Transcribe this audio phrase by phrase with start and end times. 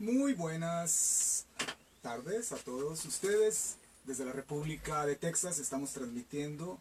[0.00, 1.44] Muy buenas
[2.00, 3.76] tardes a todos ustedes.
[4.06, 6.78] Desde la República de Texas estamos transmitiendo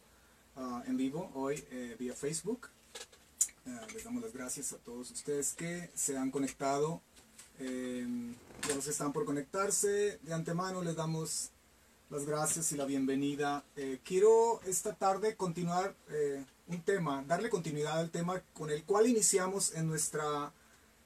[0.55, 2.69] ah, en vivo hoy eh, vía Facebook.
[3.67, 7.01] Ah, les damos las gracias a todos ustedes que se han conectado.
[7.59, 8.07] Eh,
[8.73, 11.49] los que están por conectarse, de antemano les damos
[12.09, 13.65] las gracias y la bienvenida.
[13.75, 19.07] Eh, quiero esta tarde continuar eh, un tema, darle continuidad al tema con el cual
[19.07, 20.53] iniciamos en nuestra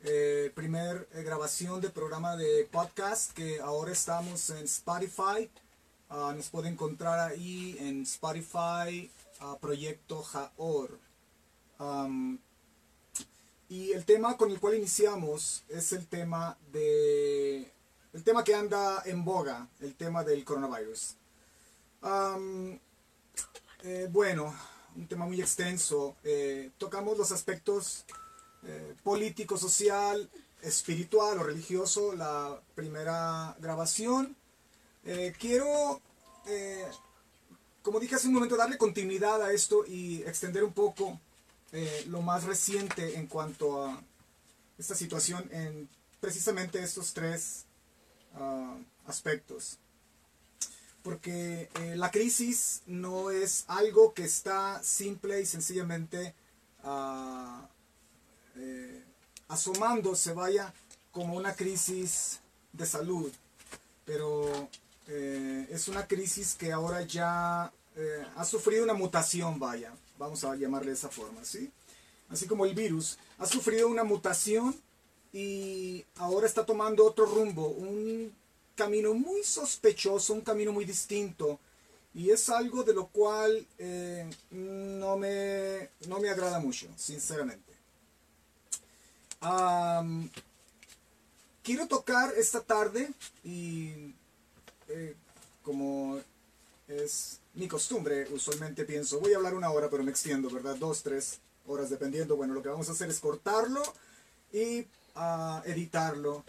[0.06, 5.50] eh, primer eh, grabación de programa de podcast, que ahora estamos en Spotify.
[6.10, 9.10] Ah, nos puede encontrar ahí en Spotify,
[9.40, 11.00] ah, Proyecto Jaor.
[13.70, 17.72] Y el tema con el cual iniciamos es el tema de
[18.12, 21.16] el tema que anda en boga, el tema del coronavirus.
[23.84, 24.54] Eh, bueno,
[24.98, 26.18] un tema muy extenso.
[26.78, 28.06] Tocamos los aspectos
[28.66, 30.30] eh, político, social,
[30.62, 34.36] espiritual o religioso, la primera grabación.
[35.06, 36.02] Eh, quiero,
[36.48, 36.86] eh,
[37.82, 41.20] como dije hace un momento, darle continuidad a esto y extender un poco
[41.74, 44.00] eh, lo más reciente en cuanto a
[44.78, 45.90] esta situación en
[46.20, 47.66] precisamente estos tres
[48.36, 49.80] ah, aspectos.
[51.02, 56.36] Porque eh, la crisis no es algo que está simple y sencillamente
[56.84, 57.68] ah,
[58.56, 59.04] eh,
[59.48, 60.74] asomándose, vaya,
[61.12, 62.40] como una crisis
[62.72, 63.32] de salud.
[64.06, 64.70] Pero
[65.08, 70.56] eh, es una crisis que ahora ya eh, ha sufrido una mutación, vaya, vamos a
[70.56, 71.72] llamarle de esa forma, ¿sí?
[72.30, 74.76] Así como el virus ha sufrido una mutación
[75.32, 78.34] y ahora está tomando otro rumbo, un
[78.76, 81.60] camino muy sospechoso, un camino muy distinto.
[82.16, 83.66] Y es algo de lo cual
[84.52, 87.73] no, me, no me agrada mucho, sinceramente.
[89.44, 90.30] Am,
[91.64, 93.12] quiero tocar esta tarde
[93.44, 94.14] y
[94.88, 95.16] eh,
[95.64, 96.18] como
[96.88, 100.78] es mi costumbre, usualmente pienso, voy a hablar una hora, pero me extiendo, ¿verdad?
[100.78, 102.38] Dos, tres horas, dependiendo.
[102.38, 103.84] Bueno, lo que vamos a hacer es cortarlo
[104.54, 106.46] y ah, editarlo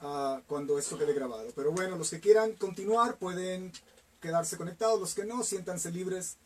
[0.00, 1.48] ah, cuando esto quede grabado.
[1.54, 3.72] Pero bueno, los que quieran continuar pueden
[4.20, 6.36] quedarse conectados, los que no, siéntanse libres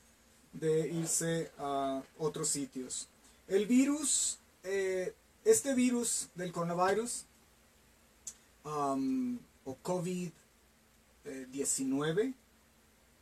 [0.53, 3.09] de irse a otros sitios.
[3.49, 5.15] El virus, eh,
[5.47, 7.25] este virus del coronavirus,
[8.65, 12.35] um, o COVID-19,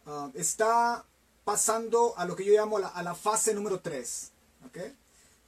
[0.06, 1.04] uh, está
[1.44, 4.32] pasando a lo que yo llamo la, a la fase número 3.
[4.66, 4.76] ¿ok?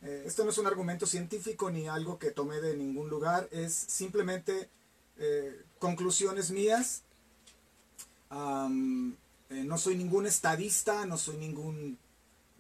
[0.02, 3.72] Eh, esto no es un argumento científico ni algo que tomé de ningún lugar, es
[3.72, 4.68] simplemente
[5.18, 7.02] eh, conclusiones mías.
[8.30, 9.14] Um,
[9.48, 11.98] eh, no soy ningún estadista, no soy ningún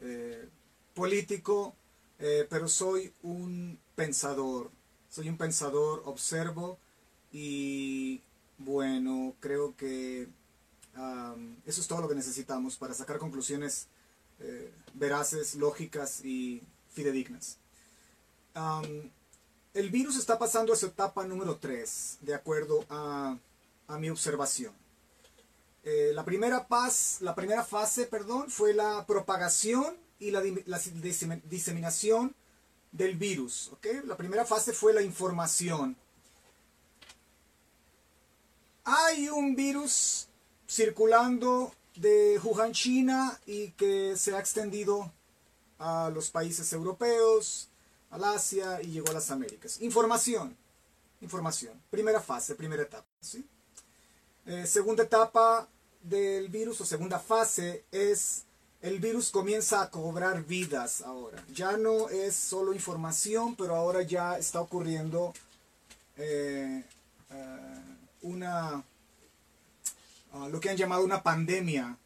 [0.00, 0.48] eh,
[0.94, 1.74] político,
[2.18, 4.70] eh, pero soy un pensador.
[5.10, 6.78] Soy un pensador, observo
[7.32, 8.20] y
[8.58, 10.28] bueno, creo que
[11.66, 13.88] eso es todo lo que necesitamos para sacar conclusiones
[14.40, 16.62] eh, veraces, lógicas y
[16.92, 17.58] fidedignas.
[19.74, 23.36] El virus está pasando a su etapa número 3, de acuerdo a,
[23.88, 24.72] a mi observación.
[25.84, 26.66] Eh, la, primera
[27.20, 32.34] la primera fase perdón, fue la propagación y la, di- la disem- diseminación
[32.96, 33.70] del virus.
[33.72, 33.86] ¿ok?
[34.04, 35.96] La primera fase fue la información.
[38.84, 40.28] Hay un virus
[40.68, 45.12] circulando de Wuhan, China, y que se ha extendido
[45.78, 47.68] a los países europeos,
[48.10, 49.80] al Asia y llegó a las Américas.
[49.80, 50.56] Información.
[51.20, 51.80] Información.
[51.90, 53.06] Primera fase, primera etapa.
[53.20, 53.44] ¿sí?
[54.46, 55.68] Eh, segunda etapa
[56.02, 58.44] del virus o segunda fase es
[58.82, 61.42] el virus comienza a cobrar vidas ahora.
[61.52, 65.32] Ya no es solo información, pero ahora ya está ocurriendo
[66.16, 66.84] eh,
[67.30, 67.80] eh,
[68.22, 68.84] una
[70.32, 71.96] ah, lo que han llamado una pandemia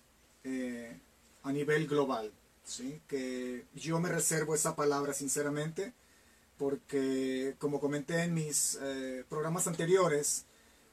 [0.44, 0.98] eh,
[1.42, 2.32] a nivel global.
[2.64, 3.00] ¿sí?
[3.08, 5.92] Que yo me reservo esa palabra sinceramente
[6.58, 8.78] porque como comenté en mis
[9.31, 10.44] programas anteriores,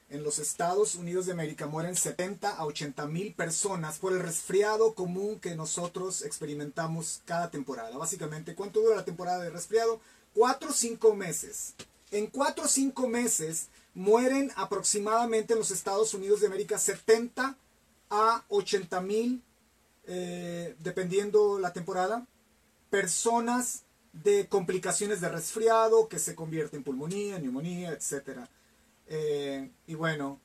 [0.09, 4.93] en los Estados Unidos de América mueren 70 a 80 mil personas por el resfriado
[4.93, 7.97] común que nosotros experimentamos cada temporada.
[7.97, 9.99] Básicamente, ¿cuánto dura la temporada de resfriado?
[10.33, 11.73] 4 o 5 meses.
[12.11, 17.57] En 4 o 5 meses mueren aproximadamente en los Estados Unidos de América 70
[18.09, 19.41] a 80 mil,
[20.05, 22.25] eh, dependiendo la temporada,
[22.89, 23.83] personas
[24.13, 28.47] de complicaciones de resfriado que se convierte en pulmonía, neumonía, etcétera.
[29.07, 30.39] Eh, y bueno,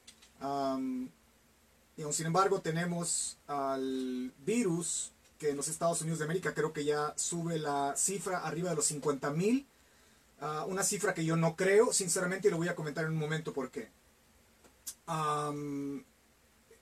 [1.97, 6.73] y aún sin embargo tenemos al virus que en los Estados Unidos de América creo
[6.73, 9.67] que ya sube la cifra arriba de los 50 mil
[10.45, 13.17] Ah, una cifra que yo no creo, sinceramente, y lo voy a comentar en un
[13.17, 13.89] momento por qué.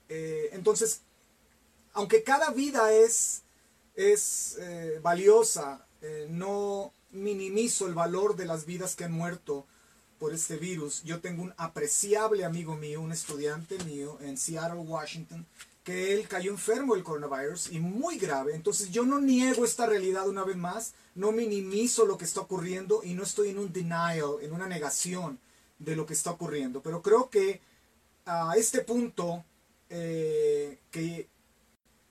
[0.09, 1.01] Eh, entonces,
[1.93, 3.43] aunque cada vida es,
[3.95, 5.85] es eh, valiosa,
[6.29, 9.67] no minimizo el valor de las vidas que han muerto
[10.21, 11.01] por este virus.
[11.01, 15.47] Yo tengo un apreciable amigo mío, un estudiante mío en Seattle, Washington,
[15.83, 18.53] que él cayó enfermo del coronavirus y muy grave.
[18.53, 23.01] Entonces yo no niego esta realidad una vez más, no minimizo lo que está ocurriendo
[23.03, 25.39] y no estoy en un denial, en una negación
[25.79, 26.81] de lo que está ocurriendo.
[26.83, 27.59] Pero creo que
[28.25, 29.43] a este punto,
[29.89, 31.29] eh, que,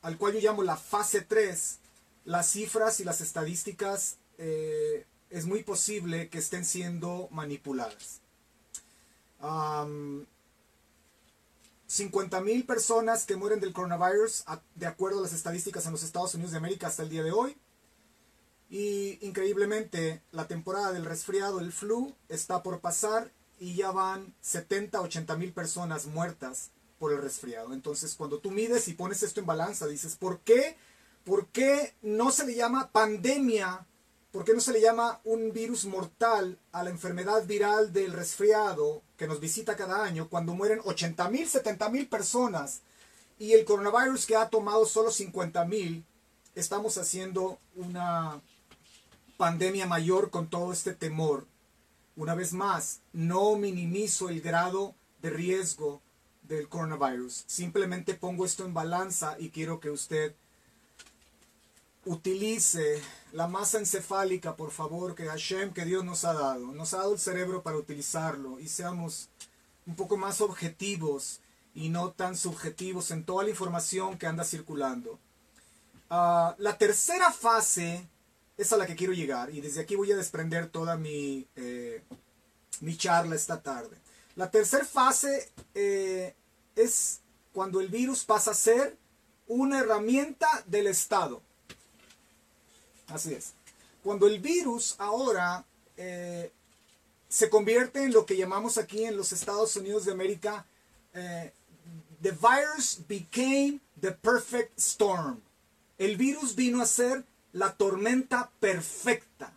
[0.02, 1.78] al cual yo llamo la fase 3,
[2.24, 8.21] las cifras y las estadísticas eh, es muy posible que estén siendo manipuladas.
[11.87, 14.44] 50 mil personas que mueren del coronavirus,
[14.75, 17.32] de acuerdo a las estadísticas en los Estados Unidos de América hasta el día de
[17.32, 17.56] hoy.
[18.69, 25.00] Y increíblemente, la temporada del resfriado, el flu, está por pasar y ya van 70,
[25.00, 27.73] 80 mil personas muertas por el resfriado.
[27.73, 30.77] Entonces, cuando tú mides y pones esto en balanza, dices, ¿por qué?
[31.25, 33.87] ¿Por qué no se le llama pandemia
[34.32, 39.03] ¿Por qué no se le llama un virus mortal a la enfermedad viral del resfriado
[39.17, 42.82] que nos visita cada año cuando mueren 80 mil, 70 mil personas
[43.41, 46.05] y el coronavirus que ha tomado solo 50 mil?
[46.55, 48.41] Estamos haciendo una
[49.37, 51.47] pandemia mayor con todo este temor.
[52.15, 56.03] Una vez más, no minimizo el grado de riesgo
[56.43, 57.44] del coronavirus.
[57.49, 60.35] Simplemente pongo esto en balanza y quiero que usted
[62.05, 66.73] utilice la masa encefálica, por favor, que Hashem, que Dios nos ha dado.
[66.73, 69.29] Nos ha dado el cerebro para utilizarlo y seamos
[69.87, 71.41] un poco más objetivos
[71.75, 75.19] y no tan subjetivos en toda la información que anda circulando.
[76.09, 78.06] Ah, la tercera fase
[78.56, 82.03] es a la que quiero llegar y desde aquí voy a desprender toda mi, eh,
[82.81, 83.97] mi charla esta tarde.
[84.37, 86.35] La tercera fase eh,
[86.75, 87.21] es
[87.53, 88.97] cuando el virus pasa a ser
[89.47, 91.43] una herramienta del Estado.
[93.12, 93.52] Así es.
[94.02, 95.64] Cuando el virus ahora
[95.96, 96.50] eh,
[97.28, 100.64] se convierte en lo que llamamos aquí en los Estados Unidos de América,
[101.14, 101.52] eh,
[102.22, 105.40] the virus became the perfect storm.
[105.98, 109.52] El virus vino a ser la tormenta perfecta.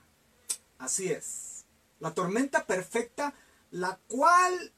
[0.78, 1.66] Así es.
[2.00, 3.34] La tormenta perfecta,
[3.72, 4.72] la cual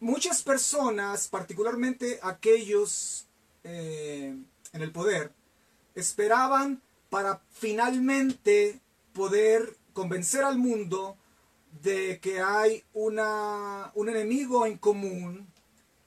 [0.00, 3.26] muchas personas, particularmente aquellos
[3.64, 4.36] eh,
[4.72, 5.32] en el poder,
[5.94, 8.80] esperaban para finalmente
[9.12, 11.16] poder convencer al mundo
[11.82, 15.46] de que hay una, un enemigo en común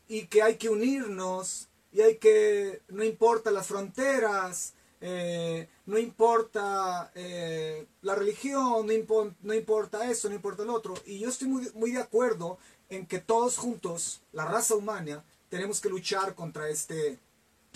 [0.08, 7.12] y que hay que unirnos y hay que, no importa las fronteras, eh, no importa
[7.16, 10.94] eh, la religión, no, no, importa eso, no importa el otro.
[11.06, 12.58] Y yo estoy muy, muy de acuerdo
[12.90, 17.18] en que todos juntos, la raza humana, tenemos que luchar contra este,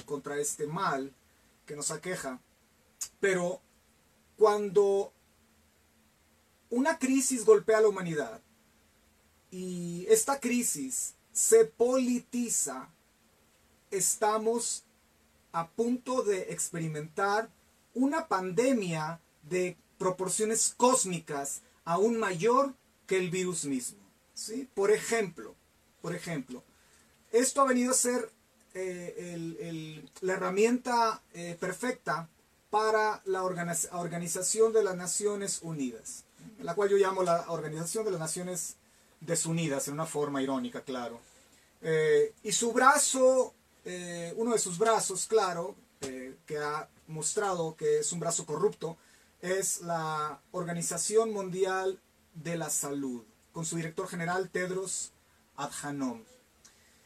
[0.05, 1.11] contra este mal
[1.65, 2.39] que nos aqueja.
[3.19, 3.61] Pero
[4.37, 5.13] cuando
[6.69, 8.41] una crisis golpea a la humanidad
[9.51, 12.89] y esta crisis se politiza,
[13.91, 14.83] estamos
[15.51, 17.49] a punto de experimentar
[17.93, 22.73] una pandemia de proporciones cósmicas aún mayor
[23.07, 23.99] que el virus mismo.
[24.33, 24.67] ¿sí?
[24.73, 25.55] Por ejemplo,
[26.01, 26.63] por ejemplo,
[27.31, 28.29] esto ha venido a ser
[28.73, 32.29] eh, la herramienta eh, perfecta
[32.75, 36.25] para la Organización de las Naciones Unidas,
[36.59, 38.75] la cual yo llamo la Organización de las Naciones
[39.21, 41.21] Desunidas, en una forma irónica, claro.
[41.81, 43.53] Eh, y su brazo,
[43.85, 48.97] eh, uno de sus brazos, claro, eh, que ha mostrado que es un brazo corrupto,
[49.39, 51.97] es la Organización Mundial
[52.33, 55.13] de la Salud, con su director general Tedros
[55.55, 56.25] Adhanom.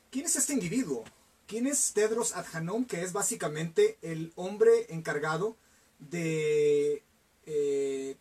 [0.09, 1.03] ¿Quién es este individuo?
[1.49, 2.85] ¿Quién es Tedros Adhanom?
[2.85, 5.57] Que es básicamente el hombre encargado
[5.97, 7.03] de
[7.47, 8.17] eh,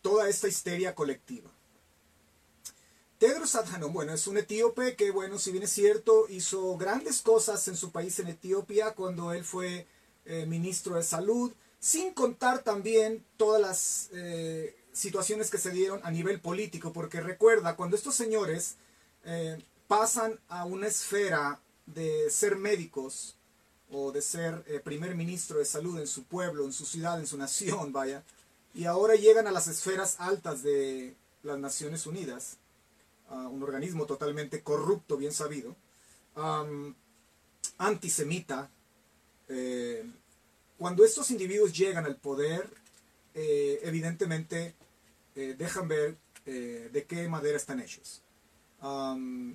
[0.00, 1.50] toda esta histeria colectiva.
[3.18, 7.68] Tedros Adhanom, bueno, es un etíope que, bueno, si bien es cierto, hizo grandes cosas
[7.68, 9.86] en su país, en Etiopía, cuando él fue
[10.24, 16.10] eh, ministro de salud, sin contar también todas las eh, situaciones que se dieron a
[16.10, 18.76] nivel político, porque recuerda, cuando estos señores
[19.86, 21.60] pasan a una esfera
[21.94, 23.36] de ser médicos
[23.90, 27.26] o de ser eh, primer ministro de salud en su pueblo, en su ciudad, en
[27.26, 28.22] su nación, vaya,
[28.74, 32.58] y ahora llegan a las esferas altas de las Naciones Unidas,
[33.30, 35.76] un organismo totalmente corrupto, bien sabido,
[37.76, 38.70] antisemita.
[39.48, 40.04] Eh,
[40.78, 42.68] cuando estos individuos llegan al poder,
[43.34, 44.74] eh, evidentemente
[45.34, 48.22] dejan ver de qué madera están hechos.
[48.82, 49.54] Um,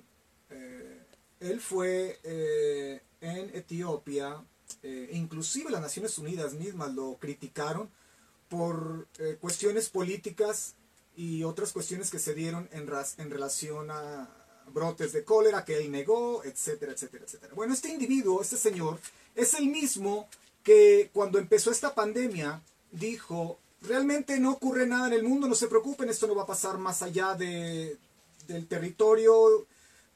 [1.50, 4.42] él fue eh, en Etiopía,
[5.12, 7.88] inclusive las Naciones Unidas mismas lo criticaron
[8.48, 9.06] por
[9.40, 10.74] cuestiones políticas
[11.16, 14.28] y otras cuestiones que se dieron en, en relación a
[14.72, 17.54] brotes de cólera que él negó, etcétera, etcétera, etcétera.
[17.54, 18.98] Bueno, este individuo, este señor,
[19.34, 20.28] es el mismo
[20.62, 25.68] que cuando empezó esta pandemia dijo, realmente no ocurre nada en el mundo, no se
[25.68, 27.96] preocupen, esto no va a pasar más allá de,
[28.46, 29.66] del territorio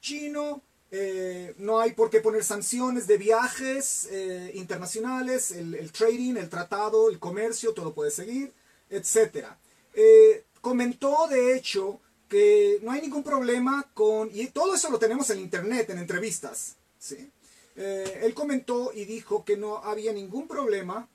[0.01, 6.49] chino, eh, no hay por qué poner sanciones de viajes eh, internacionales, el, trading, el
[6.49, 8.55] tratado, el comercio, todo puede seguir,
[8.89, 9.49] etc.
[9.93, 15.29] Eh, comentó, de hecho, que no hay ningún problema con, y todo eso lo tenemos
[15.29, 17.31] en internet, en entrevistas, ¿sí?
[17.77, 21.09] él comentó y dijo que no había ningún problema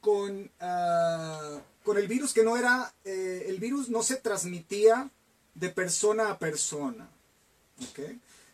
[0.00, 5.10] con, ah, con el virus, que no era, el virus no se transmitía
[5.54, 7.06] de persona a persona.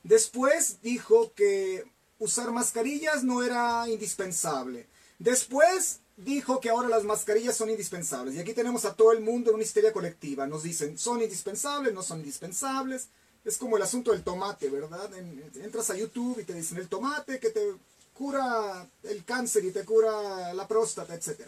[0.03, 1.85] Después dijo que
[2.19, 4.87] usar mascarillas no era indispensable.
[5.19, 8.35] Después dijo que ahora las mascarillas son indispensables.
[8.35, 10.47] Y aquí tenemos a todo el mundo en una histeria colectiva.
[10.47, 13.09] Nos dicen, son indispensables, no son indispensables.
[13.45, 15.11] Es como el asunto del tomate, ¿verdad?
[15.57, 17.75] entras a YouTube y te dicen el tomate que te
[18.15, 21.41] cura el cáncer y te cura la próstata, etc.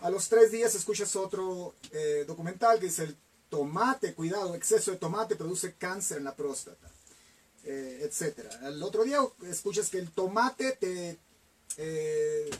[0.00, 3.16] A los tres días escuchas otro eh, documental que dice el
[3.48, 6.90] tomate, cuidado, exceso de tomate produce cáncer en la próstata,
[7.66, 8.38] eh, etc.
[8.62, 9.18] El otro día
[9.50, 11.18] escuchas que el tomate te,
[11.76, 12.50] eh,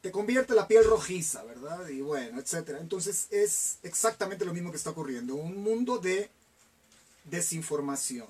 [0.00, 1.88] te convierte la piel rojiza, ¿verdad?
[1.88, 2.76] Y bueno, etc.
[2.80, 6.30] Entonces es exactamente lo mismo que está ocurriendo, un mundo de
[7.24, 8.28] desinformación.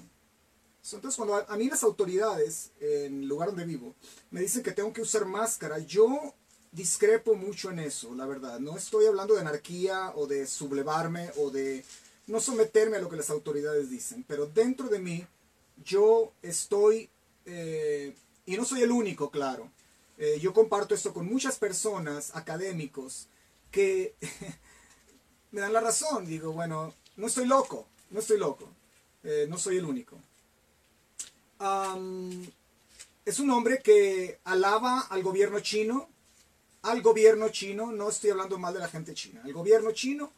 [0.92, 3.94] Entonces cuando a, mí las autoridades en el lugar donde vivo
[4.30, 6.34] me dicen que tengo que usar máscara, yo
[6.72, 8.60] discrepo mucho en eso, la verdad.
[8.60, 11.84] No estoy hablando de anarquía o de sublevarme o de
[12.26, 15.26] no someterme a lo que las autoridades dicen, pero dentro de mí
[15.82, 17.08] yo estoy,
[17.46, 18.14] eh,
[18.46, 19.70] y no soy el único, claro,
[20.18, 23.28] eh, yo comparto esto con muchas personas, académicos,
[23.70, 24.14] que
[25.50, 26.26] me dan la razón.
[26.26, 28.68] Digo, bueno, no estoy loco, no estoy loco,
[29.24, 30.18] eh, no soy el único.
[33.24, 36.08] es un hombre que alaba al gobierno chino,
[36.82, 40.30] al gobierno chino, no estoy hablando mal de la gente china, al gobierno chino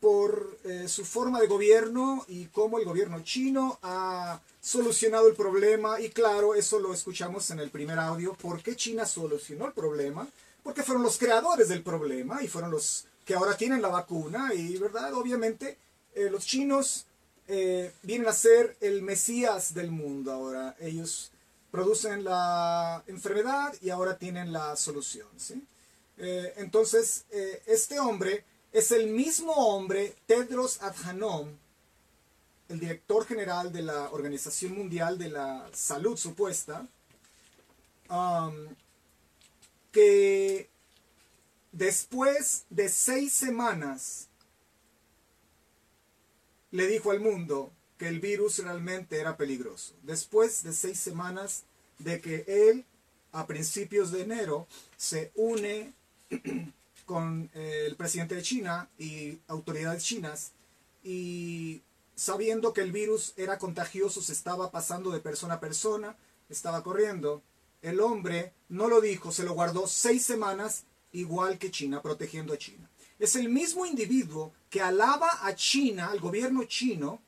[0.00, 6.00] por eh, su forma de gobierno y cómo el gobierno chino ha solucionado el problema.
[6.00, 8.34] Y claro, eso lo escuchamos en el primer audio.
[8.34, 10.28] ¿Por qué China solucionó el problema?
[10.62, 14.52] Porque fueron los creadores del problema y fueron los que ahora tienen la vacuna.
[14.54, 15.14] Y, ¿verdad?
[15.14, 15.78] Obviamente,
[16.14, 17.06] eh, los chinos
[17.48, 20.76] eh, vienen a ser el mesías del mundo ahora.
[20.78, 21.30] Ellos
[21.70, 25.28] producen la enfermedad y ahora tienen la solución.
[25.36, 25.62] ¿sí?
[26.18, 27.26] entonces,
[27.66, 28.42] este hombre
[28.76, 31.48] es el mismo hombre, Tedros Adhanom,
[32.68, 36.86] el director general de la Organización Mundial de la Salud supuesta,
[38.10, 38.52] um,
[39.92, 40.68] que
[41.72, 44.28] después de seis semanas
[46.70, 49.94] le dijo al mundo que el virus realmente era peligroso.
[50.02, 51.62] Después de seis semanas
[51.98, 52.84] de que él,
[53.32, 54.66] a principios de enero,
[54.98, 55.94] se une
[57.06, 60.52] con eh, el presidente de China y autoridades chinas
[61.02, 61.82] y
[62.16, 66.16] sabiendo que el virus era contagioso, se estaba pasando de persona a persona,
[66.48, 67.42] estaba corriendo.
[67.80, 72.58] El hombre no lo dijo, se lo guardó seis semanas, igual que China, protegiendo a
[72.58, 72.90] China.
[73.18, 77.22] Es el mismo individuo que alaba a China, al gobierno chino,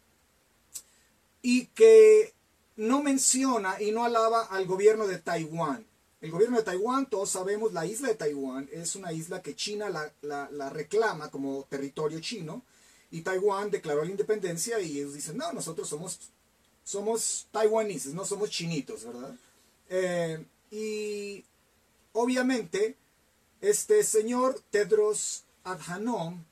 [1.41, 2.35] y que
[2.77, 5.88] no menciona y no alaba al gobierno de Taiwán.
[6.21, 9.89] El gobierno de Taiwán, todos sabemos, la isla de Taiwán es una isla que China
[10.21, 12.65] la, reclama como territorio chino
[13.13, 16.19] y Taiwán declaró la independencia y ellos dicen, no, nosotros somos,
[16.83, 19.33] somos taiwaneses, no somos chinitos, ¿verdad?
[19.89, 21.45] Eh, y
[22.13, 22.97] obviamente
[23.61, 26.43] este señor Tedros Adhanom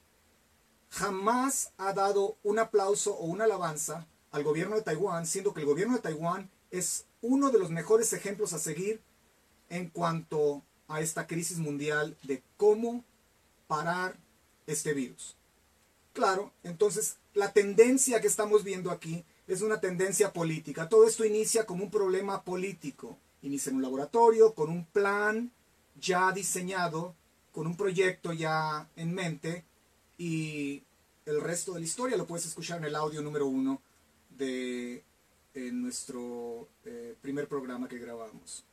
[0.91, 5.67] jamás ha dado un aplauso o una alabanza al gobierno de Taiwán, siendo que el
[5.67, 9.01] gobierno de Taiwán es uno de los mejores ejemplos a seguir
[9.71, 13.05] en cuanto a esta crisis mundial de cómo
[13.67, 14.17] parar
[14.67, 15.35] este virus.
[16.13, 20.89] Claro, entonces la tendencia que estamos viendo aquí es una tendencia política.
[20.89, 23.19] Todo esto inicia como un problema político.
[23.43, 25.53] Inicia en un laboratorio con un plan
[26.01, 27.15] ya diseñado,
[27.53, 29.65] con un proyecto ya en mente
[30.19, 30.83] y
[31.27, 33.81] el resto de la historia lo puedes escuchar en el audio número uno
[34.31, 35.03] de
[35.73, 38.65] nuestro eh, primer programa que grabamos.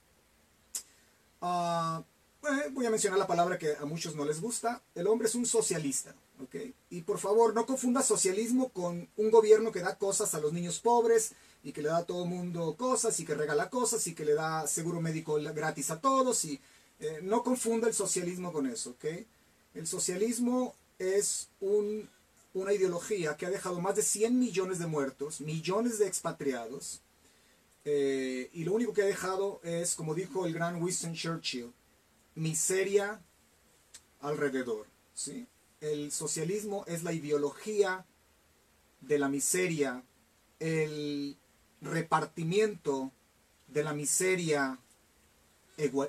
[1.45, 2.01] Ah,
[2.43, 5.35] eh, voy a mencionar la palabra que a muchos no les gusta, el hombre es
[5.35, 6.15] un socialista.
[6.41, 6.55] ¿ok?
[6.89, 10.79] Y por favor, no confunda socialismo con un gobierno que da cosas a los niños
[10.79, 14.23] pobres y que le da a todo mundo cosas y que regala cosas y que
[14.23, 16.45] le da seguro médico gratis a todos.
[16.45, 16.61] Y
[17.01, 18.91] eh, no confunda el socialismo con eso.
[18.91, 19.05] ¿ok?
[19.73, 22.09] El socialismo es un,
[22.53, 27.01] una ideología que ha dejado más de 100 millones de muertos, millones de expatriados.
[27.85, 31.73] Eh, y lo único que ha dejado es, como dijo el gran Winston Churchill,
[32.35, 33.21] miseria
[34.21, 34.87] alrededor.
[35.13, 35.47] ¿sí?
[35.81, 38.05] El socialismo es la ideología
[39.01, 40.03] de la miseria,
[40.59, 41.37] el
[41.81, 43.11] repartimiento
[43.67, 44.79] de la miseria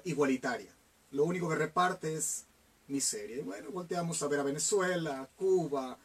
[0.05, 0.73] igualitaria.
[1.11, 2.45] Lo único que reparte es
[2.87, 3.39] miseria.
[3.39, 5.99] Y bueno, volteamos a ver a Venezuela, Cuba,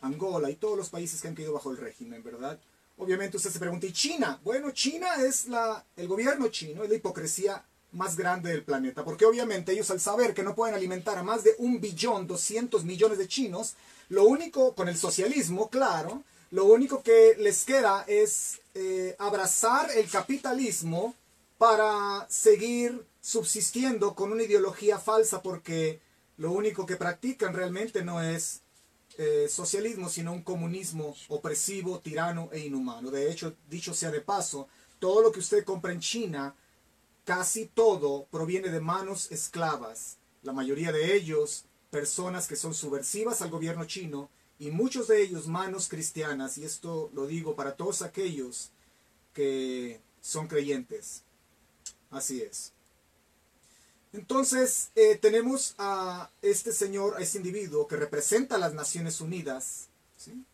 [0.00, 2.58] Angola y todos los países que han caído bajo el régimen, ¿verdad?
[3.02, 4.38] Obviamente usted se pregunta, ¿y China?
[4.44, 9.26] Bueno, China es la, el gobierno chino, es la hipocresía más grande del planeta, porque
[9.26, 13.18] obviamente ellos al saber que no pueden alimentar a más de un billón, 200 millones
[13.18, 13.74] de chinos,
[14.08, 20.08] lo único, con el socialismo, claro, lo único que les queda es eh, abrazar el
[20.08, 21.16] capitalismo
[21.58, 26.00] para seguir subsistiendo con una ideología falsa, porque
[26.36, 28.60] lo único que practican realmente no es
[29.18, 33.10] eh, socialismo, sino un comunismo opresivo, tirano e inhumano.
[33.10, 36.54] De hecho, dicho sea de paso, todo lo que usted compra en China
[37.24, 43.50] Casi todo proviene de manos esclavas, la mayoría de ellos personas que son subversivas al
[43.50, 44.28] gobierno chino
[44.58, 48.72] y muchos de ellos manos cristianas, y esto lo digo para todos aquellos
[49.32, 51.22] que son creyentes.
[52.10, 52.72] Así es.
[54.12, 59.88] Entonces eh, tenemos a este señor, a este individuo que representa a las Naciones Unidas,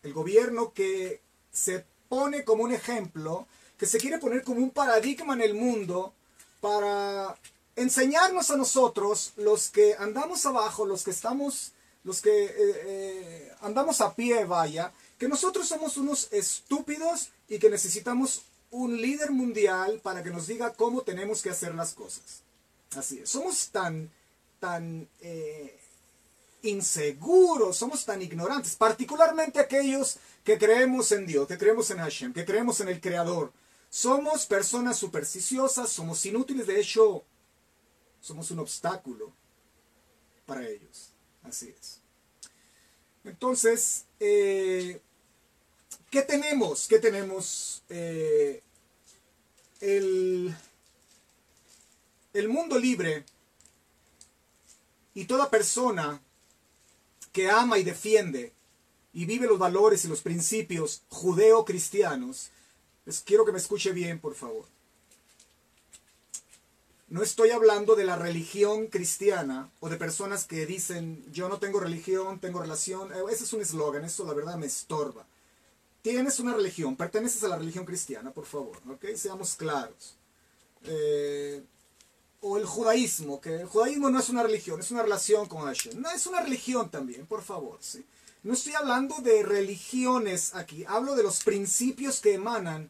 [0.01, 3.47] el gobierno que se pone como un ejemplo,
[3.77, 6.13] que se quiere poner como un paradigma en el mundo
[6.61, 7.37] para
[7.75, 11.73] enseñarnos a nosotros, los que andamos abajo, los que estamos,
[12.03, 17.69] los que eh, eh, andamos a pie, vaya, que nosotros somos unos estúpidos y que
[17.69, 22.41] necesitamos un líder mundial para que nos diga cómo tenemos que hacer las cosas.
[22.95, 24.11] Así es, somos tan,
[24.59, 25.79] tan eh,
[26.63, 32.45] inseguros, somos tan ignorantes, particularmente aquellos que creemos en Dios, que creemos en Hashem, que
[32.45, 33.53] creemos en el Creador,
[33.89, 37.23] somos personas supersticiosas, somos inútiles, de hecho,
[38.21, 39.31] somos un obstáculo
[40.45, 41.11] para ellos.
[41.43, 41.99] Así es.
[43.23, 45.01] Entonces, eh,
[46.09, 46.87] ¿qué tenemos?
[46.87, 47.83] ¿Qué tenemos?
[47.89, 48.61] Eh,
[49.81, 50.55] el,
[52.39, 53.25] el mundo libre
[55.13, 56.21] y toda persona
[57.31, 58.53] que ama y defiende
[59.13, 62.51] y vive los valores y los principios judeo-cristianos
[63.25, 64.65] quiero que me escuche bien, por favor.
[67.07, 71.79] No estoy hablando de la religión cristiana o de personas que dicen yo no tengo
[71.79, 73.11] religión, tengo relación.
[73.11, 75.25] Eh, ese es un eslogan, eso la verdad me estorba.
[76.03, 79.15] Tienes una religión, perteneces a la religión cristiana, por favor, ¿ok?
[79.15, 80.15] Seamos claros.
[80.83, 81.63] Eh,
[82.41, 86.01] o el judaísmo, que el judaísmo no es una religión, es una relación con Hashem.
[86.01, 88.05] No, es una religión también, por favor, ¿sí?
[88.43, 92.89] No estoy hablando de religiones aquí, hablo de los principios que emanan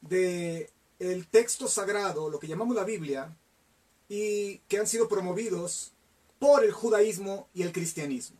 [0.00, 3.36] de el texto sagrado, lo que llamamos la Biblia,
[4.08, 5.92] y que han sido promovidos
[6.38, 8.36] por el judaísmo y el cristianismo.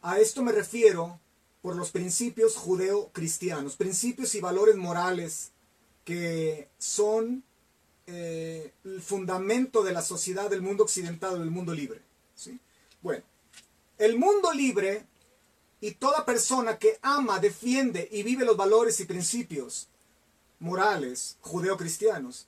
[0.00, 1.20] A esto me refiero
[1.60, 5.50] por los principios judeo-cristianos, principios y valores morales
[6.04, 7.44] que son
[8.10, 12.00] eh, el fundamento de la sociedad del mundo occidental, del mundo libre.
[12.34, 12.58] ¿sí?
[13.02, 13.22] Bueno,
[13.98, 15.04] el mundo libre
[15.82, 19.88] y toda persona que ama, defiende y vive los valores y principios
[20.58, 22.46] morales judeocristianos,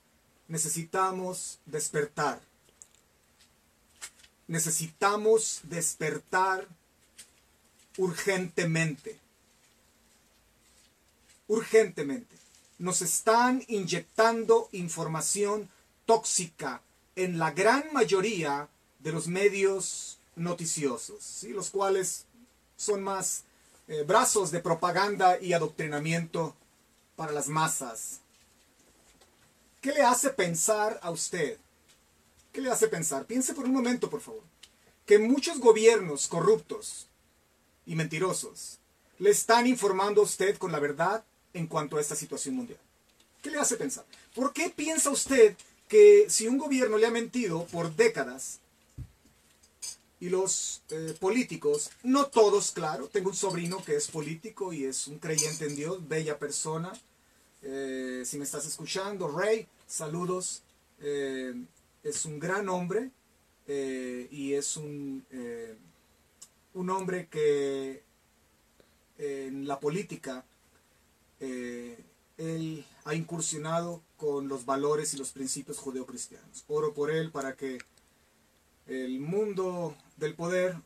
[0.49, 2.41] necesitamos despertar.
[4.49, 6.67] Necesitamos despertar
[7.99, 9.19] urgentemente.
[11.49, 12.40] Urgentemente.
[12.81, 15.69] Nos están inyectando información
[16.07, 16.81] tóxica
[17.15, 21.51] en la gran mayoría de los medios noticiosos, ¿sí?
[21.51, 22.25] los cuales
[22.79, 23.45] son más
[23.87, 26.57] eh, brazos de propaganda y adoctrinamiento
[27.17, 28.21] para las masas.
[29.83, 31.59] ¿Qué le hace pensar a usted?
[32.51, 33.27] ¿Qué le hace pensar?
[33.27, 34.43] Piense por un momento, por favor,
[35.05, 37.09] que muchos gobiernos corruptos
[37.85, 38.79] y mentirosos
[39.19, 41.23] le están informando a usted con la verdad
[41.55, 42.81] en cuanto a esta situación mundial.
[43.43, 44.05] ¿Qué le hace pensar?
[44.35, 45.57] ¿Por qué piensa usted
[45.89, 48.61] que si un gobierno le ha mentido por décadas
[50.21, 55.07] y los eh, políticos, no todos, claro, tengo un sobrino que es político y es
[55.07, 56.93] un creyente en Dios, bella persona,
[57.63, 60.63] eh, si me estás escuchando, Ray, saludos.
[61.01, 61.55] Eh,
[62.03, 63.11] es un gran hombre.
[63.67, 65.25] y es un,
[66.75, 68.03] un hombre que
[69.19, 70.45] en la política
[71.41, 71.99] eh,
[72.37, 76.65] él ha incursionado con los valores y los principios judeocristianos.
[76.69, 77.79] Oro por él para que
[78.87, 80.77] el mundo del poder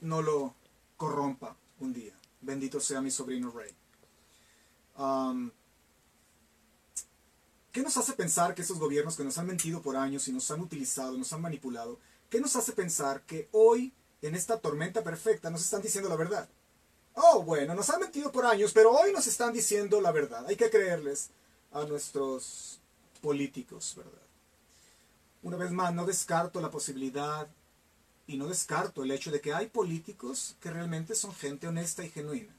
[0.00, 0.54] no lo
[0.96, 2.14] corrompa un día.
[2.40, 3.74] Bendito sea mi sobrino Rey.
[7.72, 10.48] ¿Qué nos hace pensar que esos gobiernos que nos han mentido por años y nos
[10.50, 11.98] han utilizado, nos han manipulado,
[12.30, 16.48] qué nos hace pensar que hoy, en esta tormenta perfecta, nos están diciendo la verdad?
[17.14, 20.44] Oh, bueno, nos han mentido por años, pero hoy nos están diciendo la verdad.
[20.46, 21.30] Hay que creerles
[21.72, 22.80] a nuestros
[23.22, 24.12] políticos, ¿verdad?
[25.42, 27.48] Una vez más, no descarto la posibilidad
[28.26, 32.10] y no descarto el hecho de que hay políticos que realmente son gente honesta y
[32.10, 32.52] genuina.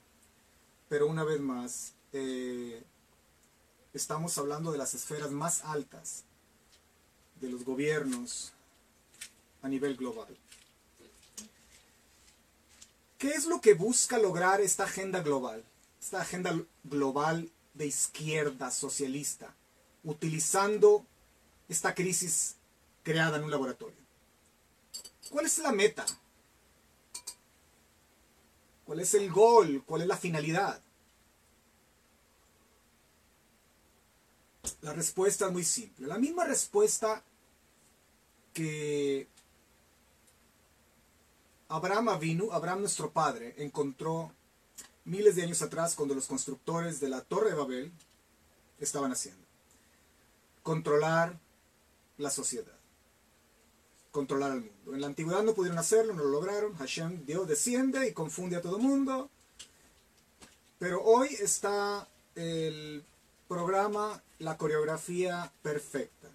[0.88, 2.82] Pero una vez más, eh,
[3.92, 6.24] estamos hablando de las esferas más altas
[7.40, 8.52] de los gobiernos
[9.62, 10.36] a nivel global.
[13.18, 15.64] ¿Qué es lo que busca lograr esta agenda global?
[16.00, 19.54] Esta agenda global de izquierda socialista,
[20.04, 21.04] utilizando
[21.68, 22.56] esta crisis
[23.02, 23.96] creada en un laboratorio.
[25.30, 26.04] ¿Cuál es la meta?
[28.84, 29.82] ¿Cuál es el gol?
[29.84, 30.80] ¿Cuál es la finalidad?
[34.82, 36.06] La respuesta es muy simple.
[36.06, 37.22] La misma respuesta
[38.52, 39.26] que
[41.68, 44.32] Abraham vino, Abraham nuestro padre, encontró
[45.04, 47.92] miles de años atrás cuando los constructores de la Torre de Babel
[48.78, 49.42] estaban haciendo.
[50.62, 51.38] Controlar
[52.18, 52.72] la sociedad.
[54.10, 54.94] Controlar al mundo.
[54.94, 56.74] En la antigüedad no pudieron hacerlo, no lo lograron.
[56.76, 59.30] Hashem, Dios desciende y confunde a todo mundo.
[60.78, 63.04] Pero hoy está el
[63.48, 66.28] programa la coreografía perfecta.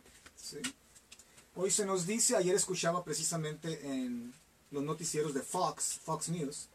[1.55, 4.33] Hoy se nos dice, ayer escuchaba precisamente en
[4.71, 6.69] los noticieros de Fox, Fox News,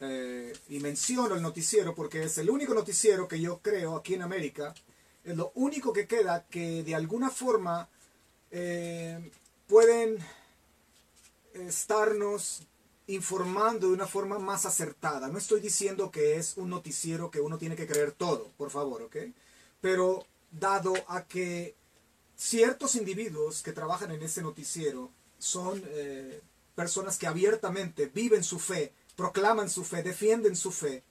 [0.00, 4.22] eh, y menciono el noticiero porque es el único noticiero que yo creo aquí en
[4.22, 4.74] América,
[5.24, 7.88] es lo único que queda que de alguna forma
[8.50, 9.30] eh,
[9.66, 10.18] pueden
[11.54, 12.62] estarnos
[13.06, 15.28] informando de una forma más acertada.
[15.28, 19.02] No estoy diciendo que es un noticiero que uno tiene que creer todo, por favor,
[19.02, 19.16] ¿ok?
[19.80, 21.74] Pero dado a que
[22.36, 26.40] ciertos individuos que trabajan en ese noticiero son eh,
[26.76, 31.02] personas que abiertamente viven su fe, proclaman su fe, defienden su fe,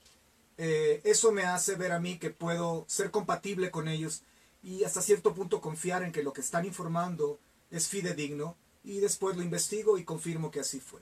[0.56, 4.22] eh, eso me hace ver a mí que puedo ser compatible con ellos
[4.62, 7.38] y hasta cierto punto confiar en que lo que están informando
[7.70, 11.00] es fidedigno y después lo investigo y confirmo que así fue.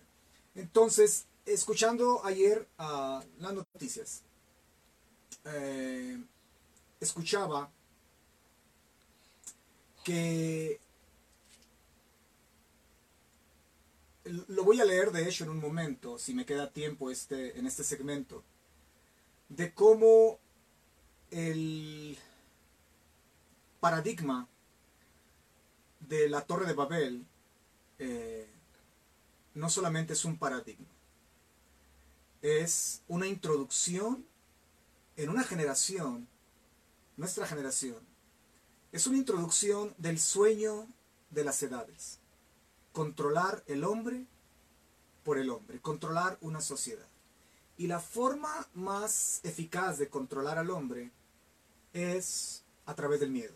[0.57, 4.23] Entonces, escuchando ayer las noticias,
[5.45, 6.19] eh,
[7.01, 7.71] escuchaba
[10.03, 10.81] que
[14.25, 17.67] lo voy a leer de hecho en un momento, si me queda tiempo este, en
[17.67, 18.43] este segmento,
[19.49, 20.39] de cómo
[21.31, 22.19] el
[23.81, 24.49] paradigma
[26.01, 27.27] de la Torre de Babel
[27.99, 28.49] eh,
[29.55, 30.89] no solamente es un paradigma,
[32.41, 34.27] es una introducción
[35.17, 36.27] en una generación,
[37.17, 37.99] nuestra generación,
[38.91, 40.87] es una introducción del sueño
[41.31, 42.21] de las edades.
[42.95, 44.25] Controlar el hombre
[45.25, 47.09] por el hombre, controlar una sociedad.
[47.77, 51.11] Y la forma más eficaz de controlar al hombre
[51.93, 53.55] es a través del miedo,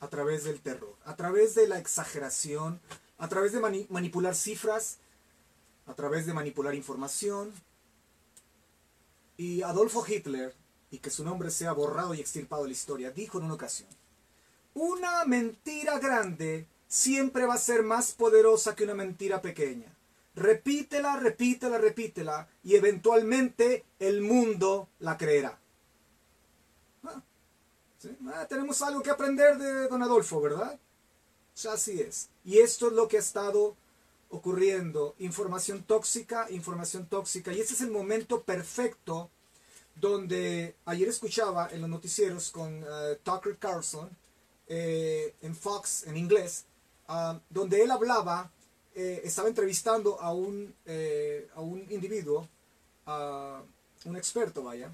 [0.00, 2.78] a través del terror, a través de la exageración,
[3.16, 4.98] a través de manipular cifras,
[5.86, 7.54] a través de manipular información.
[9.38, 10.54] Y Adolfo Hitler,
[10.90, 13.88] y que su nombre sea borrado y extirpado de la historia, dijo en una ocasión,
[14.74, 19.86] una mentira grande siempre va a ser más poderosa que una mentira pequeña.
[20.34, 25.58] Repítela, repítela, repítela y eventualmente el mundo la creerá.
[27.04, 27.22] Ah,
[28.34, 30.78] ah, tenemos algo que aprender de don Adolfo, ¿verdad?
[31.70, 32.30] así es.
[32.44, 33.76] Y esto es lo que ha estado
[34.30, 35.14] ocurriendo.
[35.18, 37.52] Información tóxica, información tóxica.
[37.52, 39.30] Y ese es el momento perfecto
[39.94, 44.08] donde ayer escuchaba en los noticieros con eh, Tucker Carlson
[44.66, 46.64] eh, en Fox, en inglés,
[47.10, 48.50] ah, donde él hablaba,
[48.94, 52.48] eh, estaba entrevistando a un, eh, a un individuo,
[54.04, 54.90] un experto, vaya,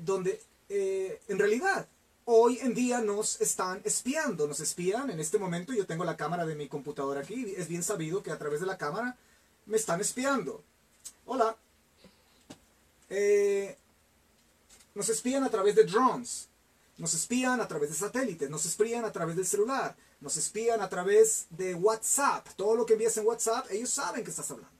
[0.00, 1.88] donde en realidad
[2.26, 6.44] hoy en día nos están espiando, nos espían en este momento, yo tengo la cámara
[6.44, 9.16] de mi computadora aquí, es bien sabido que a través de la cámara
[9.64, 10.62] me están espiando.
[11.24, 11.56] Hola.
[14.94, 16.50] nos espían a través de drones.
[17.00, 20.88] Nos espían a través de satélites, nos espían a través del celular, nos espían a
[20.88, 22.46] través de WhatsApp.
[22.56, 24.74] Todo lo que envías en WhatsApp, ellos saben que estás hablando.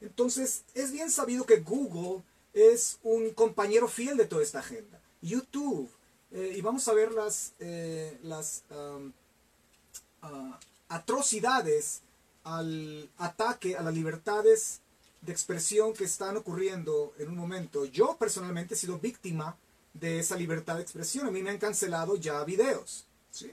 [0.00, 2.22] Entonces, es bien sabido que Google
[2.52, 5.00] es un compañero fiel de toda esta agenda.
[5.20, 5.90] YouTube,
[6.32, 12.02] eh, y vamos a ver las, eh, las ah, atrocidades
[12.44, 14.80] al ataque a las libertades
[15.20, 17.84] de expresión que están ocurriendo en un momento.
[17.84, 19.56] Yo personalmente he sido víctima
[19.94, 21.26] de esa libertad de expresión.
[21.26, 23.52] A mí me han cancelado ya videos, ¿sí?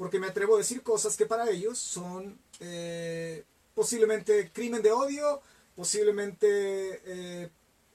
[0.00, 5.42] Porque me atrevo a decir cosas que para ellos son eh, posiblemente crimen de odio,
[5.76, 7.50] posiblemente eh,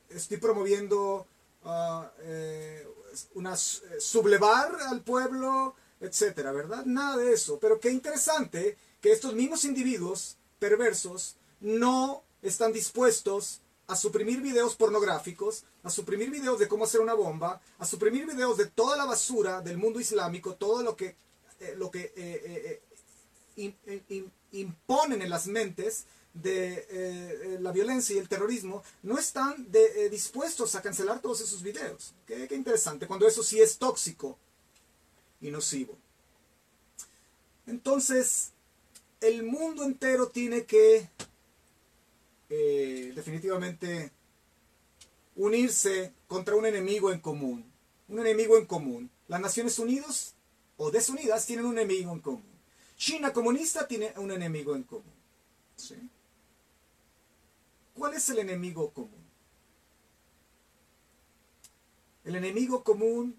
[0.10, 1.26] estoy promoviendo
[1.64, 2.88] uh, eh,
[3.34, 6.86] una sublevar al pueblo, etcétera, ¿verdad?
[6.86, 7.58] Nada de eso.
[7.60, 15.64] Pero qué interesante que estos mismos individuos perversos no están dispuestos a suprimir videos pornográficos,
[15.82, 19.62] a suprimir videos de cómo hacer una bomba, a suprimir videos de toda la basura
[19.62, 21.16] del mundo islámico, todo lo que,
[21.60, 22.82] eh, lo que eh,
[23.56, 29.72] eh, imponen en las mentes de la violencia y el terrorismo, no están
[30.12, 32.14] dispuestos a cancelar todos esos videos.
[32.28, 34.38] Qué, interesante, cuando eso sí es tóxico
[35.40, 35.98] y nocivo.
[37.68, 38.52] Entonces,
[39.22, 41.10] el mundo entero tiene que
[42.50, 44.12] definitivamente
[45.38, 47.64] unirse contra un enemigo en común.
[48.10, 49.10] Un enemigo en común.
[49.30, 50.35] Las Naciones Unidas
[50.78, 52.56] o desunidas tienen un enemigo en común.
[52.98, 55.14] China comunista tiene un enemigo en común.
[57.94, 59.26] ¿Cuál es el enemigo común?
[62.24, 63.36] El enemigo común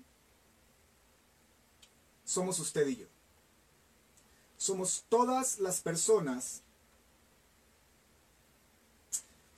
[2.24, 3.06] somos usted y yo.
[4.56, 6.62] Somos todas las personas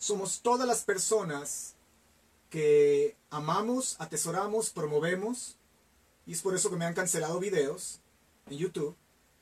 [0.08, 1.74] somos todas las personas
[2.48, 5.58] que amamos, atesoramos, promovemos,
[6.28, 8.00] y es por eso que me han cancelado videos
[8.50, 8.94] en YouTube,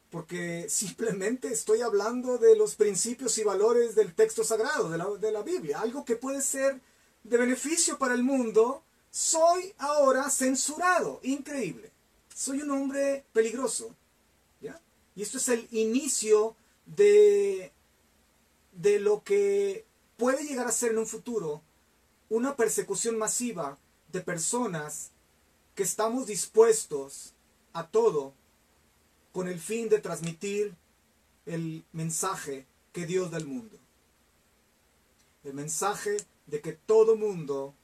[0.08, 5.32] porque simplemente estoy hablando de los principios y valores del texto sagrado, de la, de
[5.32, 6.80] la Biblia, algo que puede ser
[7.24, 11.90] de beneficio para el mundo, soy ahora censurado, increíble.
[12.32, 13.92] Soy un hombre peligroso.
[14.60, 14.80] ¿ya?
[15.16, 17.72] Y esto es el inicio de,
[18.70, 19.84] de lo que
[20.16, 21.62] puede llegar a ser en un futuro
[22.28, 23.76] una persecución masiva
[24.12, 25.10] de personas
[25.76, 27.34] que estamos dispuestos
[27.72, 28.34] a todo
[29.32, 30.74] con el fin de transmitir
[31.44, 33.78] el mensaje que Dios da al mundo.
[35.44, 37.74] El mensaje de que todo mundo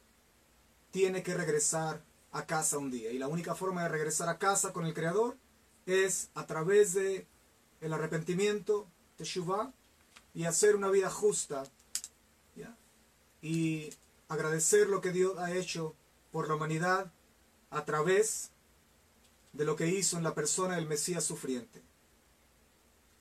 [0.91, 2.03] tiene que regresar
[2.33, 3.13] a casa un día.
[3.13, 5.37] Y la única forma de regresar a casa con el Creador
[5.85, 7.27] es a través de
[7.83, 9.71] el arrepentimiento, Teshuvah,
[10.35, 11.65] y hacer una vida justa
[13.43, 13.91] y
[14.29, 15.97] agradecer lo que Dios ha hecho
[16.31, 17.11] por la humanidad
[17.73, 18.51] a través
[19.53, 21.83] de lo que hizo en la persona del Mesías sufriente,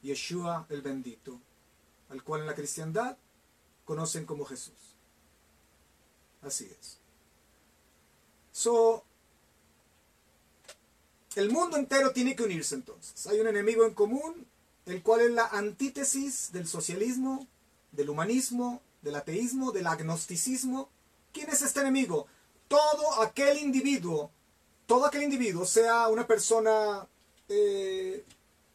[0.04, 1.40] Yeshua el bendito,
[2.10, 3.18] al cual en la cristiandad
[3.86, 4.96] conocen como Jesús.
[6.44, 6.98] Así es.
[8.52, 9.04] So,
[11.36, 13.26] el mundo entero tiene que unirse entonces.
[13.28, 14.46] Hay un enemigo en común,
[14.86, 17.48] el cual es la antítesis del socialismo,
[17.92, 20.90] del humanismo del ateísmo, del agnosticismo.
[21.34, 22.28] ¿Quién es este enemigo?
[22.68, 24.32] Todo aquel individuo,
[24.92, 27.08] todo aquel individuo, sea una persona
[27.48, 28.26] eh,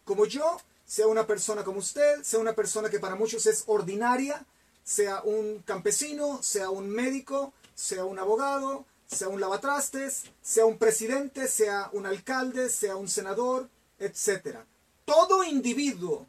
[0.02, 4.46] como yo, sea una persona como usted, sea una persona que para muchos es ordinaria,
[4.82, 11.48] sea un campesino, sea un médico, sea un abogado, sea un lavatrastes, sea un presidente,
[11.48, 14.60] sea un alcalde, sea un senador, etc.
[15.04, 16.26] Todo individuo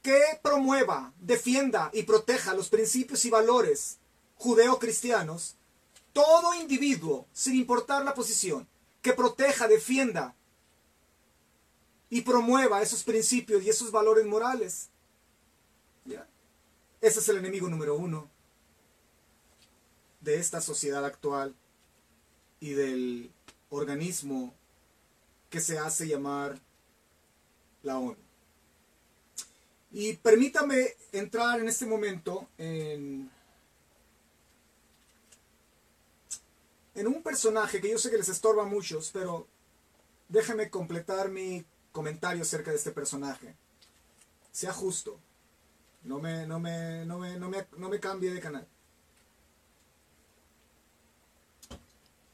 [0.00, 3.98] que promueva, defienda y proteja los principios y valores
[4.36, 5.56] judeo-cristianos,
[6.14, 8.66] todo individuo, sin importar la posición,
[9.02, 10.34] que proteja, defienda
[12.08, 14.88] y promueva esos principios y esos valores morales,
[17.00, 18.30] ese es el enemigo número uno
[20.20, 21.54] de esta sociedad actual
[22.60, 23.30] y del
[23.68, 24.54] organismo
[25.50, 26.58] que se hace llamar
[27.82, 28.16] la ONU.
[29.92, 33.30] Y permítame entrar en este momento en,
[36.94, 39.48] en un personaje que yo sé que les estorba a muchos, pero
[40.28, 43.56] déjenme completar mi comentario acerca de este personaje.
[44.52, 45.18] Sea justo.
[46.02, 48.68] No me, no me, no me, no me, no me cambie de canal.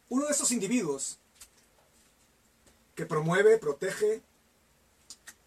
[0.09, 1.19] Uno de esos individuos
[2.97, 4.23] que promueve, protege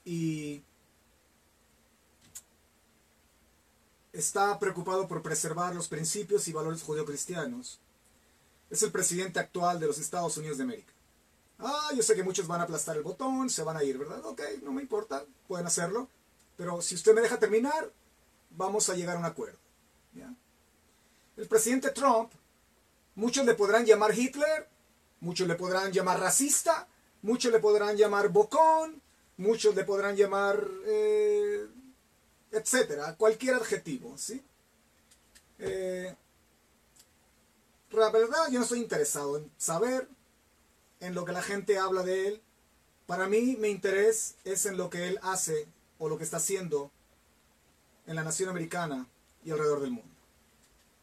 [0.05, 0.63] y
[4.13, 7.79] está preocupado por preservar los principios y valores judeocristianos.
[8.73, 10.91] Es el presidente actual de los Estados Unidos de América.
[11.59, 14.25] Ah, yo sé que muchos van a aplastar el botón, se van a ir, ¿verdad?
[14.25, 16.09] Ok, no me importa, pueden hacerlo.
[16.57, 17.91] Pero si usted me deja terminar,
[18.49, 19.59] vamos a llegar a un acuerdo.
[21.37, 22.31] El presidente Trump,
[23.13, 24.67] muchos le podrán llamar Hitler,
[25.19, 26.87] muchos le podrán llamar racista,
[27.21, 28.99] muchos le podrán llamar bocón,
[29.37, 31.67] muchos le podrán llamar, eh,
[32.51, 34.43] etcétera, cualquier adjetivo, ¿sí?
[35.59, 36.15] Eh,
[37.99, 40.07] la verdad, yo no estoy interesado en saber
[40.99, 42.41] en lo que la gente habla de él.
[43.05, 45.67] Para mí, mi interés es en lo que él hace
[45.99, 46.91] o lo que está haciendo
[48.07, 49.07] en la nación americana
[49.43, 50.13] y alrededor del mundo.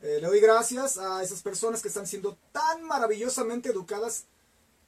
[0.02, 4.24] Eh, le doy gracias a esas personas que están siendo tan maravillosamente educadas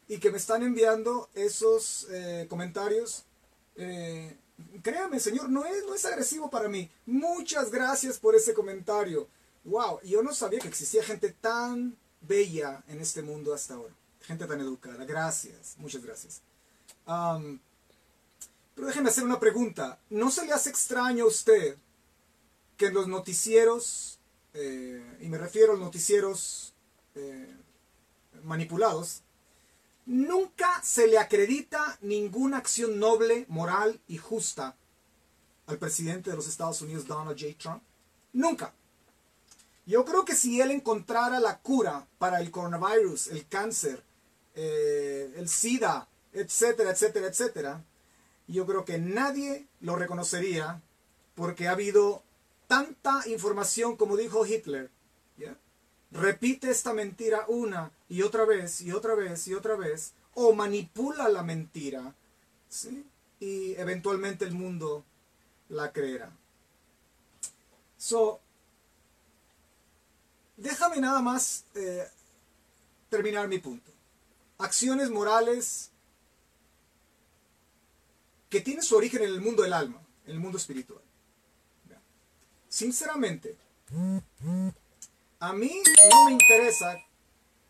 [0.09, 3.25] y que me están enviando esos eh, comentarios.
[3.77, 4.37] Eh,
[4.83, 6.91] créame, señor, no es, no es agresivo para mí.
[7.05, 9.29] Muchas gracias por ese comentario.
[9.65, 13.95] Wow, yo no sabía que existía gente tan bella en este mundo hasta ahora.
[14.23, 15.05] Gente tan educada.
[15.05, 16.41] Gracias, muchas gracias.
[17.05, 19.99] pero déjenme hacer una pregunta.
[20.11, 21.77] ¿No se le hace extraño a usted
[22.77, 24.19] que en los noticieros,
[24.55, 26.73] eh, y me refiero a los noticieros
[27.15, 27.55] eh,
[28.43, 29.23] manipulados,
[30.07, 34.77] nunca se le acredita ninguna acción noble, moral y justa
[35.67, 37.55] al presidente de los Estados Unidos, Donald J.
[37.59, 37.83] Trump?
[38.33, 38.75] Nunca.
[39.87, 44.03] Yo creo que si él encontrara la cura para el coronavirus, el cáncer,
[44.55, 47.85] eh, el SIDA, etcétera, etcétera, etcétera,
[48.47, 50.81] yo creo que nadie lo reconocería
[51.35, 52.23] porque ha habido
[52.69, 54.91] tanta información como dijo Hitler.
[56.11, 61.31] Repite esta mentira una y otra vez y otra vez y otra vez o manipula
[61.31, 62.15] la mentira
[63.41, 65.05] y eventualmente el mundo
[65.71, 66.31] la creerá.
[67.97, 68.41] So,
[70.63, 72.09] déjame nada más eh,
[73.11, 73.91] terminar mi punto.
[74.59, 75.91] Acciones morales
[78.49, 81.03] que tienen su origen en el mundo del alma, en el mundo espiritual.
[82.69, 83.57] Sinceramente,
[85.41, 86.99] a mí no me interesa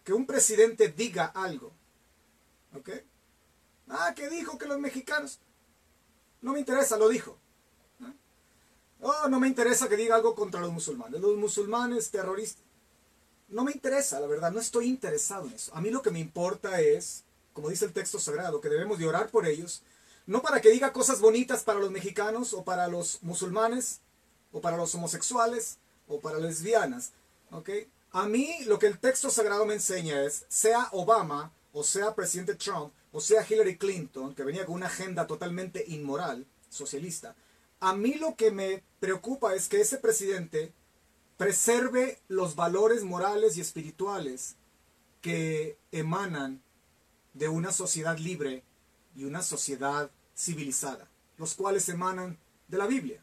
[0.04, 1.72] que un presidente diga algo.
[2.76, 2.90] ¿Ok?
[3.88, 5.40] Ah, que dijo que los mexicanos.
[6.40, 7.36] No me interesa, lo dijo.
[9.00, 11.20] Oh, no me interesa que diga algo contra los musulmanes.
[11.20, 12.64] Los musulmanes terroristas
[13.52, 15.74] no me interesa, la verdad, no estoy interesado en eso.
[15.74, 19.06] A mí lo que me importa es, como dice el texto sagrado, que debemos de
[19.06, 19.82] orar por ellos,
[20.26, 24.00] no para que diga cosas bonitas para los mexicanos o para los musulmanes
[24.52, 27.12] o para los homosexuales o para lesbianas,
[27.50, 27.70] ¿ok?
[28.12, 32.54] A mí lo que el texto sagrado me enseña es, sea Obama o sea presidente
[32.54, 37.34] Trump o sea Hillary Clinton, que venía con una agenda totalmente inmoral, socialista,
[37.80, 40.72] a mí lo que me preocupa es que ese presidente
[41.42, 44.54] preserve los valores morales y espirituales
[45.20, 46.62] que emanan
[47.34, 48.62] de una sociedad libre
[49.16, 53.20] y una sociedad civilizada, los cuales emanan de la Biblia.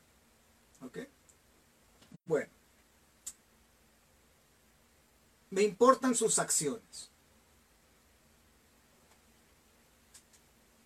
[0.81, 0.97] ¿Ok?
[2.25, 2.49] Bueno,
[5.49, 7.09] me importan sus acciones.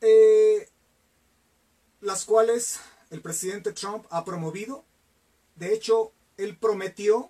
[0.01, 0.69] Eh,
[1.99, 4.85] las cuales el presidente Trump ha promovido.
[5.55, 7.29] De hecho, él prometió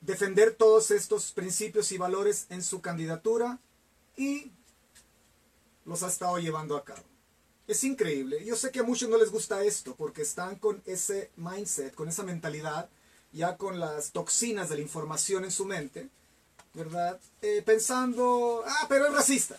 [0.00, 3.58] defender todos estos principios y valores en su candidatura
[4.16, 4.52] y
[5.84, 7.02] los ha estado llevando a cabo.
[7.66, 8.44] Es increíble.
[8.44, 12.08] Yo sé que a muchos no les gusta esto porque están con ese mindset, con
[12.08, 12.88] esa mentalidad,
[13.32, 16.08] ya con las toxinas de la información en su mente,
[16.74, 17.18] ¿verdad?
[17.42, 19.58] Eh, pensando, ah, pero es racista.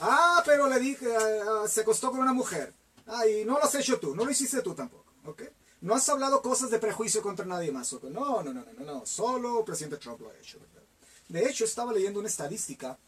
[0.00, 2.72] Ah, pero le dije, ah, ah, se acostó con una mujer.
[3.06, 5.42] Ah, y no lo has hecho tú, no lo hiciste tú tampoco, ¿ok?
[5.84, 7.92] No has hablado cosas de prejuicio contra nadie más.
[7.92, 9.04] No, no, no, no, no, no.
[9.04, 10.58] Solo el presidente Trump lo ha hecho.
[11.28, 12.98] De hecho, estaba leyendo una estadística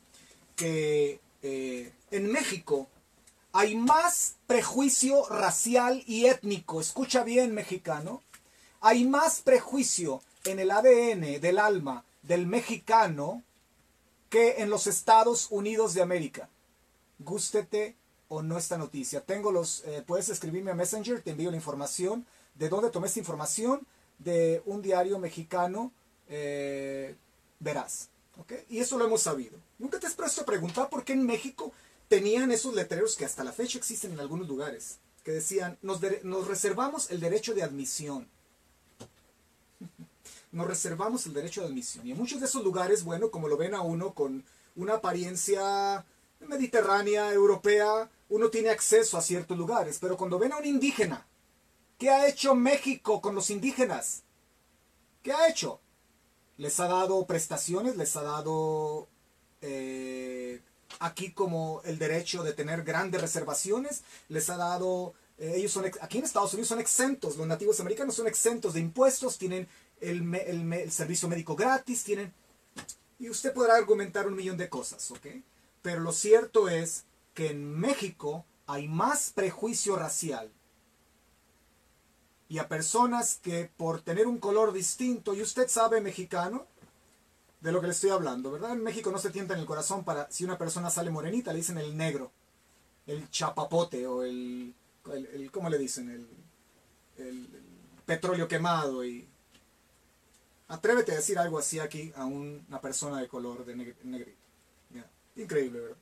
[0.55, 2.87] que eh, en México
[3.53, 6.79] hay más prejuicio racial y étnico.
[6.79, 8.23] Escucha bien, mexicano.
[8.83, 13.43] Hay más prejuicio en el ADN del alma del mexicano
[14.29, 16.51] que en los Estados Unidos de América.
[17.21, 17.97] Gústete
[18.29, 19.23] o no esta noticia.
[19.23, 22.27] Tengo los, eh, puedes escribirme a Messenger, te envío la información
[22.59, 23.87] de dónde tomé esta información
[24.19, 25.93] de un diario mexicano
[26.29, 27.15] eh,
[27.61, 28.09] veraz.
[28.69, 29.59] Y eso lo hemos sabido.
[29.79, 31.73] Nunca te has puesto a preguntar por qué en México
[32.09, 36.47] tenían esos letreros que hasta la fecha existen en algunos lugares, que decían, nos, nos
[36.47, 38.29] reservamos el derecho de admisión.
[40.53, 42.07] nos reservamos el derecho de admisión.
[42.07, 44.45] Y en muchos de esos lugares, bueno, como lo ven a uno con
[44.77, 46.05] una apariencia
[46.41, 51.27] mediterránea, europea, uno tiene acceso a ciertos lugares, pero cuando ven a un indígena
[51.99, 54.23] ¿Qué ha hecho México con los indígenas?
[55.23, 55.81] ¿Qué ha hecho?
[56.59, 59.09] Les ha dado prestaciones, les ha dado,
[59.63, 60.61] eh,
[61.01, 66.19] aquí como el derecho de tener grandes reservaciones, les ha dado, eh, ellos son, aquí
[66.19, 69.67] en Estados Unidos son exentos, los nativos americanos son exentos de impuestos, tienen
[70.01, 72.33] el, el servicio médico gratis, tienen,
[73.19, 75.27] y usted podrá argumentar un millón de cosas, ¿ok?
[75.81, 80.51] Pero lo cierto es que en México hay más prejuicio racial
[82.49, 86.67] y a personas que por tener un color distinto, y usted sabe mexicano,
[87.61, 88.73] de lo que le estoy hablando, ¿verdad?
[88.73, 91.59] En México no se tienta en el corazón para, si una persona sale morenita, le
[91.59, 92.31] dicen el negro,
[93.07, 94.75] el chapapote o el,
[95.51, 96.11] ¿cómo le dicen?
[96.11, 97.49] El,
[98.05, 99.27] petróleo quemado y...
[100.69, 104.39] Atrévete a decir algo así aquí a una persona de color de negrito.
[105.35, 105.97] Increíble, ¿verdad?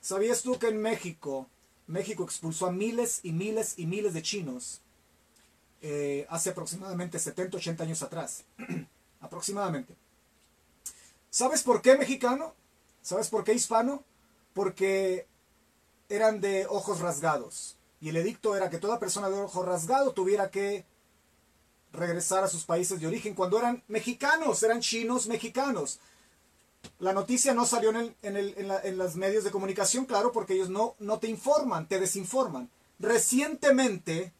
[0.00, 1.50] ¿Sabías tú que en México,
[1.86, 4.80] México expulsó a miles y miles y miles de chinos
[5.88, 8.42] eh, hace aproximadamente 70, 80 años atrás?
[9.20, 9.94] aproximadamente.
[11.30, 12.54] ¿Sabes por qué mexicano?
[13.02, 14.02] ¿Sabes por qué hispano?
[14.52, 15.28] Porque
[16.08, 17.76] eran de ojos rasgados.
[18.00, 20.84] Y el edicto era que toda persona de ojo rasgado tuviera que
[21.92, 26.00] regresar a sus países de origen cuando eran mexicanos, eran chinos mexicanos.
[26.98, 31.20] La noticia no salió en, en, los medios de comunicación, claro, porque ellos no, no
[31.20, 32.70] te informan, te desinforman.
[32.98, 34.32] Recientemente,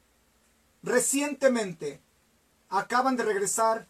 [0.87, 2.01] recientemente,
[2.69, 3.89] acaban de regresar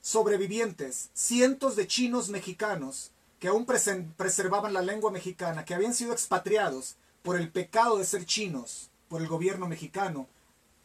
[0.00, 6.94] sobrevivientes, cientos de chinos mexicanos que aún preservaban la lengua mexicana, que habían sido expatriados
[7.22, 10.28] por el pecado de ser chinos por el gobierno mexicano,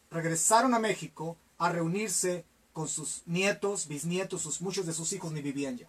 [0.09, 2.43] regresaron a México a reunirse
[2.74, 5.88] con sus nietos, bisnietos, sus, muchos de sus hijos ni vivían ya.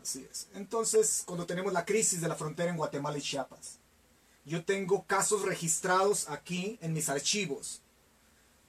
[0.00, 0.48] Así es.
[0.54, 3.78] Entonces, cuando tenemos la crisis de la frontera en Guatemala y Chiapas,
[4.46, 7.82] yo tengo casos registrados aquí en mis archivos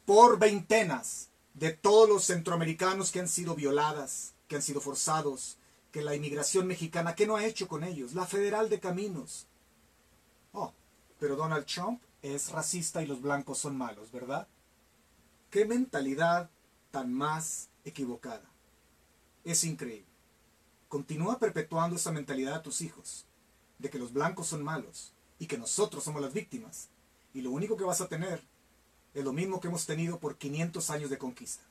[0.06, 5.58] por veintenas de todos los centroamericanos que han sido violadas, que han sido forzados,
[5.92, 8.14] que la inmigración mexicana, ¿qué no ha hecho con ellos?
[8.14, 9.46] La Federal de Caminos.
[10.52, 10.74] Oh,
[11.20, 14.48] pero Donald Trump es racista y los blancos son malos, ¿verdad?
[15.52, 16.50] ¿Qué mentalidad
[16.90, 18.50] tan más equivocada?
[19.44, 20.08] Es increíble.
[20.90, 23.26] Continúa perpetuando esa mentalidad a tus hijos,
[23.78, 26.90] de que los blancos son malos y que nosotros somos las víctimas.
[27.34, 28.42] Y lo único que vas a tener
[29.14, 31.64] es lo mismo que hemos tenido por 500 años de conquista.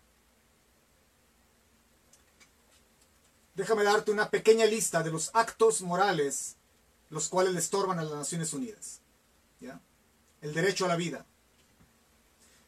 [3.55, 6.57] Déjame darte una pequeña lista de los actos morales
[7.11, 9.01] los cuales le estorban a las Naciones Unidas.
[9.61, 9.81] ¿Ya?
[10.41, 11.25] El derecho a la vida.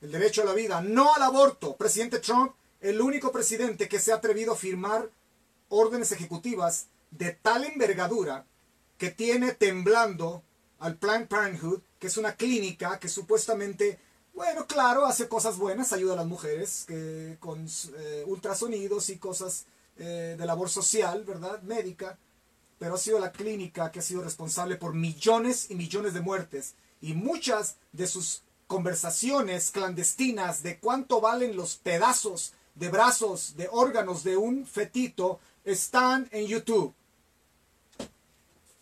[0.01, 1.77] El derecho a la vida, no al aborto.
[1.77, 5.11] Presidente Trump, el único presidente que se ha atrevido a firmar
[5.69, 8.47] órdenes ejecutivas de tal envergadura
[8.97, 10.43] que tiene temblando
[10.79, 13.99] al Planned Parenthood, que es una clínica que supuestamente
[14.39, 16.87] bueno, claro, hace cosas buenas, ayuda a las mujeres
[17.41, 17.67] con
[17.99, 19.67] eh, ultrasonidos y cosas
[19.97, 21.61] eh, de labor social, ¿verdad?
[21.63, 22.17] Médica.
[22.79, 26.77] Pero ha sido la clínica que ha sido responsable por millones y millones de muertes.
[27.01, 34.23] Y muchas de sus conversaciones clandestinas de cuánto valen los pedazos de brazos, de órganos
[34.23, 36.95] de un fetito, están en YouTube.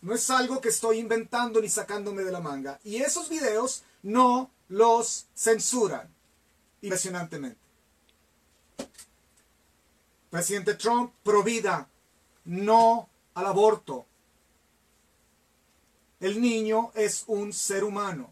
[0.01, 2.79] No es algo que estoy inventando ni sacándome de la manga.
[2.83, 6.07] Y esos videos no los censuran
[6.81, 7.59] impresionantemente.
[10.29, 11.87] Presidente Trump, provida,
[12.45, 14.05] no al aborto.
[16.19, 18.29] El niño es un ser humano.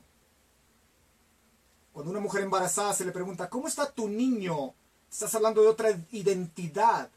[1.93, 4.73] Cuando una mujer embarazada se le pregunta, ¿cómo está tu niño?
[5.09, 7.09] Estás hablando de otra identidad.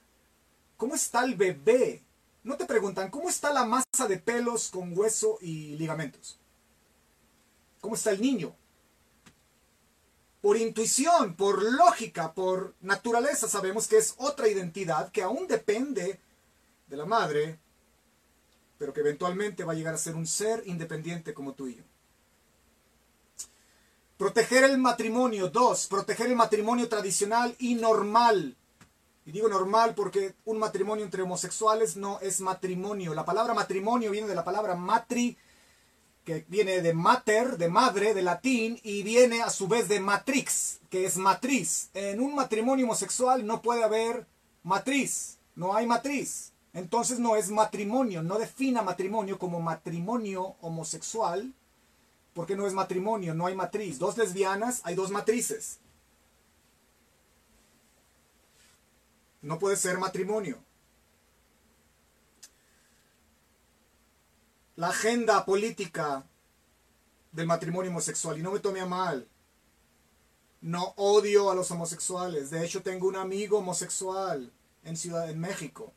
[0.77, 2.03] ¿Cómo está el bebé?
[2.43, 6.39] No te preguntan, ¿cómo está la masa de pelos con hueso y ligamentos?
[7.81, 8.55] ¿Cómo está el niño?
[10.41, 16.21] por intuición, por lógica, por naturaleza, sabemos que es otra identidad que aún depende
[16.87, 17.59] de la madre,
[18.79, 21.83] pero que eventualmente va a llegar a ser un ser independiente como tú y yo.
[24.17, 25.49] Proteger el matrimonio.
[25.49, 28.57] Dos, proteger el matrimonio tradicional y normal.
[29.29, 33.13] Y digo normal porque un matrimonio entre homosexuales no es matrimonio.
[33.13, 35.37] La palabra matrimonio viene de la palabra matri,
[36.25, 40.81] que viene de mater, de madre, de latín, y viene a su vez de matrix,
[40.89, 41.91] que es matriz.
[41.93, 44.27] En un matrimonio homosexual no puede haber
[44.63, 46.55] matriz, no hay matriz.
[46.73, 51.53] Entonces no es matrimonio, no defina matrimonio como matrimonio homosexual,
[52.33, 53.99] porque no es matrimonio, no hay matriz.
[53.99, 55.81] Dos lesbianas, hay dos matrices.
[59.43, 60.59] No puede ser matrimonio.
[64.79, 66.25] la agenda política
[67.33, 68.39] del matrimonio homosexual.
[68.39, 69.27] Y no me tome a mal.
[70.61, 72.51] No odio a los homosexuales.
[72.51, 74.53] De hecho, tengo un amigo homosexual
[74.85, 75.93] en Ciudad en México.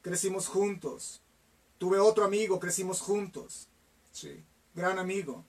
[0.00, 1.20] Crecimos juntos.
[1.76, 3.68] Tuve otro amigo, crecimos juntos.
[4.12, 4.42] Sí,
[4.74, 5.44] gran amigo.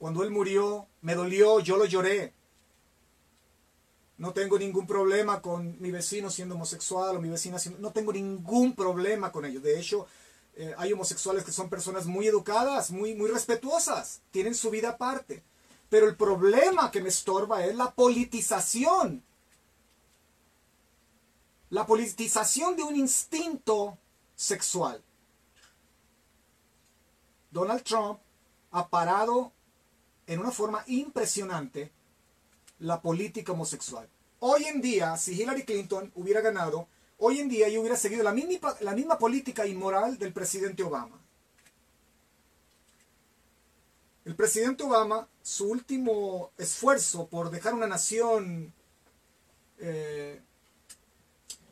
[0.00, 2.34] Cuando él murió, me dolió, yo lo lloré.
[4.18, 7.80] No tengo ningún problema con mi vecino siendo homosexual o mi vecina siendo...
[7.80, 9.60] No tengo ningún problema con ello.
[9.60, 10.06] De hecho,
[10.54, 15.42] eh, hay homosexuales que son personas muy educadas, muy, muy respetuosas, tienen su vida aparte.
[15.88, 19.22] Pero el problema que me estorba es la politización.
[21.70, 23.98] La politización de un instinto
[24.36, 25.02] sexual.
[27.50, 28.20] Donald Trump
[28.70, 29.52] ha parado
[30.26, 31.92] en una forma impresionante
[32.82, 34.08] la política homosexual.
[34.40, 38.32] Hoy en día, si Hillary Clinton hubiera ganado, hoy en día yo hubiera seguido la
[38.32, 41.20] misma, política inmoral del presidente Obama.
[44.24, 48.72] El presidente Obama, su último esfuerzo por dejar una nación
[49.78, 50.40] eh,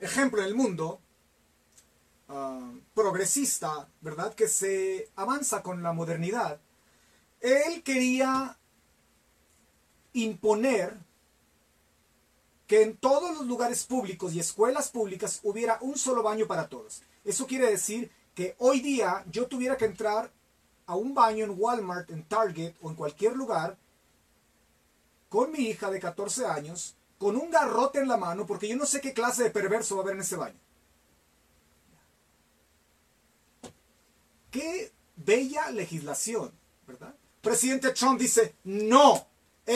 [0.01, 1.01] ejemplo en el mundo,
[2.29, 4.35] ah, progresista, ¿verdad?
[4.35, 6.61] Que se avanza con la modernidad.
[7.41, 8.60] Él quería
[10.13, 10.97] imponer
[12.67, 17.03] que en todos los lugares públicos y escuelas públicas hubiera un solo baño para todos.
[17.25, 20.31] Eso quiere decir que hoy día yo tuviera que entrar
[20.87, 23.77] a un baño en Walmart, en Target o en cualquier lugar
[25.29, 28.87] con mi hija de 14 años, con un garrote en la mano, porque yo no
[28.87, 30.59] sé qué clase de perverso va a haber en ese baño.
[34.51, 36.53] Qué bella legislación,
[36.87, 37.15] ¿verdad?
[37.41, 39.27] Presidente Trump dice, no,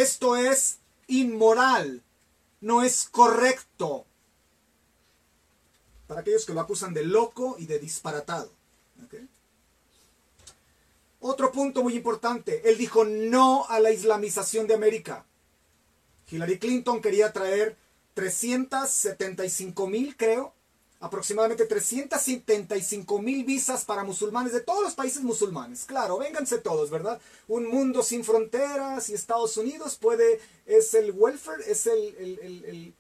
[0.01, 2.03] esto es inmoral,
[2.61, 4.07] no es correcto.
[6.09, 8.51] Para aquellos que lo acusan de loco y de disparatado.
[11.21, 15.25] Otro punto muy importante, él dijo no a la islamización de América.
[16.31, 17.77] Hillary Clinton quería traer
[18.15, 20.54] 375 mil, creo,
[21.05, 25.85] aproximadamente 375 mil visas para musulmanes de todos los países musulmanes.
[25.85, 27.21] Claro, vénganse todos, ¿verdad?
[27.47, 32.95] Un mundo sin fronteras y Estados Unidos puede, es el welfare, es el,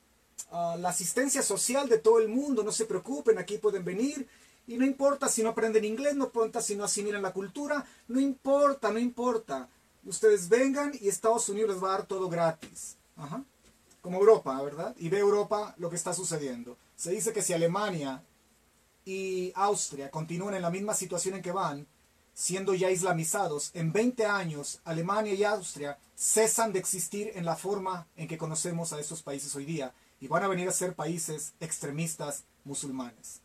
[0.51, 4.29] ah, la asistencia social de todo el mundo, no se preocupen, aquí pueden venir.
[4.67, 8.21] Y no importa si no aprenden inglés, no importa si no asimilan la cultura, no
[8.21, 9.67] importa, no importa.
[10.05, 12.99] Ustedes vengan y Estados Unidos les va a dar todo gratis.
[14.03, 14.95] Como Europa, ¿verdad?
[14.99, 16.77] Y ve Europa lo que está sucediendo.
[16.97, 18.22] Se dice que si Alemania
[19.05, 21.86] y Austria continúan en la misma situación en que van,
[22.34, 28.07] siendo ya islamizados, en 20 años Alemania y Austria cesan de existir en la forma
[28.16, 31.55] en que conocemos a estos países hoy día y van a venir a ser países
[31.61, 33.40] extremistas musulmanes.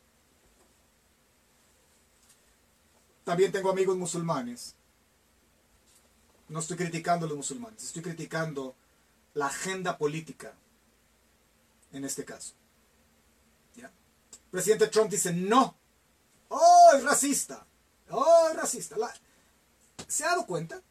[3.23, 4.75] También tengo amigos musulmanes.
[6.47, 8.75] No estoy criticando a los musulmanes, estoy criticando
[9.35, 10.53] la agenda política
[11.91, 12.58] en este caso.
[14.51, 15.75] Presidente Trump dice no.
[16.49, 17.65] Oh, es racista.
[18.09, 18.95] Oh, es racista.
[20.07, 20.81] ¿Se ha dado cuenta?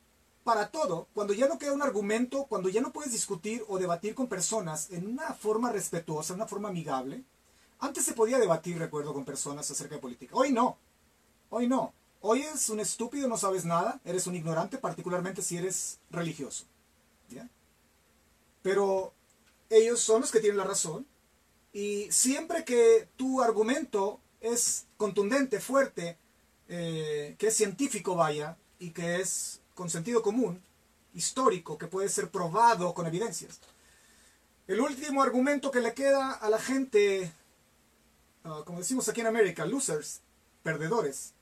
[0.44, 4.14] Para todo, cuando ya no queda un argumento, cuando ya no puedes discutir o debatir
[4.14, 7.24] con personas en una forma respetuosa, en una forma amigable,
[7.80, 10.34] antes se podía debatir, recuerdo, con personas acerca de política.
[10.34, 10.78] Hoy no.
[11.50, 11.92] Hoy no.
[12.20, 16.64] Hoy es un estúpido, no sabes nada, eres un ignorante, particularmente si eres religioso.
[17.28, 17.48] ¿Ya?
[18.62, 19.12] Pero
[19.68, 21.06] ellos son los que tienen la razón
[21.72, 26.16] y siempre que tu argumento es contundente, fuerte,
[26.68, 30.62] eh, que es científico, vaya, y que es con sentido común,
[31.14, 33.60] histórico, que puede ser probado con evidencias.
[34.66, 37.32] El último argumento que le queda a la gente,
[38.44, 40.20] ah, como decimos aquí en América, losers,
[40.62, 41.32] perdedores,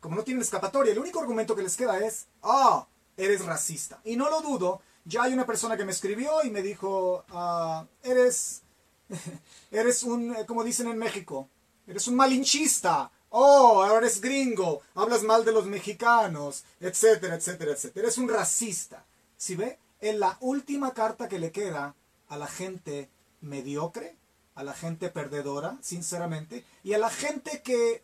[0.00, 4.00] como no tienen escapatoria, el único argumento que les queda es, ah, eres racista.
[4.04, 7.86] Y no lo dudo, ya hay una persona que me escribió y me dijo, ah,
[8.02, 8.62] eres,
[9.70, 11.48] eres un, eh, como dicen en México,
[11.86, 13.10] eres un malinchista.
[13.32, 18.06] Oh, ahora eres gringo, hablas mal de los mexicanos, etcétera, etcétera, etcétera.
[18.06, 19.04] Eres un racista.
[19.36, 19.78] ¿Sí ve?
[20.00, 21.94] Es la última carta que le queda
[22.28, 23.08] a la gente
[23.40, 24.16] mediocre,
[24.54, 28.02] a la gente perdedora, sinceramente, y a la gente que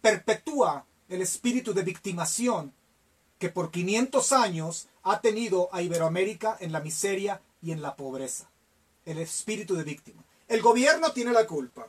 [0.00, 2.72] perpetúa el espíritu de victimación
[3.38, 8.51] que por 500 años ha tenido a Iberoamérica en la miseria y en la pobreza.
[9.04, 10.22] El espíritu de víctima.
[10.48, 11.86] El gobierno tiene la culpa.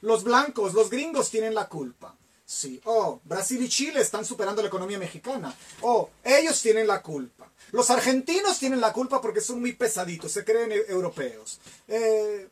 [0.00, 2.16] Los blancos, los gringos tienen la culpa.
[2.44, 2.80] Sí.
[2.84, 5.54] Oh, Brasil y Chile están superando la economía mexicana.
[5.80, 7.50] Oh, ellos tienen la culpa.
[7.72, 11.60] Los argentinos tienen la culpa porque son muy pesaditos, se creen e-, europeos.
[11.88, 12.48] Eh,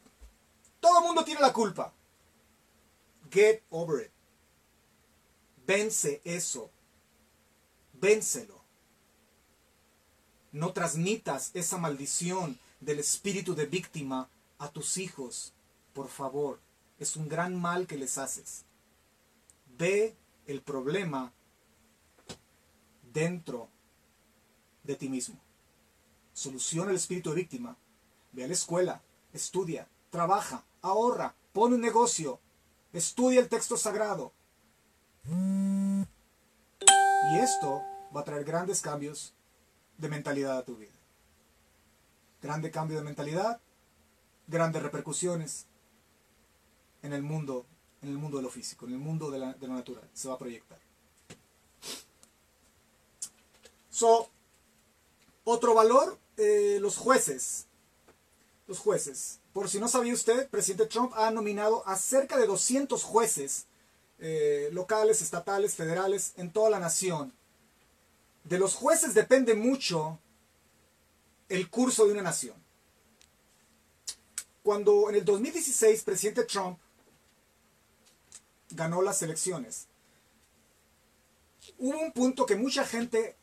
[0.80, 1.92] todo el mundo tiene la culpa.
[3.30, 4.10] Get over it.
[5.66, 6.70] Vence eso.
[7.94, 8.62] Vénselo.
[10.52, 14.28] No transmitas esa maldición del espíritu de víctima
[14.58, 15.52] a tus hijos.
[15.94, 16.58] Por favor,
[16.98, 18.64] es un gran mal que les haces.
[19.78, 20.16] Ve
[20.46, 21.32] el problema
[23.12, 23.68] dentro
[24.82, 25.38] de ti mismo.
[26.32, 27.76] Soluciona el espíritu de víctima.
[28.32, 29.02] Ve a la escuela,
[29.32, 32.40] estudia, trabaja, ahorra, pone un negocio,
[32.92, 34.32] estudia el texto sagrado.
[37.30, 37.82] Y esto
[38.14, 39.34] va a traer grandes cambios
[39.98, 41.01] de mentalidad a tu vida.
[42.42, 43.60] Grande cambio de mentalidad,
[44.48, 45.66] grandes repercusiones
[47.02, 47.66] en el mundo,
[48.02, 50.08] en el mundo de lo físico, en el mundo de, lo natural.
[50.12, 50.78] Se va a proyectar.
[53.90, 54.28] So,
[55.44, 57.66] otro valor, eh, los jueces.
[58.66, 59.38] Los jueces.
[59.52, 63.66] Por si no sabía usted, presidente Trump ha nominado a cerca de 200 jueces
[64.18, 67.32] eh, locales, estatales, federales, en toda la nación.
[68.44, 70.18] De los jueces depende mucho
[71.52, 72.56] el curso de una nación.
[74.62, 76.78] Cuando en el 2016 presidente Trump
[78.70, 79.88] ganó las elecciones,
[81.78, 83.36] hubo un punto que mucha gente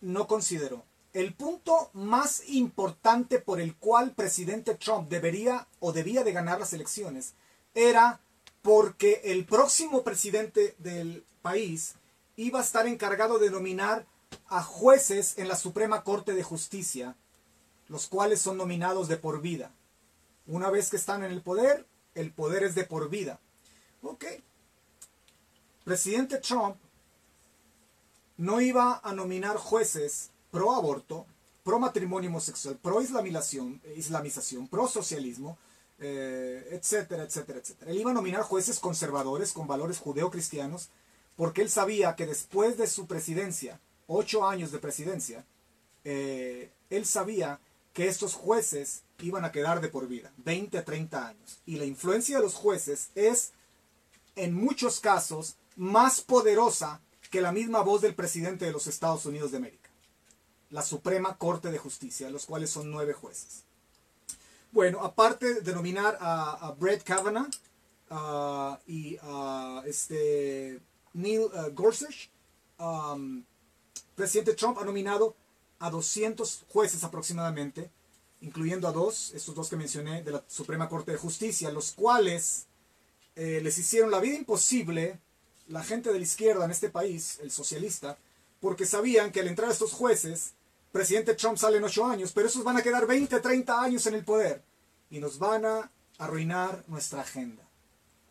[0.00, 0.84] no consideró.
[1.12, 6.72] El punto más importante por el cual presidente Trump debería o debía de ganar las
[6.72, 7.34] elecciones
[7.74, 8.20] era
[8.62, 11.96] porque el próximo presidente del país
[12.36, 14.06] iba a estar encargado de nominar
[14.46, 17.16] a jueces en la Suprema Corte de Justicia,
[17.88, 19.72] los cuales son nominados de por vida.
[20.46, 23.40] Una vez que están en el poder, el poder es de por vida.
[24.02, 24.24] Ok.
[25.84, 26.76] Presidente Trump
[28.36, 31.26] no iba a nominar jueces pro aborto,
[31.62, 35.58] pro matrimonio homosexual, pro islamización, islamización pro socialismo,
[35.98, 37.90] eh, etcétera, etcétera, etcétera.
[37.90, 40.90] Él iba a nominar jueces conservadores con valores judeocristianos
[41.36, 45.44] porque él sabía que después de su presidencia, ocho años de presidencia,
[46.04, 47.60] eh, él sabía
[47.94, 51.60] que estos jueces iban a quedar de por vida, 20 a 30 años.
[51.64, 53.52] Y la influencia de los jueces es,
[54.34, 59.52] en muchos casos, más poderosa que la misma voz del presidente de los Estados Unidos
[59.52, 59.90] de América.
[60.70, 63.64] La Suprema Corte de Justicia, los cuales son nueve jueces.
[64.72, 67.48] Bueno, aparte de nominar a, Brett Kavanaugh
[68.86, 70.80] y a este
[71.12, 72.28] Neil uh, Gorsuch,
[72.80, 73.44] um,
[74.16, 75.36] presidente Trump ha nominado
[75.78, 77.90] a 200 jueces aproximadamente,
[78.40, 82.66] incluyendo a dos, estos dos que mencioné, de la Suprema Corte de Justicia, los cuales
[83.36, 85.18] eh, les hicieron la vida imposible
[85.68, 88.18] la gente de la izquierda en este país, el socialista,
[88.60, 90.52] porque sabían que al entrar estos jueces,
[90.92, 94.14] presidente Trump sale en ocho años, pero esos van a quedar 20, 30 años en
[94.14, 94.62] el poder
[95.10, 97.62] y nos van a arruinar nuestra agenda.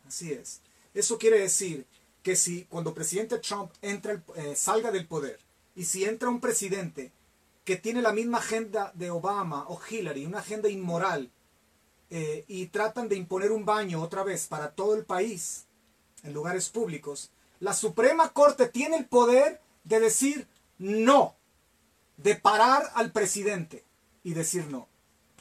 [0.07, 0.61] Así es.
[0.93, 1.85] Eso quiere decir
[2.21, 5.39] que si cuando presidente Trump entra, eh, salga del poder
[5.75, 7.11] y si entra un presidente
[7.64, 11.32] que tiene la misma agenda de Obama o Hillary, una agenda inmoral,
[12.09, 15.66] eh, y tratan de imponer un baño otra vez para todo el país
[16.24, 20.47] en lugares públicos, la Suprema Corte tiene el poder de decir
[20.78, 21.36] no,
[22.18, 23.84] de parar al presidente
[24.24, 24.88] y decir no.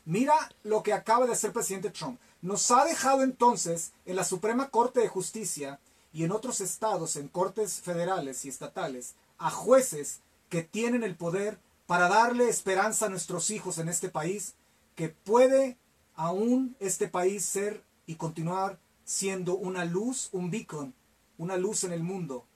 [0.05, 2.19] Mira lo que acaba de hacer el presidente Trump.
[2.41, 5.79] Nos ha dejado entonces en la Suprema Corte de Justicia
[6.13, 11.59] y en otros estados, en cortes federales y estatales, a jueces que tienen el poder
[11.87, 14.55] para darle esperanza a nuestros hijos en este país,
[14.95, 15.77] que puede
[16.15, 20.95] aún este país ser y continuar siendo una luz, un beacon,
[21.39, 22.47] una luz en el mundo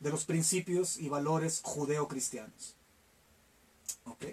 [0.00, 2.74] de los principios y valores judeo-cristianos.
[4.04, 4.24] ¿Ok?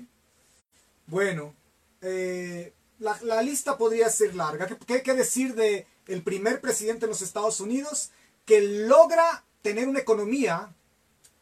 [1.07, 1.53] Bueno,
[2.01, 4.67] eh, la, lista podría ser larga.
[4.67, 8.11] ¿Qué, hay que decir de el primer presidente de los Estados Unidos
[8.45, 10.73] que logra tener una economía,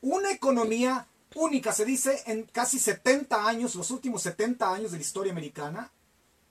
[0.02, 5.03] una economía única, se dice, en casi 70 años, los últimos 70 años de la
[5.03, 5.91] historia americana,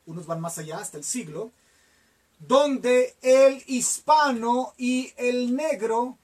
[0.06, 1.52] unos van más allá, hasta el siglo,
[2.38, 6.18] donde el hispano y el negro,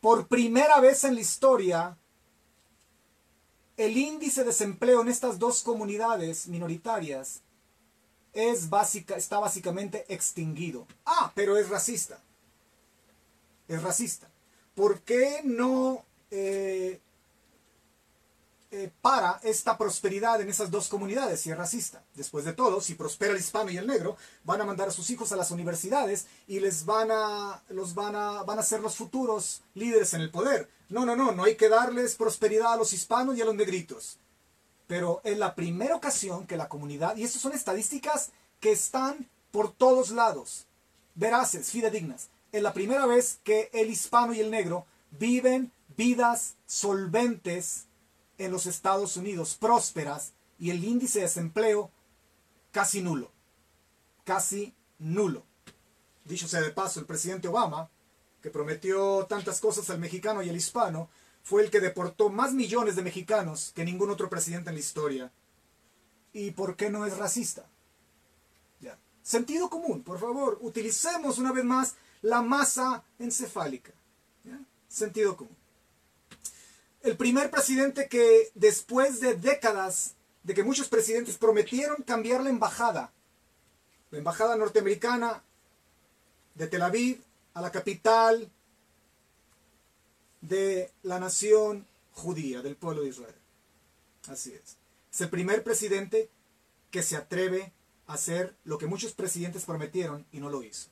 [0.00, 1.96] por primera vez en la historia,
[3.76, 7.42] el índice de desempleo en estas dos comunidades minoritarias
[8.32, 10.86] es básica, está básicamente extinguido.
[11.06, 12.20] Ah, pero es racista.
[13.68, 14.28] Es racista.
[14.74, 17.00] ¿Por qué no eh,
[18.76, 22.02] eh, para esta prosperidad en esas dos comunidades si es racista.
[22.14, 25.10] Después de todo, si prospera el hispano y el negro, van a mandar a sus
[25.10, 28.96] hijos a las universidades y les van a, los van a, van a ser los
[28.96, 30.68] futuros líderes en el poder.
[30.88, 34.18] No, no, no, no hay que darles prosperidad a los hispanos y a los negritos.
[34.88, 39.70] Pero es la primera ocasión que la comunidad, y estas son estadísticas que están por
[39.70, 40.66] todos lados,
[41.14, 47.86] veraces, fidedignas, es la primera vez que el hispano y el negro viven vidas solventes
[48.38, 51.90] en los Estados Unidos prósperas y el índice de desempleo
[52.72, 53.30] casi nulo.
[54.24, 55.44] Casi nulo.
[56.24, 57.90] Dicho sea de paso, el presidente Obama
[58.44, 61.08] que prometió tantas cosas al mexicano y al hispano,
[61.42, 65.32] fue el que deportó más millones de mexicanos que ningún otro presidente en la historia.
[66.34, 67.64] ¿Y por qué no es racista?
[68.80, 68.98] Ya.
[69.22, 73.94] Sentido común, por favor, utilicemos una vez más la masa encefálica.
[74.88, 75.56] Sentido común.
[77.04, 83.12] El primer presidente que después de décadas de que muchos presidentes prometieron cambiar la embajada,
[84.10, 85.42] la embajada norteamericana
[86.54, 88.50] de Tel Aviv a la capital
[90.40, 93.34] de la nación judía, del pueblo de Israel.
[94.28, 94.78] Así es.
[95.12, 96.30] Es el primer presidente
[96.90, 97.70] que se atreve
[98.06, 100.88] a hacer lo que muchos presidentes prometieron y no lo hizo.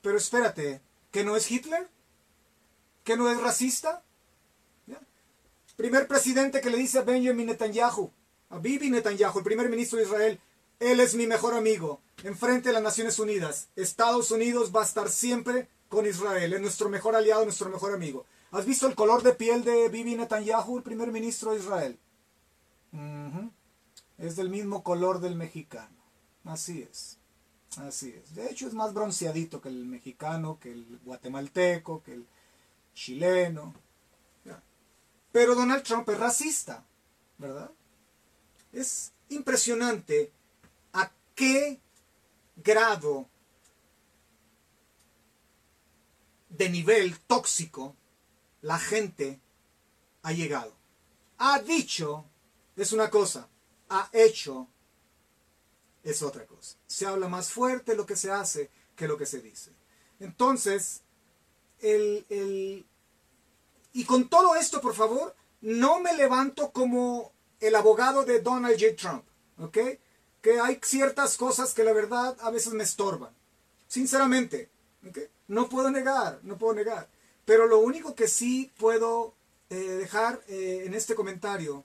[0.00, 1.86] Pero espérate, ¿que no es Hitler?
[3.04, 4.02] ¿Que no es racista?
[5.82, 8.12] Primer presidente que le dice a Benjamin Netanyahu,
[8.50, 10.38] a Bibi Netanyahu, el primer ministro de Israel,
[10.78, 13.66] él es mi mejor amigo, enfrente de las Naciones Unidas.
[13.74, 18.24] Estados Unidos va a estar siempre con Israel, es nuestro mejor aliado, nuestro mejor amigo.
[18.52, 21.98] ¿Has visto el color de piel de Bibi Netanyahu, el primer ministro de Israel?
[24.18, 25.96] Es del mismo color del mexicano.
[26.44, 27.18] Así es.
[27.78, 28.36] Así es.
[28.36, 32.26] De hecho es más bronceadito que el mexicano, que el guatemalteco, que el
[32.94, 33.74] chileno.
[35.32, 36.84] Pero Donald Trump es racista,
[37.38, 37.70] ¿verdad?
[38.72, 40.30] Es impresionante
[40.92, 41.80] a qué
[42.56, 43.28] grado
[46.50, 47.96] de nivel tóxico
[48.60, 49.40] la gente
[50.22, 50.74] ha llegado.
[51.38, 52.26] Ha dicho
[52.76, 53.48] es una cosa,
[53.88, 54.68] ha hecho
[56.02, 56.76] es otra cosa.
[56.86, 59.72] Se habla más fuerte lo que se hace que lo que se dice.
[60.20, 61.02] Entonces,
[61.80, 62.86] el, el,
[63.92, 68.96] y con todo esto, por favor, no me levanto como el abogado de Donald J.
[68.96, 69.24] Trump,
[69.58, 69.78] ¿ok?
[70.40, 73.30] Que hay ciertas cosas que la verdad a veces me estorban.
[73.86, 74.70] Sinceramente,
[75.08, 75.18] ¿ok?
[75.48, 77.08] No puedo negar, no puedo negar.
[77.44, 79.34] Pero lo único que sí puedo
[79.70, 81.84] eh, dejar eh, en este comentario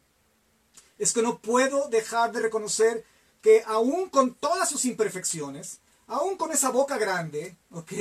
[0.97, 3.05] es que no puedo dejar de reconocer
[3.41, 7.91] que aún con todas sus imperfecciones, aún con esa boca grande, ¿ok?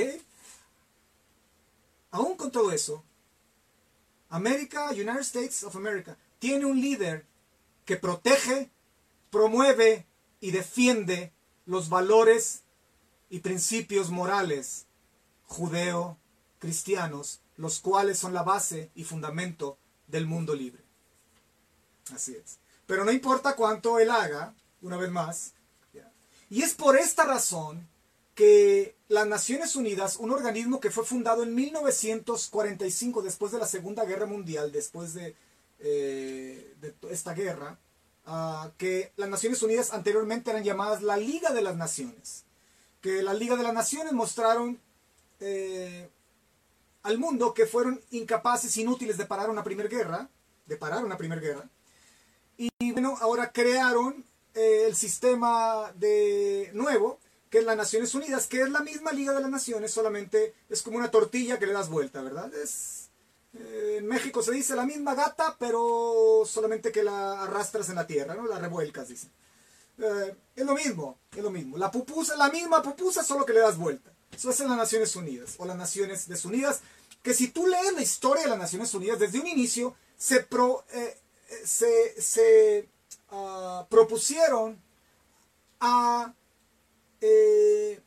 [2.11, 3.03] Aún con todo eso,
[4.29, 7.25] América, United States of America, tiene un líder
[7.85, 8.69] que protege,
[9.29, 10.05] promueve
[10.39, 11.31] y defiende
[11.65, 12.63] los valores
[13.29, 14.85] y principios morales
[15.47, 20.83] judeo-cristianos, los cuales son la base y fundamento del mundo libre.
[22.13, 22.59] Así es.
[22.85, 25.53] Pero no importa cuánto él haga, una vez más.
[26.49, 27.87] Y es por esta razón
[28.37, 34.05] que las Naciones Unidas, un organismo que fue fundado en 1945, después de la Segunda
[34.05, 35.35] Guerra Mundial, después de,
[35.79, 36.75] eh,
[37.09, 37.79] esta guerra,
[38.27, 42.43] ah, que las Naciones Unidas anteriormente eran llamadas la Liga de las Naciones,
[43.01, 44.79] que la Liga de las Naciones mostraron
[45.39, 46.07] eh,
[47.01, 50.29] al mundo que fueron incapaces, inútiles de parar una primera guerra,
[50.67, 51.67] de parar una primera guerra,
[52.55, 54.23] y bueno, ahora crearon
[54.53, 57.19] eh, el sistema de nuevo,
[57.49, 60.81] que es las Naciones Unidas, que es la misma Liga de las Naciones, solamente es
[60.81, 62.53] como una tortilla que le das vuelta, ¿verdad?
[62.53, 63.09] Es,
[63.53, 68.07] eh, en México se dice la misma gata, pero solamente que la arrastras en la
[68.07, 68.45] tierra, ¿no?
[68.45, 69.31] La revuelcas, dicen.
[69.99, 71.77] Eh, es lo mismo, es lo mismo.
[71.77, 74.11] La pupusa, la misma pupusa, solo que le das vuelta.
[74.31, 76.81] Eso es en las Naciones Unidas, o las Naciones Desunidas,
[77.23, 80.85] que si tú lees la historia de las Naciones Unidas, desde un inicio se, pro,
[81.63, 82.89] se,
[83.29, 84.79] ah, propusieron
[85.79, 86.33] a,
[87.21, 87.99] eh,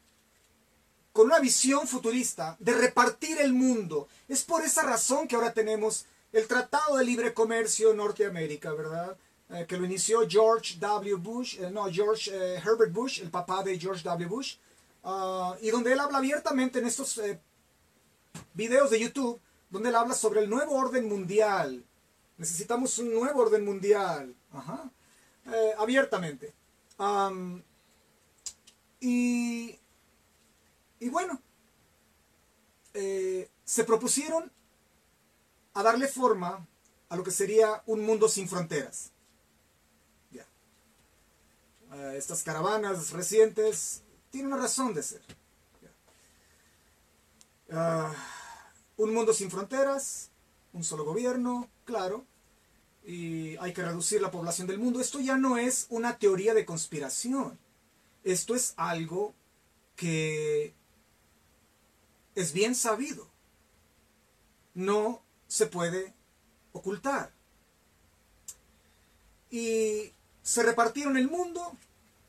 [1.12, 4.08] con una visión futurista de repartir el mundo.
[4.28, 9.16] Es por esa razón que ahora tenemos el Tratado de Libre Comercio Norteamérica, ¿verdad?
[9.50, 11.16] Eh, que lo inició George W.
[11.16, 14.28] Bush, eh, no, George Herbert Bush, el papá de George W.
[14.28, 14.56] Bush,
[15.02, 17.20] ah, y donde él habla abiertamente en estos
[18.54, 19.40] videos de YouTube,
[19.70, 21.84] donde él habla sobre el nuevo orden mundial,
[22.40, 24.34] Necesitamos un nuevo orden mundial.
[25.44, 26.54] Eh, abiertamente.
[29.00, 29.78] Y,
[30.98, 31.40] y, bueno,
[32.94, 34.52] eh, se propusieron
[35.74, 36.66] a darle forma
[37.08, 39.12] a lo que sería un mundo sin fronteras.
[41.92, 45.22] Eh, estas caravanas recientes tienen una razón de ser.
[47.72, 48.12] Ah,
[48.96, 50.30] un mundo sin fronteras,
[50.72, 52.24] un solo gobierno, claro,
[53.04, 55.00] y hay que reducir la población del mundo.
[55.00, 57.58] Esto ya no es una teoría de conspiración.
[58.24, 59.34] Esto es algo
[59.96, 60.74] que
[62.34, 63.28] es bien sabido.
[64.74, 66.14] No se puede
[66.72, 67.32] ocultar.
[69.50, 70.12] Y
[70.42, 71.76] se repartieron el mundo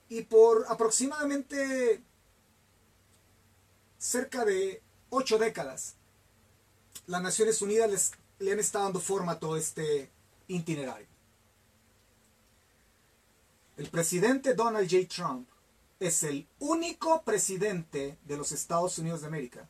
[0.10, 2.02] y por aproximadamente
[3.98, 5.96] cerca de ocho décadas
[7.08, 10.10] las Naciones Unidas les, le han estado dando forma a todo este
[10.48, 11.08] itinerario.
[13.78, 15.08] El presidente Donald J.
[15.08, 15.48] Trump
[16.02, 19.70] es el único presidente de los Estados Unidos de América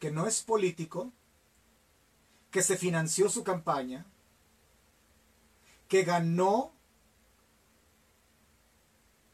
[0.00, 1.12] que no es político,
[2.50, 4.04] que se financió su campaña,
[5.86, 6.72] que ganó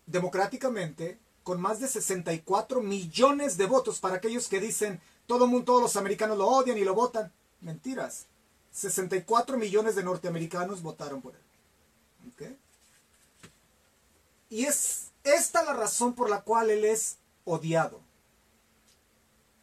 [0.05, 5.83] democráticamente con más de 64 millones de votos para aquellos que dicen todo mundo, todos
[5.83, 7.33] los americanos lo odian y lo votan.
[7.63, 8.27] Mentiras.
[8.71, 12.59] 64 millones de norteamericanos votaron por él.
[14.51, 18.01] Y es esta la razón por la cual él es odiado.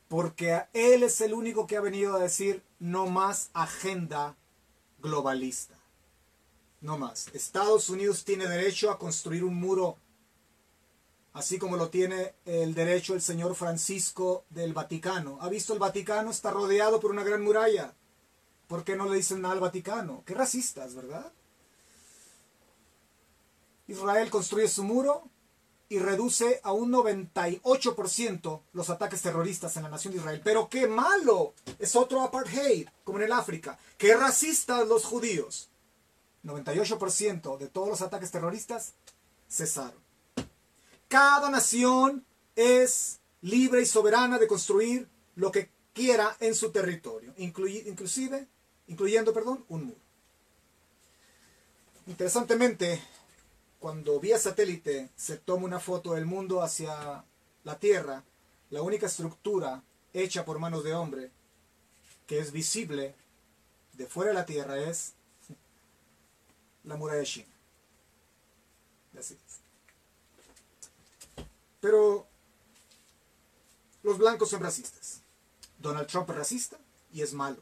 [0.07, 4.36] Porque él es el único que ha venido a decir no más agenda
[4.99, 5.76] globalista.
[6.82, 7.28] No más.
[7.34, 9.97] Estados Unidos tiene derecho a construir un muro
[11.36, 15.38] así como lo tiene el derecho el señor Francisco del Vaticano.
[15.41, 16.32] ¿Ha visto el Vaticano?
[16.32, 17.93] Está rodeado por una gran muralla.
[18.68, 20.24] ¿Por qué no le dicen nada al Vaticano?
[20.26, 21.32] Qué racistas, ¿verdad?
[23.88, 25.30] Israel construye su muro
[25.88, 30.41] y reduce a un 98% los ataques terroristas en la nación de Israel.
[30.43, 33.77] Pero qué malo, es otro apartheid, como en el África.
[33.97, 35.69] Qué racistas los judíos.
[36.43, 38.93] 98% de todos los ataques terroristas
[39.49, 40.03] cesaron.
[41.07, 42.25] Cada nación
[42.55, 48.47] es libre y soberana de construir lo que quiera en su territorio, inclusive,
[48.88, 49.99] incluyendo, perdón, un muro.
[52.07, 53.01] Interesantemente,
[53.86, 57.23] cuando vía satélite se toma una foto del mundo hacia
[57.63, 58.23] la Tierra,
[58.71, 61.29] la única estructura hecha por manos de hombre
[62.25, 63.13] que es visible
[63.93, 65.13] de fuera de la Tierra es
[66.83, 67.53] la muralla de China.
[71.79, 72.25] Pero
[74.01, 75.21] los blancos son racistas.
[75.77, 76.79] Donald Trump es racista
[77.13, 77.61] y es malo.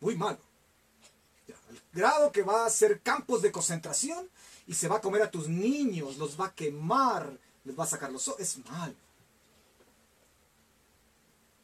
[0.00, 0.38] Muy malo.
[1.68, 4.30] al grado que va a hacer campos de concentración
[4.66, 7.88] y se va a comer a tus niños, los va a quemar, les va a
[7.88, 8.40] sacar los ojos.
[8.40, 8.94] Es malo.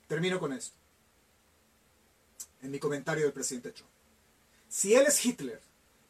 [0.07, 0.77] Termino con esto.
[2.63, 3.91] En mi comentario del presidente Trump.
[4.69, 5.61] Si él es Hitler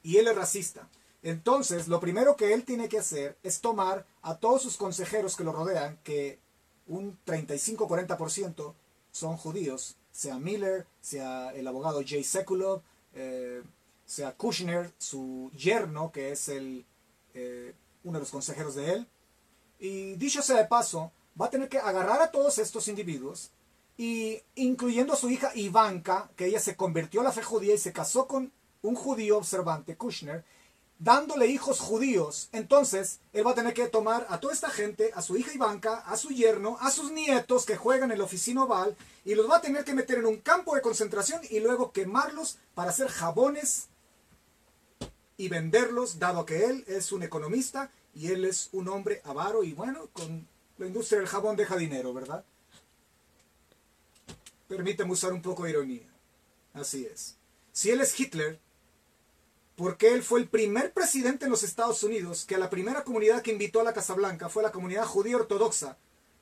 [0.02, 0.88] y él es racista,
[1.22, 5.44] entonces, lo primero que él tiene que hacer es tomar a todos sus consejeros que
[5.44, 6.40] lo rodean, que
[6.88, 8.74] un 35-40%
[9.12, 12.82] son judíos, sea Miller, sea el abogado Jay Sekulov,
[13.14, 13.62] eh,
[14.12, 16.84] sea Kushner, su yerno, que es el,
[17.32, 19.06] eh, uno de los consejeros de él.
[19.78, 21.10] Y dicho sea de paso,
[21.40, 23.52] va a tener que agarrar a todos estos individuos,
[23.96, 27.78] y incluyendo a su hija Ivanka, que ella se convirtió a la fe judía y
[27.78, 28.52] se casó con
[28.82, 30.44] un judío observante, Kushner,
[30.98, 32.50] dándole hijos judíos.
[32.52, 36.00] Entonces, él va a tener que tomar a toda esta gente, a su hija Ivanka,
[36.00, 38.94] a su yerno, a sus nietos que juegan en la oficina oval,
[39.24, 42.58] y los va a tener que meter en un campo de concentración y luego quemarlos
[42.74, 43.88] para hacer jabones
[45.36, 49.72] y venderlos, dado que él es un economista y él es un hombre avaro y
[49.72, 50.46] bueno, con
[50.78, 52.44] la industria del jabón deja dinero, ¿verdad?
[54.68, 56.08] Permíteme usar un poco de ironía.
[56.74, 57.36] Así es.
[57.72, 58.58] Si él es Hitler,
[59.76, 63.42] porque él fue el primer presidente en los Estados Unidos que a la primera comunidad
[63.42, 65.96] que invitó a la Casa Blanca fue la comunidad judía ortodoxa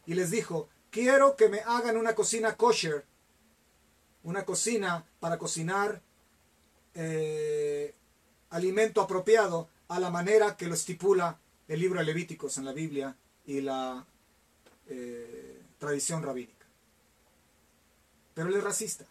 [0.07, 3.05] y les dijo, quiero que me hagan una cocina kosher,
[4.23, 6.03] una cocina para cocinar
[6.95, 7.95] eh,
[8.51, 11.39] alimento apropiado a la manera que lo estipula
[11.69, 14.05] el libro de Levíticos en la Biblia y la
[14.89, 16.67] eh, tradición rabínica.
[18.35, 19.05] Pero él es racista.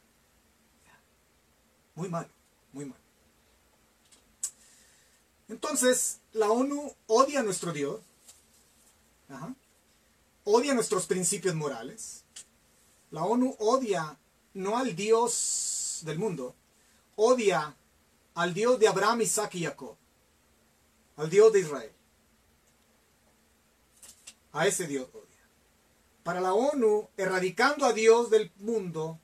[1.96, 2.28] Muy mal,
[2.74, 2.98] muy mal.
[5.50, 8.00] Entonces, la ONU odia a nuestro Dios,
[10.44, 12.24] odia nuestros principios morales.
[13.12, 14.18] La ONU odia
[14.54, 16.56] no al Dios del mundo,
[17.16, 17.76] odia
[18.36, 19.96] al Dios de Abraham, Isaac y Jacob,
[21.18, 21.92] al Dios de Israel.
[24.52, 25.08] A ese Dios.
[26.24, 29.20] Para la ONU, erradicando a Dios del mundo,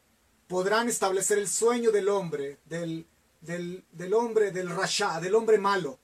[0.48, 3.06] podrán establecer el sueño del hombre, del,
[3.42, 6.00] del, del hombre, del rasha, del hombre malo,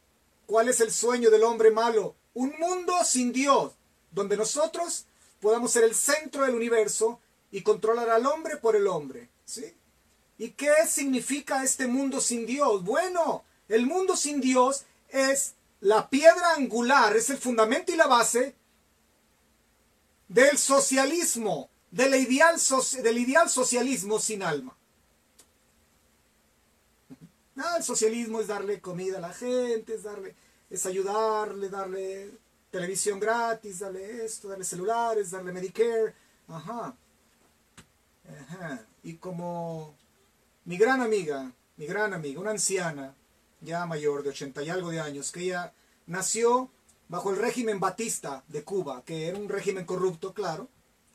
[0.51, 2.13] ¿Cuál es el sueño del hombre malo?
[2.33, 3.71] Un mundo sin Dios,
[4.11, 5.05] donde nosotros
[5.39, 7.21] podamos ser el centro del universo
[7.51, 9.29] y controlar al hombre por el hombre.
[9.45, 9.73] ¿sí?
[10.41, 12.83] ¿Y qué significa este mundo sin Dios?
[12.83, 18.55] Bueno, el mundo sin Dios es la piedra angular, es el fundamento y la base
[20.27, 22.55] del socialismo, del ideal,
[23.03, 24.75] del ideal socialismo sin alma.
[27.55, 30.33] Ah, el socialismo es darle comida a la gente, es darle,
[30.71, 32.31] es ayudarle, darle
[32.71, 36.15] televisión gratis, darle esto, darle celulares, darle Medicare,
[36.47, 36.95] ajá.
[38.27, 38.87] ajá.
[39.03, 40.00] Y como
[40.65, 43.15] mi gran amiga, mi gran amiga, una anciana,
[43.61, 45.73] ya mayor de ochenta y algo de años, que ella
[46.07, 46.69] nació
[47.07, 50.69] bajo el régimen batista de Cuba, que era un régimen corrupto, claro,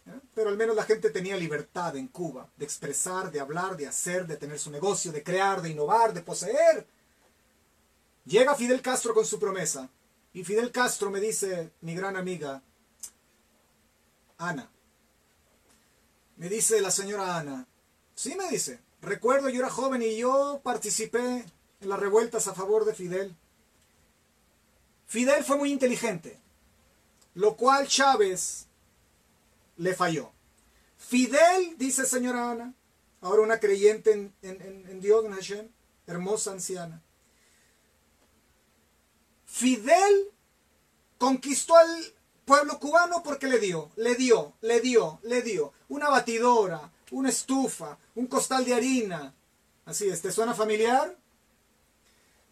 [0.07, 0.21] ¿eh?
[0.35, 4.27] pero al menos la gente tenía libertad en Cuba de expresar, de hablar, de hacer,
[4.27, 6.87] de tener su negocio, de crear, de innovar, de poseer.
[8.25, 9.89] Llega Fidel Castro con su promesa
[10.33, 12.63] y Fidel Castro me dice, mi gran amiga,
[14.39, 14.69] Ana,
[16.37, 17.67] me dice la señora Ana,
[18.15, 21.45] sí me dice, recuerdo yo era joven y yo participé
[21.81, 23.37] en las revueltas a favor de Fidel.
[25.07, 26.41] Fidel fue muy inteligente,
[27.35, 28.67] lo cual Chávez
[29.77, 30.33] le falló.
[30.97, 32.75] Fidel, dice señora Ana,
[33.21, 35.69] ahora una creyente en, en Dios, en Hashem,
[36.07, 37.03] hermosa anciana.
[39.45, 40.31] Fidel
[41.19, 46.93] conquistó al pueblo cubano porque le dio, le dio, le dio, le dio una batidora,
[47.11, 49.35] una estufa, un costal de harina.
[49.85, 51.17] Así es, ¿te suena familiar?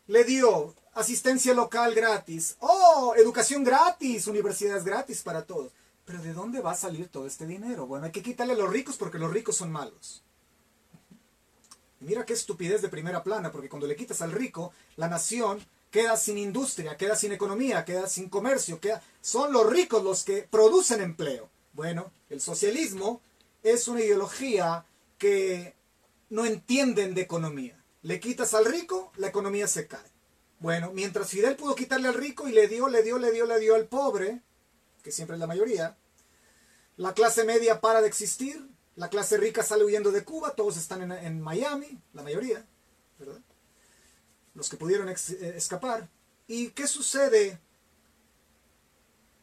[0.06, 2.56] Le dio asistencia local gratis.
[2.60, 5.72] Oh, educación gratis, universidades gratis para todos.
[6.04, 7.86] Pero ¿de dónde va a salir todo este dinero?
[7.86, 10.22] Bueno, hay que quitarle a los ricos porque los ricos son malos.
[11.98, 16.18] mira qué estupidez de primera plana, porque cuando le quitas al rico, la nación queda
[16.18, 19.02] sin industria, queda sin economía, queda sin comercio, queda...
[19.22, 21.48] son los ricos los que producen empleo.
[21.72, 23.22] Bueno, el socialismo
[23.62, 24.84] es una ideología
[25.24, 25.74] que
[26.28, 27.82] no entienden de economía.
[28.02, 30.12] Le quitas al rico, la economía se cae.
[30.58, 33.58] Bueno, mientras Fidel pudo quitarle al rico y le dio, le dio, le dio, le
[33.58, 34.42] dio al pobre,
[35.02, 35.96] que siempre es la mayoría,
[36.98, 41.00] la clase media para de existir, la clase rica sale huyendo de Cuba, todos están
[41.00, 42.66] en, en Miami, la mayoría,
[43.18, 43.40] ¿verdad?
[44.54, 45.14] los que pudieron eh,
[45.56, 46.06] escapar.
[46.46, 47.58] ¿Y qué sucede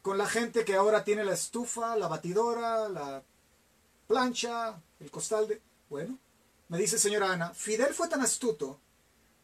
[0.00, 3.24] con la gente que ahora tiene la estufa, la batidora, la
[4.06, 5.60] plancha, el costal de...
[5.92, 6.18] Bueno,
[6.68, 8.80] me dice señora Ana, Fidel fue tan astuto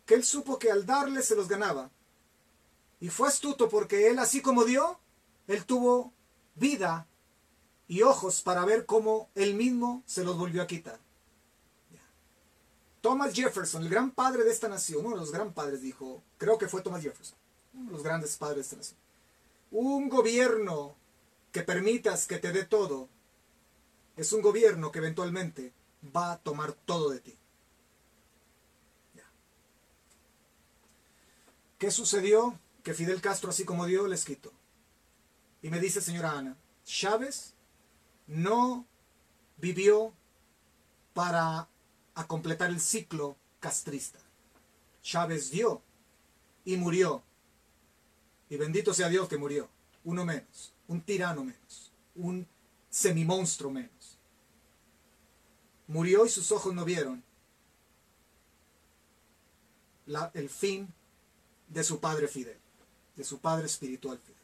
[0.06, 1.90] que él supo que al darle se los ganaba.
[3.00, 4.98] Y fue astuto porque él, así como dio,
[5.46, 6.10] él tuvo
[6.54, 7.06] vida
[7.86, 10.98] y ojos para ver cómo él mismo se los volvió a quitar.
[13.02, 16.56] Thomas Jefferson, el gran padre de esta nación, uno de los gran padres, dijo, creo
[16.56, 17.36] que fue Thomas Jefferson,
[17.74, 18.98] uno de los grandes padres de esta nación.
[19.70, 20.96] Un gobierno
[21.52, 23.10] que permitas que te dé todo
[24.16, 25.74] es un gobierno que eventualmente
[26.04, 27.38] va a tomar todo de ti.
[31.78, 32.58] ¿Qué sucedió?
[32.82, 34.52] Que Fidel Castro, así como dio, les quitó.
[35.62, 37.54] Y me dice señora Ana, Chávez
[38.26, 38.84] no
[39.56, 40.12] vivió
[41.14, 41.68] para
[42.14, 44.18] a completar el ciclo castrista.
[45.02, 45.82] Chávez dio
[46.64, 47.22] y murió.
[48.50, 49.68] Y bendito sea Dios que murió.
[50.04, 52.46] Uno menos, un tirano menos, un
[52.90, 53.97] semimonstruo menos.
[55.88, 57.24] Murió y sus ojos no vieron
[60.34, 60.92] el fin
[61.68, 62.58] de su padre Fidel,
[63.16, 64.36] de su padre espiritual Fidel.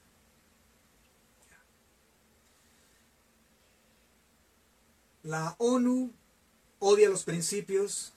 [5.23, 6.13] La ONU
[6.81, 8.13] odia los principios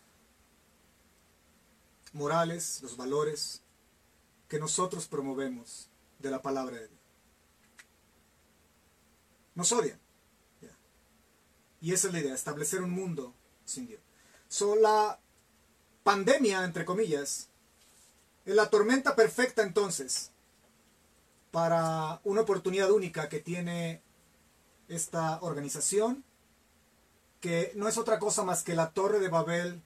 [2.12, 3.62] morales, los valores
[4.50, 7.00] que nosotros promovemos de la palabra de Dios.
[9.56, 10.07] Nos odian.
[11.82, 13.34] Y esa es la idea, establecer un mundo
[13.66, 14.02] sin Dios.
[14.48, 15.20] So, la
[16.04, 17.50] pandemia, entre comillas,
[18.46, 20.32] es la tormenta perfecta entonces
[21.52, 24.02] para una oportunidad única que tiene
[24.88, 26.24] esta organización
[27.42, 29.82] que no es otra cosa más que la Torre de Babel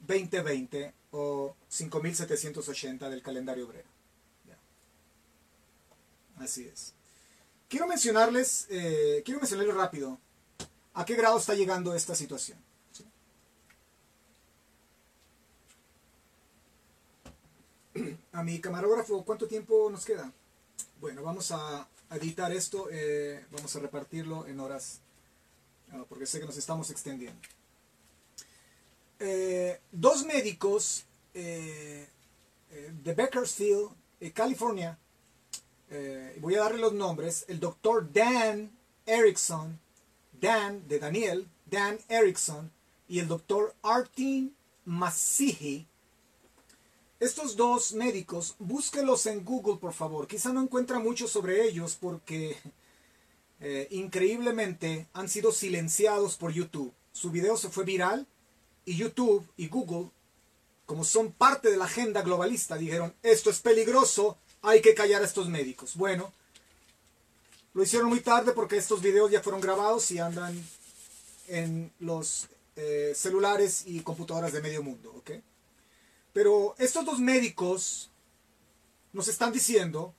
[0.00, 3.84] 2020 o 5780 del calendario hebreo.
[6.38, 6.94] Así es.
[7.68, 10.18] Quiero mencionarles, eh, quiero mencionarles rápido
[10.94, 12.58] a qué grado está llegando esta situación.
[18.32, 20.32] A mi camarógrafo, ¿cuánto tiempo nos queda?
[21.00, 25.00] Bueno, vamos a editar esto, eh, vamos a repartirlo en horas
[25.92, 27.38] Ah, porque sé que nos estamos extendiendo.
[29.18, 32.08] Eh, dos médicos eh,
[33.02, 33.90] de Bakersfield,
[34.32, 34.98] California,
[36.40, 38.70] voy a darle los nombres, el doctor Dan
[39.04, 39.78] Erickson,
[40.42, 42.72] Dan de Daniel, Dan Erickson,
[43.06, 44.52] y el doctor Artin
[44.84, 45.86] Masihi.
[47.20, 50.26] Estos dos médicos, búsquenlos en Google, por favor.
[50.26, 52.56] Quizá no encuentra mucho sobre ellos porque
[53.60, 56.92] eh, increíblemente han sido silenciados por YouTube.
[57.12, 58.26] Su video se fue viral
[58.84, 60.10] y YouTube y Google,
[60.86, 65.26] como son parte de la agenda globalista, dijeron, esto es peligroso, hay que callar a
[65.26, 65.94] estos médicos.
[65.94, 66.32] Bueno,
[67.74, 70.54] lo hicieron muy tarde porque estos videos ya fueron grabados y andan
[71.48, 75.22] en los eh, celulares y computadoras de medio mundo.
[76.32, 78.10] Pero estos dos médicos
[79.12, 80.14] nos están diciendo,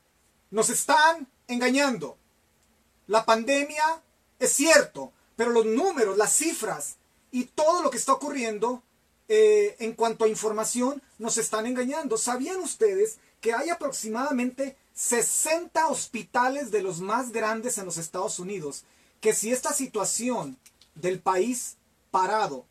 [0.51, 2.17] nos están engañando.
[3.07, 4.01] La pandemia
[4.39, 6.97] es cierto, pero los números, las cifras
[7.31, 8.83] y todo lo que está ocurriendo
[9.27, 12.17] eh, en cuanto a información nos están engañando.
[12.17, 18.83] ¿Sabían ustedes que hay aproximadamente 60 hospitales de los más grandes en los Estados Unidos?
[19.21, 20.57] Que si esta situación
[20.95, 21.77] del país
[22.11, 22.65] parado,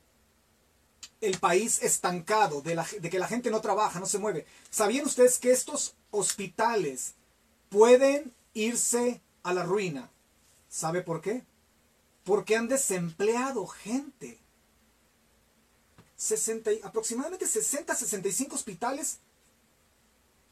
[1.20, 5.38] el país estancado, de, de que la gente no trabaja, no se mueve, ¿sabían ustedes
[5.38, 7.14] que estos hospitales
[7.68, 10.10] pueden irse a la ruina?
[10.68, 11.44] ¿Sabe por qué?
[12.24, 14.38] Porque han desempleado gente.
[16.16, 19.18] 60, aproximadamente 60, 65 hospitales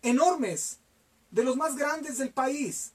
[0.02, 0.79] enormes,
[1.30, 2.92] de los más grandes del país.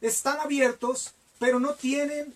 [0.00, 2.34] Están abiertos, pero no tienen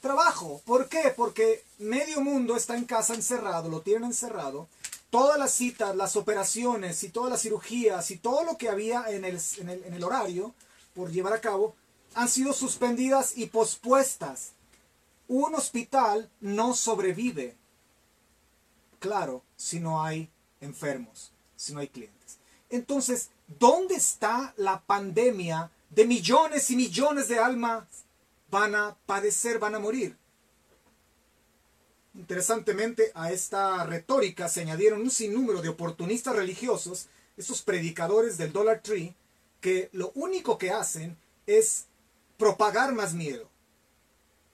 [0.00, 0.62] trabajo.
[0.64, 1.12] ¿Por qué?
[1.16, 4.68] Porque medio mundo está en casa encerrado, lo tienen encerrado.
[5.10, 9.24] Todas las citas, las operaciones y todas las cirugías y todo lo que había en
[9.24, 10.54] el, en el, en el horario
[10.94, 11.74] por llevar a cabo
[12.14, 14.52] han sido suspendidas y pospuestas.
[15.28, 17.56] Un hospital no sobrevive
[18.98, 20.30] claro si no hay
[20.60, 22.38] enfermos, si no hay clientes.
[22.70, 27.84] Entonces, ¿dónde está la pandemia de millones y millones de almas
[28.50, 30.16] van a padecer, van a morir?
[32.14, 38.82] Interesantemente, a esta retórica se añadieron un sinnúmero de oportunistas religiosos, esos predicadores del Dollar
[38.82, 39.14] Tree,
[39.60, 41.16] que lo único que hacen
[41.46, 41.86] es
[42.36, 43.48] propagar más miedo.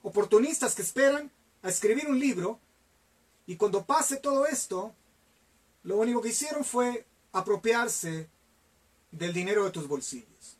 [0.03, 1.29] Oportunistas que esperan
[1.61, 2.59] a escribir un libro
[3.45, 4.93] y cuando pase todo esto,
[5.83, 8.29] lo único que hicieron fue apropiarse
[9.11, 10.57] del dinero de tus bolsillos.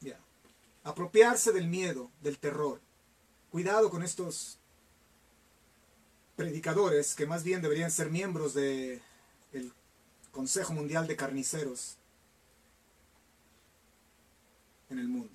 [0.00, 0.18] Ya.
[0.84, 2.80] Apropiarse del miedo, del terror.
[3.50, 4.58] Cuidado con estos
[6.36, 9.02] predicadores que más bien deberían ser miembros del
[10.30, 11.96] Consejo Mundial de Carniceros
[14.88, 15.30] en el mundo.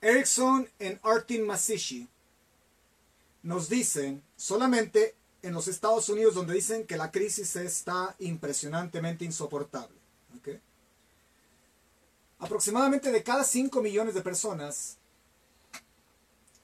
[0.00, 2.08] Erickson en Artin Masishi
[3.42, 9.96] nos dicen solamente en los Estados Unidos donde dicen que la crisis está impresionantemente insoportable.
[12.40, 14.96] Aproximadamente de cada 5 millones de personas,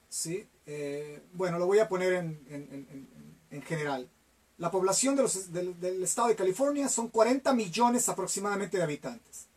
[0.07, 0.47] ¿sí?
[0.65, 4.09] Eh, bueno, lo voy a poner en, general.
[4.57, 9.47] La población del estado de California son 40 millones aproximadamente de habitantes.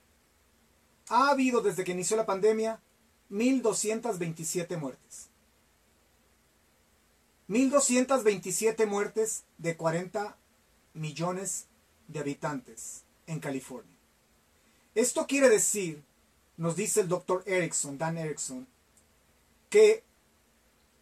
[1.09, 2.81] Ha habido desde que inició la pandemia
[3.31, 5.29] 1.227 muertes.
[7.49, 10.36] 1.227 muertes de 40
[10.94, 11.66] millones
[12.07, 13.96] de habitantes en California.
[14.94, 16.05] Esto quiere decir,
[16.57, 18.68] nos dice el doctor Erickson, Dan Erickson,
[19.70, 20.05] que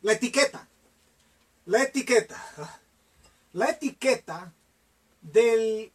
[0.01, 0.67] la etiqueta,
[1.65, 2.81] la etiqueta,
[3.53, 4.53] la etiqueta
[5.21, 5.91] del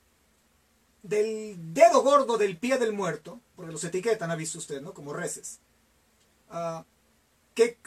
[1.02, 4.94] del dedo gordo del pie del muerto, porque los etiquetan, ha visto usted, ¿no?
[4.94, 5.60] Como reces.
[6.48, 6.84] Ah,
[7.54, 7.78] que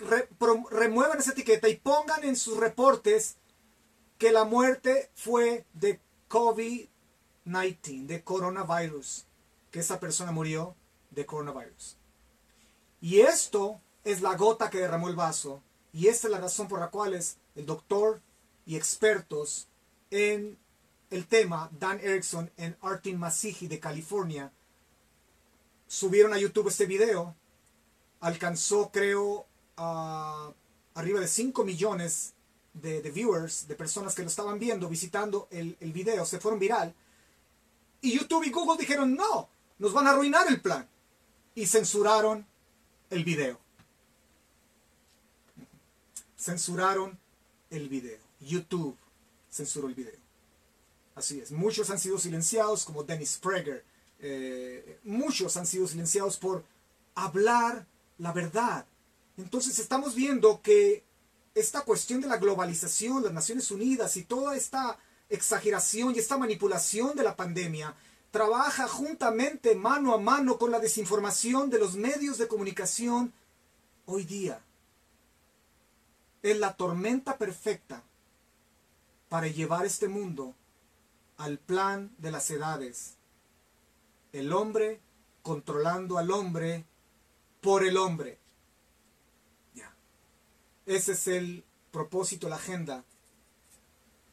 [0.72, 3.38] remuevan esa etiqueta y pongan en sus reportes
[4.18, 6.00] que la muerte fue de
[6.30, 9.26] COVID-19, de coronavirus,
[9.72, 10.76] que esa persona murió
[11.12, 11.98] de coronavirus.
[13.02, 15.62] Y esto es la gota que derramó el vaso
[15.92, 18.22] y esta es la razón por la cual el doctor
[18.66, 19.68] y expertos
[20.10, 20.58] en
[21.14, 24.52] el tema, Dan Erickson en Artin Masiji de California,
[25.88, 27.36] subieron a YouTube este video.
[28.20, 29.46] Alcanzó, creo,
[29.76, 32.34] arriba de 5 millones
[32.74, 36.26] de, viewers, de personas que lo estaban viendo, visitando el, el video.
[36.26, 36.96] Se fueron viral.
[38.02, 40.90] Y YouTube y Google dijeron, no, nos van a arruinar el plan.
[41.54, 42.48] Y censuraron
[43.12, 43.60] el video.
[46.36, 47.20] Censuraron
[47.70, 48.20] el video.
[48.40, 48.98] YouTube
[49.52, 50.23] censuró el video.
[51.16, 51.52] Así es.
[51.52, 53.86] Muchos han sido silenciados, como Dennis Prager.
[54.20, 56.64] Eh, muchos han sido silenciados por
[57.16, 57.86] hablar
[58.18, 58.86] la verdad.
[59.38, 61.04] Entonces estamos viendo que
[61.56, 64.98] esta cuestión de la globalización, las Naciones Unidas y toda esta
[65.30, 67.96] exageración y esta manipulación de la pandemia
[68.32, 73.32] trabaja juntamente mano a mano con la desinformación de los medios de comunicación
[74.06, 74.62] hoy día.
[76.42, 78.04] Es la tormenta perfecta
[79.30, 80.56] para llevar este mundo
[81.38, 83.18] al plan de las edades.
[84.32, 85.02] El hombre
[85.42, 86.86] controlando al hombre
[87.62, 88.40] por el hombre.
[89.74, 89.94] Ya.
[90.86, 93.04] Ese es el propósito, la agenda,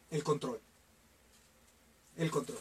[0.09, 0.59] el control.
[2.17, 2.59] El control.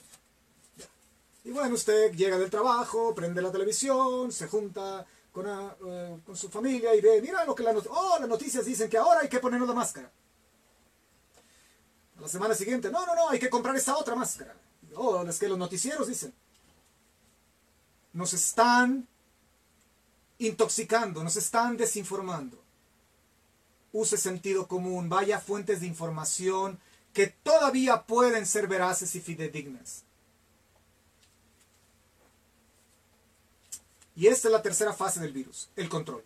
[1.45, 6.51] Y bueno, usted llega del trabajo, prende la televisión, se junta con, eh, con su
[6.51, 9.69] familia y ve, mira lo que oh, las noticias dicen que ahora hay que ponernos
[9.69, 10.11] la máscara.
[12.21, 14.55] La semana siguiente, no, no, no, hay que comprar esa otra máscara.
[14.95, 16.35] Oh, es que los noticieros dicen.
[18.13, 19.09] Nos están
[20.39, 22.63] intoxicando, nos están desinformando.
[23.93, 26.79] Use sentido común, vaya a fuentes de información
[27.13, 30.05] que todavía pueden ser veraces y fidedignas.
[34.15, 36.25] Y esta es la tercera fase del virus, el control.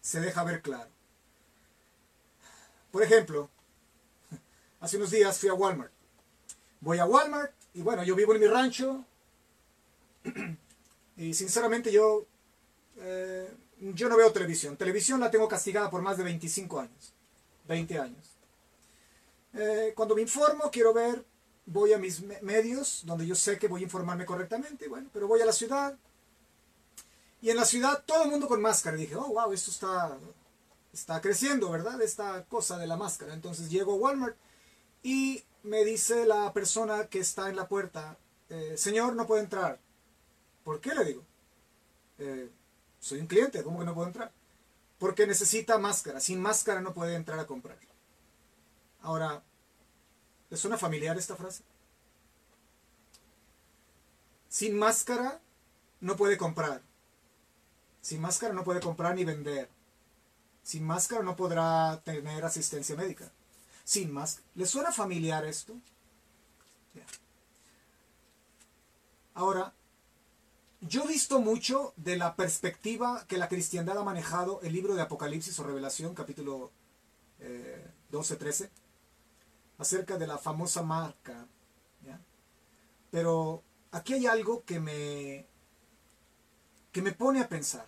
[0.00, 0.90] Se deja ver claro.
[2.90, 3.50] Por ejemplo,
[4.82, 5.92] hace unos días fui a Walmart.
[6.80, 9.04] Voy a Walmart y bueno, yo vivo en mi rancho
[11.16, 12.26] y sinceramente yo,
[12.98, 13.48] eh,
[13.78, 14.76] yo no veo televisión.
[14.76, 17.14] Televisión la tengo castigada por más de 25 años,
[17.68, 18.36] 20 años.
[19.54, 21.24] Eh, cuando me informo, quiero ver,
[21.64, 25.40] voy a mis medios donde yo sé que voy a informarme correctamente, bueno, pero voy
[25.40, 25.96] a la ciudad,
[27.40, 28.96] y en la ciudad todo el mundo con máscara.
[28.96, 30.18] dije, oh, wow, esto está,
[30.92, 32.00] está creciendo, ¿verdad?
[32.00, 33.34] Esta cosa de la máscara.
[33.34, 34.36] Entonces llego a Walmart
[35.02, 38.16] y me dice la persona que está en la puerta,
[38.48, 39.78] eh, señor, no puede entrar.
[40.64, 41.22] ¿Por qué le digo?
[42.18, 42.50] Eh,
[43.00, 44.32] soy un cliente, ¿cómo que no puedo entrar?
[44.98, 46.20] Porque necesita máscara.
[46.20, 47.76] Sin máscara no puede entrar a comprar.
[49.00, 49.42] Ahora,
[50.48, 51.64] ¿le suena familiar esta frase?
[54.48, 55.40] Sin máscara
[56.00, 56.82] no puede comprar.
[58.00, 59.68] Sin máscara no puede comprar ni vender.
[60.62, 63.32] Sin máscara no podrá tener asistencia médica.
[63.84, 64.46] Sin máscara.
[64.54, 65.74] ¿Le suena familiar esto?
[69.34, 69.72] Ahora,
[70.80, 75.02] yo he visto mucho de la perspectiva que la cristiandad ha manejado el libro de
[75.02, 76.70] Apocalipsis o Revelación, capítulo
[78.10, 78.70] 12-13, eh,
[79.78, 81.46] acerca de la famosa marca.
[83.10, 85.46] Pero aquí hay algo que me,
[86.90, 87.86] que me pone a pensar.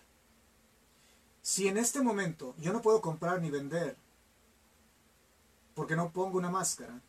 [1.41, 3.97] Si en este momento yo no puedo comprar ni vender
[5.75, 6.99] porque no pongo una máscara,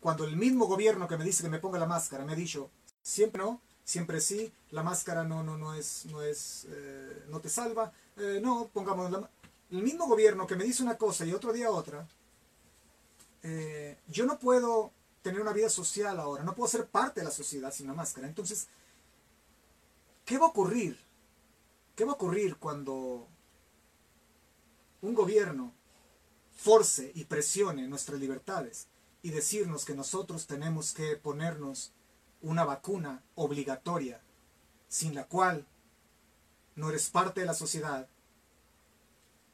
[0.00, 2.70] cuando el mismo gobierno que me dice que me ponga la máscara me ha dicho,
[3.02, 7.48] siempre no, siempre sí, la máscara no, no, no, es, no, es, eh, no te
[7.48, 9.28] salva, eh, no, pongamos la
[9.70, 12.06] El mismo gobierno que me dice una cosa y otro día otra,
[13.42, 17.32] eh, yo no puedo tener una vida social ahora, no puedo ser parte de la
[17.32, 18.26] sociedad sin la máscara.
[18.26, 18.68] Entonces,
[20.24, 20.98] ¿qué va a ocurrir?
[21.96, 23.26] ¿Qué va a ocurrir cuando
[25.02, 25.72] un gobierno
[26.64, 28.86] force y presione nuestras libertades
[29.20, 31.92] y decirnos que nosotros tenemos que ponernos
[32.40, 34.22] una vacuna obligatoria
[34.88, 35.66] sin la cual
[36.74, 38.08] no eres parte de la sociedad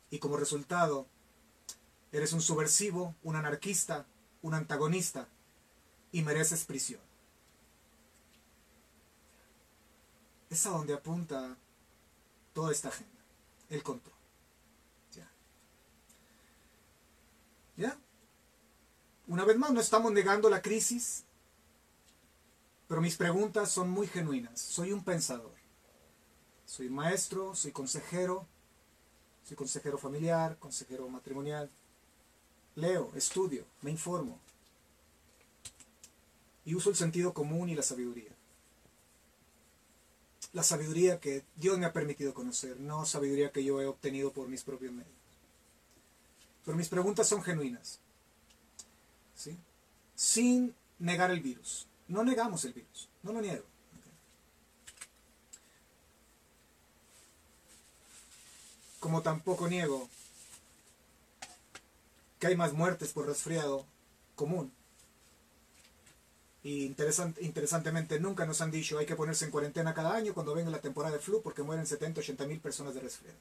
[0.09, 1.09] y como resultado
[2.13, 4.07] eres un subversivo, un anarquista,
[4.43, 5.27] un antagonista
[6.13, 7.01] y mereces prisión.
[10.49, 11.57] Es a donde apunta
[12.53, 13.21] toda esta agenda,
[13.69, 14.20] el control.
[19.27, 21.25] Una vez más, no estamos negando la crisis,
[22.89, 24.61] pero mis preguntas son muy genuinas.
[24.61, 25.53] Soy un pensador.
[26.67, 28.47] Soy maestro, soy consejero,
[29.45, 31.71] soy consejero familiar, consejero matrimonial.
[32.75, 34.39] Leo, estudio, me informo.
[36.65, 38.31] Y uso el sentido común y la sabiduría.
[40.53, 44.49] la sabiduría que Dios me ha permitido conocer, no sabiduría que yo he obtenido por
[44.49, 45.20] mis propios medios.
[46.65, 48.01] Pero mis preguntas son genuinas.
[49.35, 49.57] ¿sí?
[50.15, 51.87] Sin negar el virus.
[52.09, 53.65] No negamos el virus, no lo niego.
[58.99, 60.09] Como tampoco niego
[62.39, 63.87] que hay más muertes por resfriado
[64.35, 64.73] común.
[66.63, 70.71] Y interesantemente nunca nos han dicho hay que ponerse en cuarentena cada año cuando venga
[70.71, 73.39] la temporada de flu porque mueren 70, 80 mil personas de resfriado.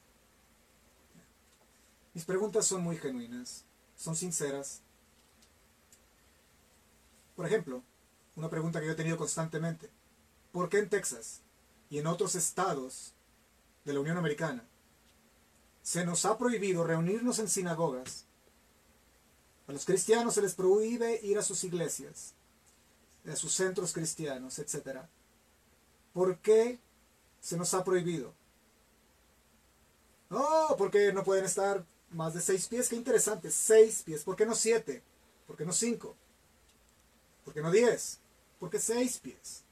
[2.12, 3.64] Mis preguntas son muy genuinas,
[3.96, 4.80] son sinceras.
[7.36, 7.82] Por ejemplo,
[8.36, 9.90] una pregunta que yo he tenido constantemente.
[10.52, 11.40] ¿Por qué en Texas
[11.88, 13.14] y en otros estados
[13.84, 14.64] de la Unión Americana
[15.82, 18.24] se nos ha prohibido reunirnos en sinagogas?
[19.68, 22.34] A los cristianos se les prohíbe ir a sus iglesias,
[23.24, 25.02] a sus centros cristianos, etc.
[26.12, 26.80] ¿Por qué
[27.40, 28.34] se nos ha prohibido?
[30.30, 32.88] Oh, porque no pueden estar más de seis pies.
[32.88, 34.22] Qué interesante, seis pies.
[34.24, 35.02] ¿Por qué no siete?
[35.46, 36.16] ¿Por qué no cinco?
[37.44, 38.18] ¿Por qué no diez?
[38.58, 39.62] ¿Por qué seis pies?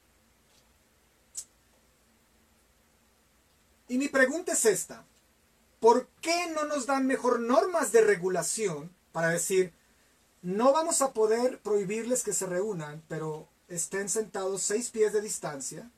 [3.87, 5.05] Y mi pregunta es esta.
[5.79, 9.73] ¿Por qué no nos dan mejor normas de regulación para decir,
[10.41, 15.89] no vamos a poder prohibirles que se reúnan, pero estén sentados seis pies de distancia,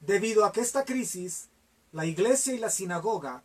[0.00, 1.48] Debido a que esta crisis,
[1.92, 3.42] la iglesia y la sinagoga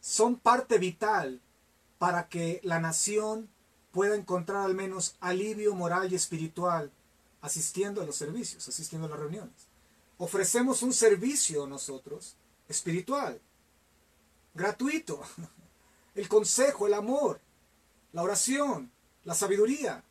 [0.00, 1.40] son parte vital
[1.98, 3.48] para que la nación
[3.92, 6.90] pueda encontrar al menos alivio moral y espiritual
[7.40, 9.68] asistiendo a los servicios, asistiendo a las reuniones.
[10.18, 12.36] Ofrecemos un servicio nosotros
[12.68, 13.40] espiritual,
[14.54, 15.20] gratuito.
[16.14, 17.40] El consejo, el amor,
[18.12, 18.90] la oración,
[19.24, 20.02] la sabiduría.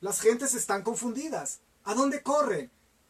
[0.00, 1.60] Las gentes están confundidas.
[1.84, 2.68] ¿A dónde corren?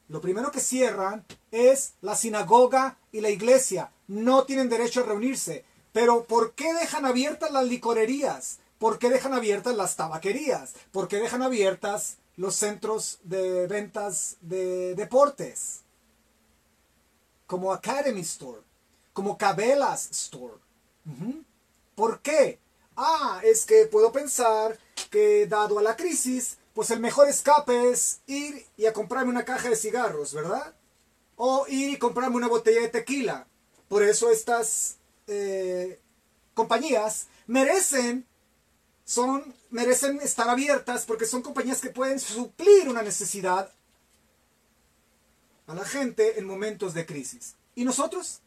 [0.09, 3.91] Lo primero que cierran es la sinagoga y la iglesia.
[4.07, 5.65] No tienen derecho a reunirse.
[5.93, 8.59] Pero ¿por qué dejan abiertas las licorerías?
[8.79, 10.75] ¿Por qué dejan abiertas las tabaquerías?
[10.93, 15.81] ¿Por qué dejan abiertas los centros de ventas de deportes?
[17.47, 18.63] Como Academy Store,
[19.13, 20.55] como Cabela's Store.
[21.95, 22.59] ¿Por qué?
[22.97, 24.79] Ah, es que puedo pensar
[25.11, 29.45] que dado a la crisis, pues el mejor escape es ir y a comprarme una
[29.45, 30.75] caja de cigarros, ¿verdad?
[31.37, 33.47] O ir y comprarme una botella de tequila.
[33.89, 35.00] Por eso estas
[35.31, 36.01] eh,
[36.55, 38.27] compañías merecen,
[39.05, 43.73] son, merecen estar abiertas porque son compañías que pueden suplir una necesidad
[45.67, 47.55] a la gente en momentos de crisis.
[47.75, 48.41] ¿Y nosotros?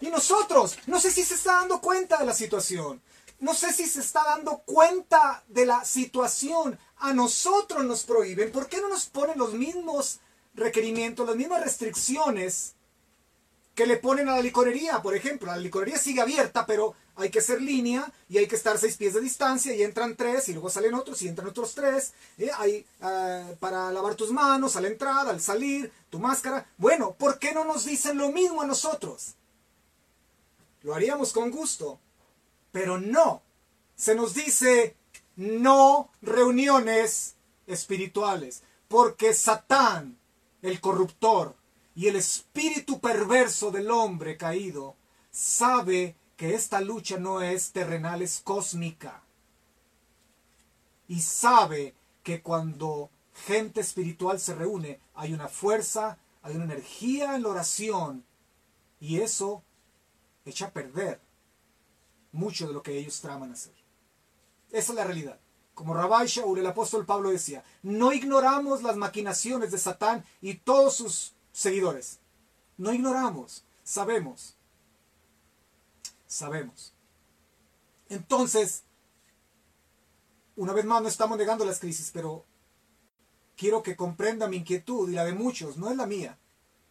[0.00, 0.78] ¿Y nosotros?
[0.86, 3.02] No sé si se está dando cuenta de la situación.
[3.40, 6.78] No sé si se está dando cuenta de la situación.
[6.96, 8.50] A nosotros nos prohíben.
[8.50, 10.20] ¿Por qué no nos ponen los mismos
[10.54, 12.74] requerimientos, las mismas restricciones
[13.78, 15.52] que le ponen a la licorería, por ejemplo.
[15.52, 19.14] La licorería sigue abierta, pero hay que hacer línea y hay que estar seis pies
[19.14, 22.12] de distancia y entran tres y luego salen otros y entran otros tres.
[22.38, 22.50] ¿eh?
[22.58, 26.66] Hay eh, para lavar tus manos a la entrada, al salir, tu máscara.
[26.76, 29.34] Bueno, ¿por qué no nos dicen lo mismo a nosotros?
[30.82, 32.00] Lo haríamos con gusto,
[32.72, 33.42] pero no.
[33.94, 34.96] Se nos dice
[35.36, 37.36] no reuniones
[37.68, 40.18] espirituales, porque Satán,
[40.62, 41.54] el corruptor,
[41.98, 44.94] y el espíritu perverso del hombre caído
[45.32, 49.24] sabe que esta lucha no es terrenal, es cósmica.
[51.08, 57.42] Y sabe que cuando gente espiritual se reúne, hay una fuerza, hay una energía en
[57.42, 58.24] la oración,
[59.00, 59.64] y eso
[60.44, 61.20] echa a perder
[62.30, 63.74] mucho de lo que ellos traman hacer.
[64.70, 65.40] Esa es la realidad.
[65.74, 70.94] Como Rabbi Shaul, el apóstol Pablo decía, no ignoramos las maquinaciones de Satán y todos
[70.94, 72.20] sus seguidores.
[72.76, 74.54] No ignoramos, sabemos.
[76.28, 76.92] Sabemos.
[78.08, 78.84] Entonces,
[80.54, 82.44] una vez más no estamos negando las crisis, pero
[83.56, 86.38] quiero que comprenda mi inquietud y la de muchos, no es la mía.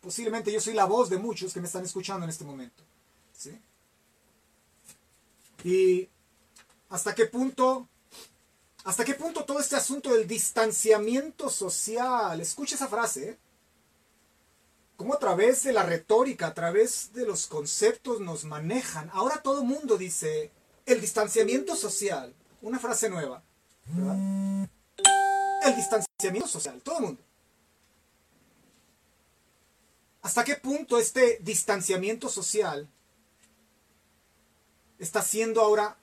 [0.02, 2.84] Posiblemente yo soy la voz de muchos que me están escuchando en este momento.
[3.31, 3.57] ¿sí?
[5.64, 6.10] Y
[6.89, 7.88] hasta qué punto,
[8.84, 13.38] hasta qué punto todo este asunto del distanciamiento social, escucha esa frase, ¿eh?
[14.98, 19.10] Cómo a través de la retórica, a través de los conceptos nos manejan.
[19.14, 20.52] Ahora todo mundo dice
[20.86, 23.44] el distanciamiento social, una frase nueva.
[25.64, 27.22] El distanciamiento social, todo el mundo.
[30.24, 32.90] ¿Hasta qué punto este distanciamiento social
[34.99, 35.95] está siendo ahora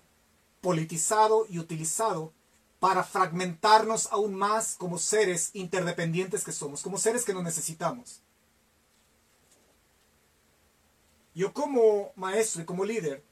[0.60, 2.32] politizado y utilizado
[2.78, 8.20] para fragmentarnos aún más como seres interdependientes que somos, como seres que nos necesitamos.
[11.34, 13.22] Yo como maestro y como líder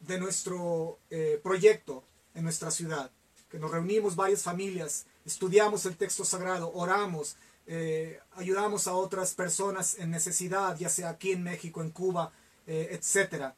[0.00, 2.02] de nuestro eh, proyecto
[2.34, 3.12] en nuestra ciudad,
[3.48, 7.36] que nos reunimos varias familias, estudiamos el texto sagrado, oramos,
[7.66, 12.32] eh, ayudamos a otras personas en necesidad, ya sea aquí en México, en Cuba,
[12.66, 13.54] eh, etcétera,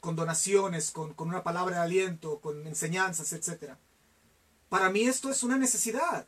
[0.00, 3.78] con donaciones, con, con, una palabra de aliento, con enseñanzas, etcétera.
[4.68, 6.26] Para mí esto es una necesidad.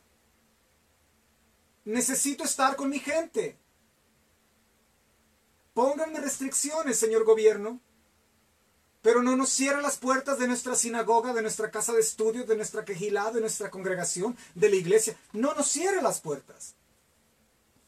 [1.87, 3.57] Necesito estar con mi gente.
[5.73, 7.81] Pónganme restricciones, señor gobierno.
[9.03, 12.57] Pero no nos cierren las puertas de nuestra sinagoga, de nuestra casa de estudio, de
[12.57, 15.17] nuestra quejilá, de nuestra congregación, de la iglesia.
[15.33, 16.75] No nos cierre las puertas.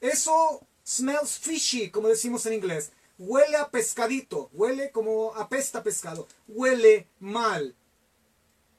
[0.01, 2.93] Eso smells fishy, como decimos en inglés.
[3.19, 7.75] Huele a pescadito, huele como apesta pescado, huele mal.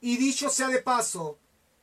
[0.00, 1.36] Y dicho sea de paso,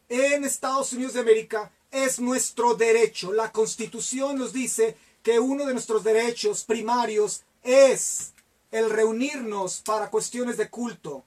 [0.09, 3.31] en Estados Unidos de América es nuestro derecho.
[3.33, 8.33] La Constitución nos dice que uno de nuestros derechos primarios es
[8.71, 11.25] el reunirnos para cuestiones de culto,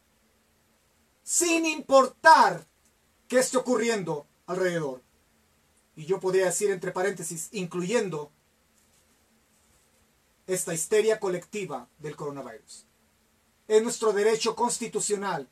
[1.22, 2.66] sin importar
[3.28, 5.02] qué esté ocurriendo alrededor.
[5.96, 8.30] Y yo podría decir entre paréntesis, incluyendo
[10.46, 12.86] esta histeria colectiva del coronavirus.
[13.68, 15.48] Es nuestro derecho constitucional.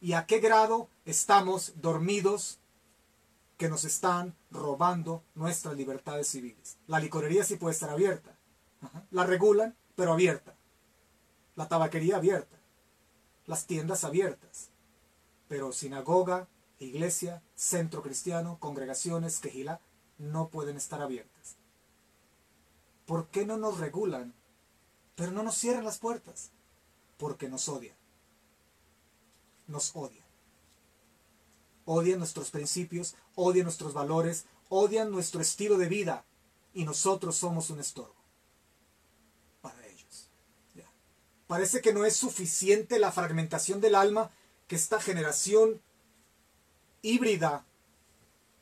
[0.00, 2.58] ¿Y a qué grado estamos dormidos
[3.58, 6.78] que nos están robando nuestras libertades civiles.
[6.86, 8.38] La licorería sí puede estar abierta.
[9.10, 10.54] La regulan, pero abierta.
[11.56, 12.56] La tabaquería abierta.
[13.46, 14.70] Las tiendas abiertas.
[15.48, 16.48] Pero sinagoga,
[16.78, 19.80] iglesia, centro cristiano, congregaciones, quejila,
[20.18, 21.56] no pueden estar abiertas.
[23.06, 24.34] ¿Por qué no nos regulan?
[25.16, 26.52] Pero no nos cierran las puertas.
[27.16, 27.96] Porque nos odian.
[29.66, 30.27] Nos odian
[31.90, 36.26] odian nuestros principios, odian nuestros valores, odian nuestro estilo de vida
[36.74, 38.14] y nosotros somos un estorbo
[39.62, 40.28] para ellos.
[41.46, 44.30] Parece que no es suficiente la fragmentación del alma
[44.66, 45.80] que esta generación
[47.00, 47.64] híbrida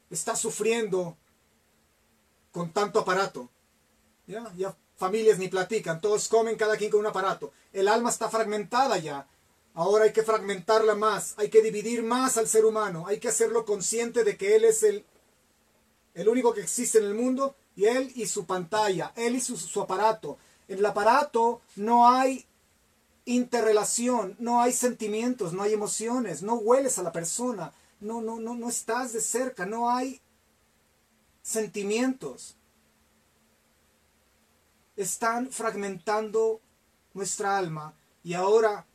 [0.09, 1.17] está sufriendo
[2.53, 3.51] con tanto aparato.
[4.29, 7.53] Ya, ya familias ni platican, todos comen cada quien con un aparato.
[7.73, 9.27] El alma está fragmentada ya.
[9.77, 13.67] Ahora hay que fragmentarla más, hay que dividir más al ser humano, hay que hacerlo
[13.67, 15.05] consciente de que Él es el,
[16.15, 19.83] el único que existe en el mundo y Él y su pantalla, Él y su,
[19.83, 20.39] aparato.
[20.67, 22.47] En el aparato no hay
[23.27, 28.55] interrelación, no hay sentimientos, no hay emociones, no hueles a la persona, no, no, no,
[28.55, 30.23] no estás de cerca, no hay
[31.43, 32.57] sentimientos.
[34.97, 36.63] Están fragmentando
[37.13, 37.93] nuestra alma
[38.25, 38.87] y ahora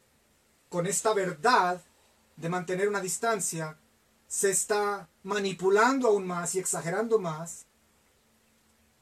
[0.72, 1.82] con esta verdad
[2.38, 3.78] de mantener una distancia,
[4.26, 7.66] se está manipulando aún más y exagerando más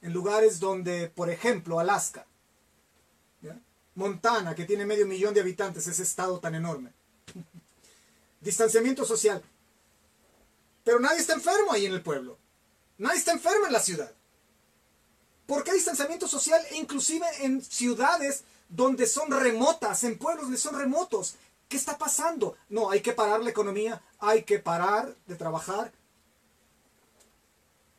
[0.02, 2.26] en lugares donde, por ejemplo, Alaska,
[3.94, 6.91] Montana, que tiene medio millón de habitantes, ese estado tan enorme.
[8.41, 9.44] Distanciamiento social.
[10.84, 12.40] Pero nadie está enfermo ahí en el pueblo.
[12.98, 14.12] Nadie está enfermo en la ciudad.
[15.46, 16.62] ¿Por qué distanciamiento social?
[16.72, 21.36] E inclusive en ciudades donde son remotas, en pueblos donde son remotos.
[21.70, 22.58] ¿Qué está pasando?
[22.68, 25.94] No, hay que parar la economía, hay que parar de trabajar.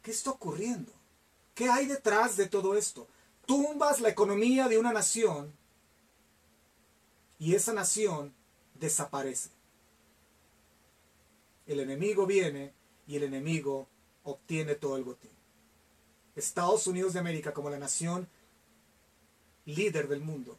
[0.03, 0.93] ¿Qué está ocurriendo?
[1.55, 3.07] ¿Qué hay detrás de todo esto?
[3.47, 5.53] Tumbas la economía de una nación
[7.39, 8.35] y esa nación
[8.75, 9.51] desaparece.
[11.67, 12.73] El enemigo viene
[13.07, 13.87] y el enemigo
[14.25, 15.31] obtiene todo el botín.
[16.35, 18.29] Estados Unidos de América como la nación
[19.65, 20.59] líder del mundo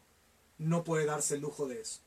[0.57, 1.99] no puede darse el lujo de eso.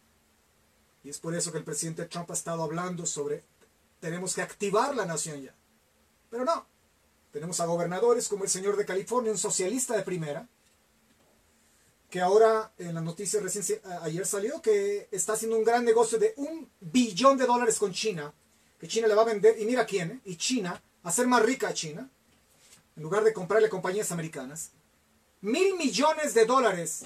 [1.05, 3.45] Y es por eso que el presidente Trump ha estado hablando sobre
[4.01, 5.55] tenemos que activar la nación ya.
[6.31, 6.67] Pero no.
[7.31, 10.49] Tenemos a gobernadores como el señor de California, un socialista de primera,
[12.09, 16.33] que ahora en la noticia recién ayer salió que está haciendo un gran negocio de
[16.37, 18.33] un billón de dólares con China,
[18.79, 20.21] que China le va a vender, y mira quién, ¿eh?
[20.25, 22.09] y China, hacer más rica a China,
[22.97, 24.71] en lugar de comprarle compañías americanas,
[25.41, 27.05] mil millones de dólares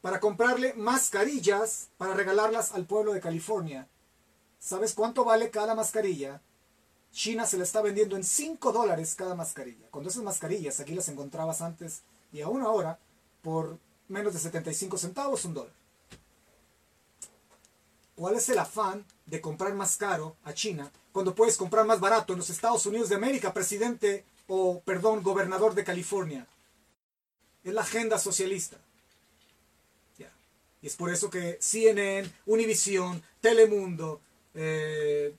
[0.00, 3.86] para comprarle mascarillas para regalarlas al pueblo de California.
[4.58, 6.40] ¿Sabes cuánto vale cada mascarilla?
[7.12, 9.86] China se la está vendiendo en 5 dólares cada mascarilla.
[9.90, 12.02] Cuando esas mascarillas aquí las encontrabas antes
[12.32, 12.98] y aún ahora
[13.42, 13.78] por
[14.08, 15.72] menos de 75 centavos, un dólar.
[18.14, 22.32] ¿Cuál es el afán de comprar más caro a China cuando puedes comprar más barato
[22.32, 26.46] en los Estados Unidos de América, presidente o, perdón, gobernador de California?
[27.64, 28.76] Es la agenda socialista.
[30.82, 34.20] Y es por eso que CNN, Univision, Telemundo,
[34.54, 35.34] eh,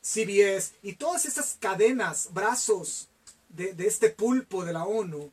[0.00, 3.08] CBS y todas estas cadenas, brazos
[3.48, 5.32] de, de este pulpo de la ONU,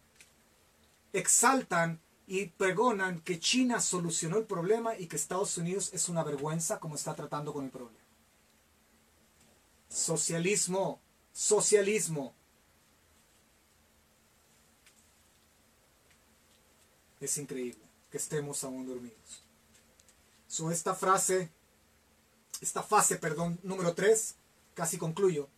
[1.13, 6.79] exaltan y pregonan que China solucionó el problema y que Estados Unidos es una vergüenza
[6.79, 7.99] como está tratando con el problema.
[9.89, 10.99] Socialismo,
[11.31, 12.33] socialismo.
[17.19, 19.41] Es increíble que estemos aún dormidos.
[20.47, 21.49] So, esta frase,
[22.61, 24.35] esta fase, perdón, número 3,
[24.75, 25.49] casi concluyo.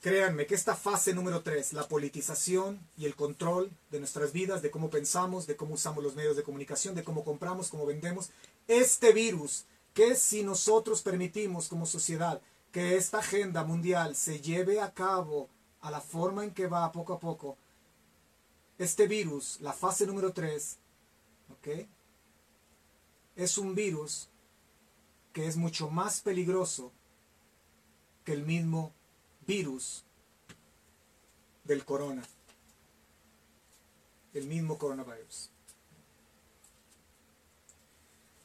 [0.00, 4.72] Créanme que esta fase número 3, la politización y el control de nuestras vidas, de
[4.72, 8.30] cómo pensamos, de cómo usamos los medios de comunicación, de cómo compramos, cómo vendemos,
[8.66, 12.42] este virus que si nosotros permitimos como sociedad
[12.72, 15.48] que esta agenda mundial se lleve a cabo
[15.80, 17.56] a la forma en que va poco a poco,
[18.82, 20.78] este virus, la fase número 3,
[21.52, 21.68] ¿ok?
[23.36, 24.28] Es un virus
[25.32, 26.92] que es mucho más peligroso
[28.24, 28.92] que el mismo
[29.46, 30.04] virus
[31.64, 32.22] del corona,
[34.34, 35.50] el mismo coronavirus.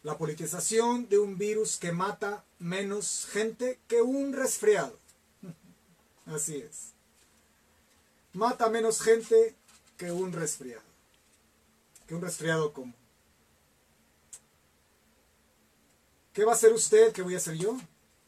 [0.03, 4.97] La politización de un virus que mata menos gente que un resfriado.
[6.27, 6.93] Así es.
[8.33, 9.55] Mata menos gente
[9.97, 10.83] que un resfriado.
[12.07, 12.95] Que un resfriado común.
[16.33, 17.11] ¿Qué va a hacer usted?
[17.13, 17.77] ¿Qué voy a hacer yo?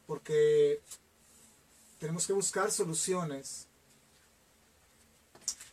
[0.06, 0.80] Porque
[2.00, 3.68] tenemos que buscar soluciones.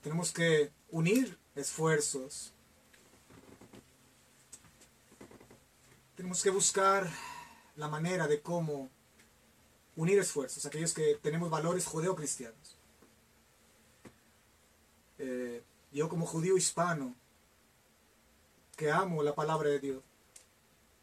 [0.03, 2.53] Tenemos que unir esfuerzos.
[6.15, 7.09] Tenemos que buscar
[7.75, 8.89] la manera de cómo
[9.95, 12.75] unir esfuerzos, aquellos que tenemos valores judeocristianos.
[15.17, 17.15] Eh, yo como judío hispano,
[18.75, 20.03] que amo la palabra de Dios,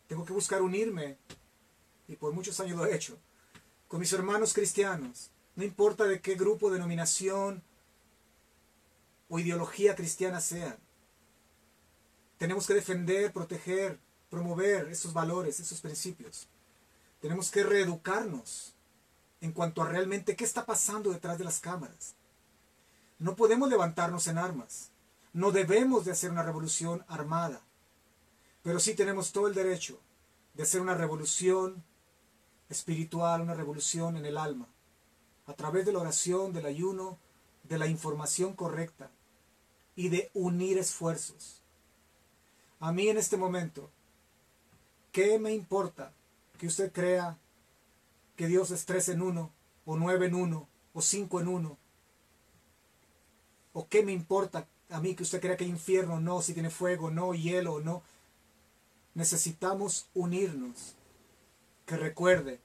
[0.06, 1.18] tengo que buscar unirme,
[2.06, 3.18] y por muchos años lo he hecho,
[3.88, 7.62] con mis hermanos cristianos, no importa de qué grupo, denominación
[9.28, 10.76] o ideología cristiana sean.
[12.38, 13.98] Tenemos que defender, proteger,
[14.28, 16.48] promover esos valores, esos principios.
[17.20, 18.74] Tenemos que reeducarnos
[19.40, 22.14] en cuanto a realmente qué está pasando detrás de las cámaras.
[23.24, 24.90] No podemos levantarnos en armas.
[25.32, 27.62] No debemos de hacer una revolución armada.
[28.62, 29.98] Pero sí tenemos todo el derecho
[30.52, 31.82] de hacer una revolución
[32.68, 34.68] espiritual, una revolución en el alma,
[35.46, 37.16] a través de la oración, del ayuno,
[37.62, 39.10] de la información correcta
[39.96, 41.62] y de unir esfuerzos.
[42.78, 43.88] A mí en este momento,
[45.12, 46.12] ¿qué me importa
[46.58, 47.38] que usted crea
[48.36, 49.50] que Dios es tres en uno,
[49.86, 51.78] o nueve en uno, o cinco en uno?
[53.74, 56.70] ¿O qué me importa a mí que usted crea que hay infierno no, si tiene
[56.70, 58.02] fuego no, hielo no?
[59.14, 60.94] Necesitamos unirnos
[61.84, 62.60] que recuerde,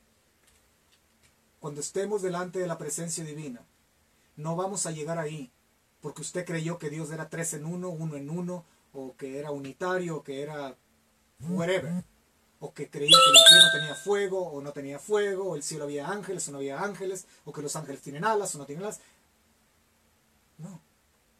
[1.60, 3.62] cuando estemos delante de la presencia divina,
[4.38, 5.52] no vamos a llegar ahí,
[6.00, 8.64] porque usted creyó que Dios era tres en uno, uno en uno,
[8.94, 10.76] o que era unitario, o que era
[11.42, 12.04] whatever,
[12.60, 15.86] o que creía que el infierno tenía fuego, o no tenía fuego, o el cielo
[15.86, 18.86] había ángeles, o no había ángeles, o que los ángeles tienen alas, o no tienen
[18.86, 19.02] alas.
[20.58, 20.82] No,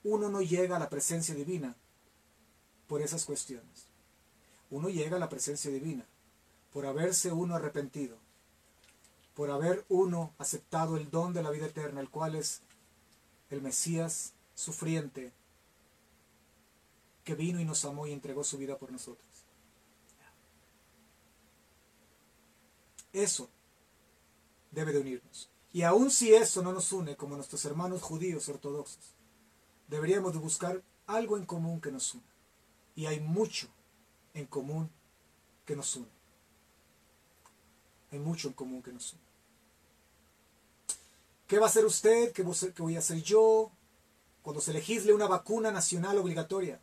[0.10, 1.76] uno no llega a la presencia divina
[2.88, 3.86] por esas cuestiones.
[4.72, 6.06] Uno llega a la presencia divina
[6.74, 8.18] por haberse uno arrepentido,
[9.36, 12.62] por haber uno aceptado el don de la vida eterna, el cual es
[13.52, 15.32] el Mesías sufriente,
[17.24, 19.28] que vino y nos amó y entregó su vida por nosotros.
[23.14, 23.50] Eso
[24.72, 25.50] debe de unirnos.
[25.72, 29.19] Y aun si eso no nos une como nuestros hermanos judíos ortodoxos,
[29.90, 32.24] deberíamos de buscar algo en común que nos una.
[32.96, 33.68] Y hay mucho
[34.34, 34.90] en común
[35.66, 36.08] que nos une.
[38.12, 39.22] Hay mucho en común que nos une.
[41.48, 42.32] ¿Qué va a hacer usted?
[42.32, 43.72] ¿Qué voy a hacer yo?
[44.44, 46.80] Cuando se legisle una vacuna nacional obligatoria.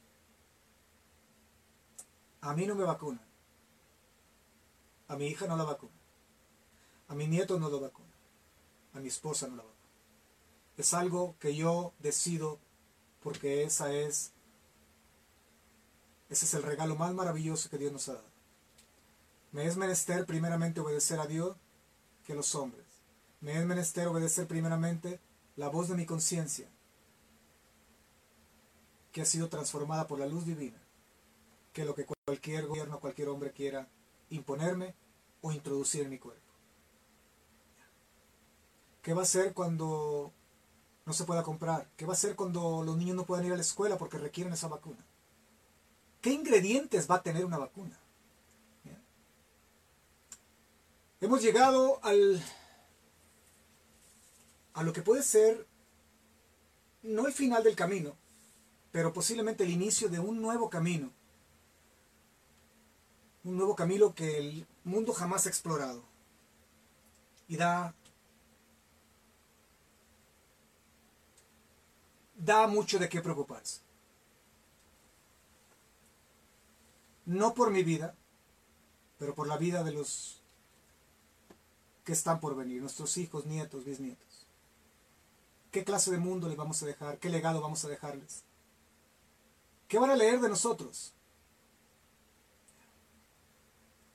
[2.40, 3.24] A mí no me vacunan.
[5.08, 5.92] A mi hija no la vacuna.
[7.08, 8.12] A mi nieto no lo vacuna.
[8.94, 9.76] A mi esposa no la vacuna.
[10.76, 12.58] Es algo que yo decido
[13.26, 14.30] porque esa es
[16.28, 18.30] ese es el regalo más maravilloso que Dios nos ha dado.
[19.50, 21.56] Me es menester primeramente obedecer a Dios
[22.24, 22.86] que a los hombres.
[23.40, 25.18] Me es menester obedecer primeramente
[25.56, 26.68] la voz de mi conciencia,
[29.10, 30.80] que ha sido transformada por la luz divina,
[31.72, 33.88] que lo que cualquier gobierno, cualquier hombre quiera
[34.30, 34.94] imponerme
[35.40, 36.52] o introducir en mi cuerpo.
[39.02, 40.32] ¿Qué va a hacer cuando
[41.06, 41.88] no se pueda comprar?
[41.96, 44.52] ¿Qué va a hacer cuando los niños no puedan ir a la escuela porque requieren
[44.52, 44.98] esa vacuna?
[46.20, 47.96] ¿Qué ingredientes va a tener una vacuna?
[51.18, 52.42] Hemos llegado al,
[54.74, 55.66] a lo que puede ser
[57.02, 58.14] no el final del camino,
[58.92, 61.10] pero posiblemente el inicio de un nuevo camino.
[63.44, 66.02] Un nuevo camino que el mundo jamás ha explorado.
[67.48, 67.94] Y da
[72.36, 73.80] da mucho de qué preocuparse.
[77.24, 78.14] No por mi vida,
[79.18, 80.42] pero por la vida de los
[82.04, 84.46] que están por venir, nuestros hijos, nietos, bisnietos.
[85.72, 87.18] ¿Qué clase de mundo les vamos a dejar?
[87.18, 88.44] ¿Qué legado vamos a dejarles?
[89.88, 91.12] ¿Qué van a leer de nosotros?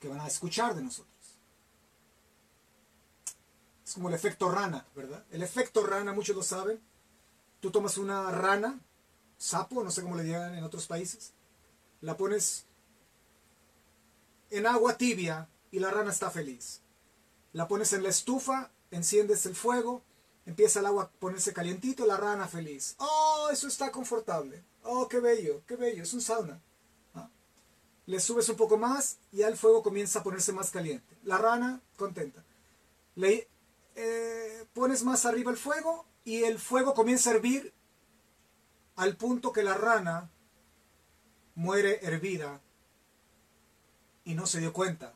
[0.00, 1.12] ¿Qué van a escuchar de nosotros?
[3.84, 5.24] Es como el efecto rana, ¿verdad?
[5.30, 6.80] El efecto rana, muchos lo saben.
[7.62, 8.80] Tú tomas una rana,
[9.38, 11.32] sapo, no sé cómo le llaman en otros países,
[12.00, 12.66] la pones
[14.50, 16.80] en agua tibia y la rana está feliz.
[17.52, 20.02] La pones en la estufa, enciendes el fuego,
[20.44, 22.96] empieza el agua a ponerse calientito, la rana feliz.
[22.98, 24.64] Oh, eso está confortable.
[24.82, 26.60] Oh, qué bello, qué bello, es un sauna.
[27.14, 27.28] ¿Ah?
[28.06, 31.16] Le subes un poco más y ya el fuego comienza a ponerse más caliente.
[31.22, 32.42] La rana contenta.
[33.14, 33.48] Le
[33.94, 37.72] eh, pones más arriba el fuego y el fuego comienza a hervir
[38.96, 40.30] al punto que la rana
[41.54, 42.60] muere hervida
[44.24, 45.14] y no se dio cuenta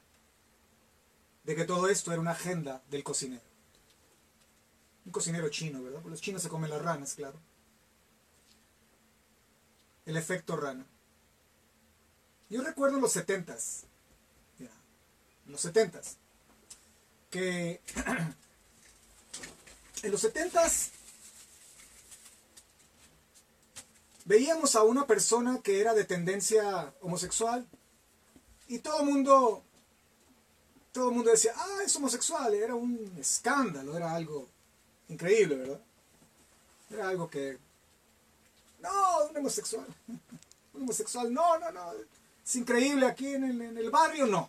[1.44, 3.42] de que todo esto era una agenda del cocinero.
[5.04, 6.00] Un cocinero chino, ¿verdad?
[6.00, 7.38] Porque los chinos se comen las ranas, claro.
[10.04, 10.84] El efecto rana.
[12.50, 13.84] Yo recuerdo en los setentas,
[14.58, 16.16] en los setentas,
[17.30, 17.80] que
[20.02, 20.90] en los setentas
[24.24, 27.66] veíamos a una persona que era de tendencia homosexual
[28.68, 29.62] y todo el mundo
[30.96, 34.48] todo el mundo decía, ah, es homosexual, era un escándalo, era algo
[35.10, 35.80] increíble, ¿verdad?
[36.90, 37.58] Era algo que,
[38.80, 39.86] no, un homosexual,
[40.72, 41.92] un homosexual, no, no, no,
[42.42, 43.44] es increíble aquí en
[43.76, 44.48] el, barrio, no.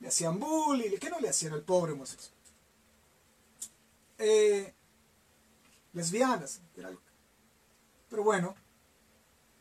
[0.00, 2.39] Le hacían bullying, ¿qué no le hacían al pobre homosexual?
[4.22, 4.74] Eh,
[5.94, 6.60] lesbianas,
[8.08, 8.54] pero bueno,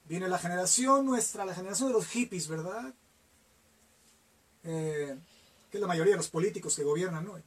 [0.06, 2.94] viene la generación nuestra, la generación de los hippies, ¿verdad?
[4.64, 5.18] Eh,
[5.72, 7.42] que es la mayoría de los políticos que gobiernan hoy.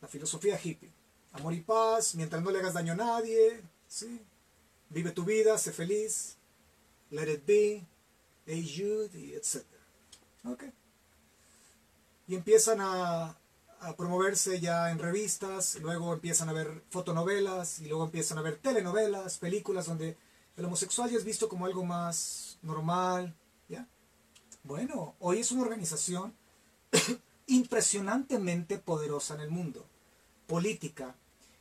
[0.00, 0.90] La filosofía hippie.
[1.32, 4.20] Amor y paz, mientras no le hagas daño a nadie, ¿sí?
[4.88, 6.36] vive tu vida, sé feliz,
[7.10, 7.84] let it be,
[8.46, 9.64] hey Jude, y etc.
[10.44, 10.72] Okay.
[12.26, 13.36] Y empiezan a,
[13.84, 18.56] a promoverse ya en revistas, luego empiezan a ver fotonovelas y luego empiezan a ver
[18.56, 20.16] telenovelas, películas donde
[20.56, 23.34] el homosexual ya es visto como algo más normal,
[23.68, 23.86] ¿ya?
[24.62, 26.34] Bueno, hoy es una organización
[27.46, 29.84] impresionantemente poderosa en el mundo,
[30.46, 31.14] política,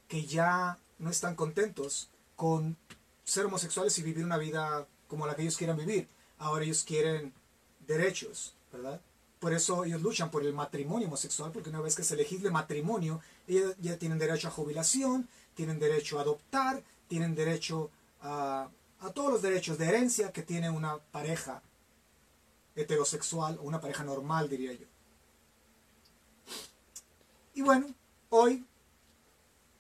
[0.08, 2.78] que ya no están contentos con
[3.26, 6.08] ser homosexuales y vivir una vida como la que ellos quieran vivir.
[6.38, 7.34] Ahora ellos quieren
[7.86, 9.02] derechos, ¿verdad?
[9.44, 13.20] Por eso ellos luchan por el matrimonio homosexual, porque una vez que se legisle matrimonio,
[13.46, 17.92] ellos ya tienen derecho a jubilación, tienen derecho a adoptar, tienen derecho
[18.22, 18.70] a,
[19.14, 21.62] todos los derechos de herencia que tiene una pareja
[22.78, 24.88] heterosexual o una pareja normal, diría yo.
[27.54, 27.88] Y bueno,
[28.30, 28.66] hoy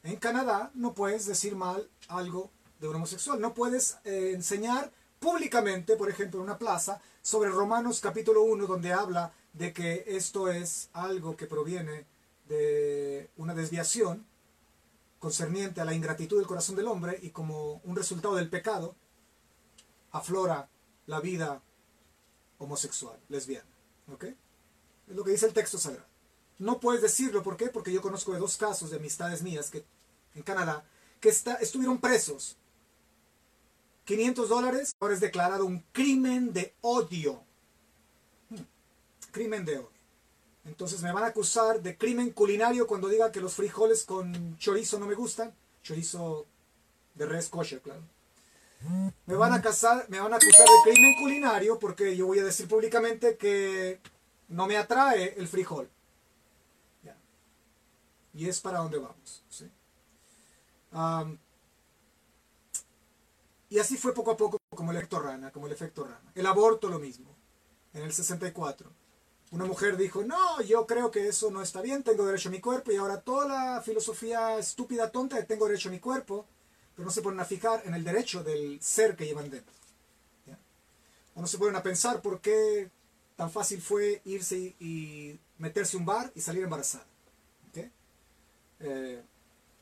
[0.03, 4.91] en Canadá no puedes decir mal algo de un homosexual, no puedes eh, enseñar
[5.21, 10.49] públicamente, por ejemplo, en una plaza, sobre Romanos capítulo 1, donde habla de que esto
[10.49, 12.05] es algo que proviene
[12.47, 14.25] de una desviación
[15.19, 18.95] concerniente a la ingratitud del corazón del hombre y como un resultado del pecado
[20.11, 20.69] aflora
[21.05, 21.61] la vida
[22.57, 23.69] homosexual, lesbiana.
[24.11, 24.25] ¿Ok?
[24.25, 26.07] Es lo que dice el texto sagrado.
[26.59, 27.67] No puedes decirlo, ¿por qué?
[27.67, 29.85] Porque yo conozco de dos casos de amistades mías que,
[30.35, 30.85] en Canadá
[31.19, 32.57] que está, estuvieron presos.
[34.03, 37.41] 500 dólares, ahora es declarado un crimen de odio
[39.33, 39.91] crimen de odio.
[40.65, 44.97] Entonces me van a acusar de crimen culinario cuando diga que los frijoles con chorizo
[44.97, 45.53] no me gustan.
[45.81, 46.45] Chorizo
[47.15, 48.01] de res kosher, claro.
[49.25, 52.43] Me van, a casar, me van a acusar de crimen culinario porque yo voy a
[52.43, 53.99] decir públicamente que
[54.49, 55.89] no me atrae el frijol.
[58.35, 59.43] Y es para donde vamos.
[63.69, 66.31] y así fue poco a poco como el efecto rana, como el efecto rana.
[66.33, 67.35] El aborto lo mismo,
[67.93, 69.02] en el 64
[69.53, 72.59] una mujer dijo, no, yo creo que eso no está bien, tengo derecho a mi
[72.59, 76.47] cuerpo, y ahora toda la filosofía estúpida, tonta de tengo derecho a mi cuerpo,
[76.95, 79.71] pero no se ponen a fijar en el derecho del ser que llevan dentro.
[81.35, 82.89] O no se ponen a pensar por qué
[83.35, 87.05] tan fácil fue irse y, meterse un bar y salir embarazada.
[88.79, 89.21] Eh,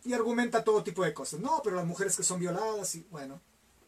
[0.04, 1.40] y argumenta todo tipo de cosas.
[1.40, 3.40] No, pero las mujeres que son violadas, y bueno,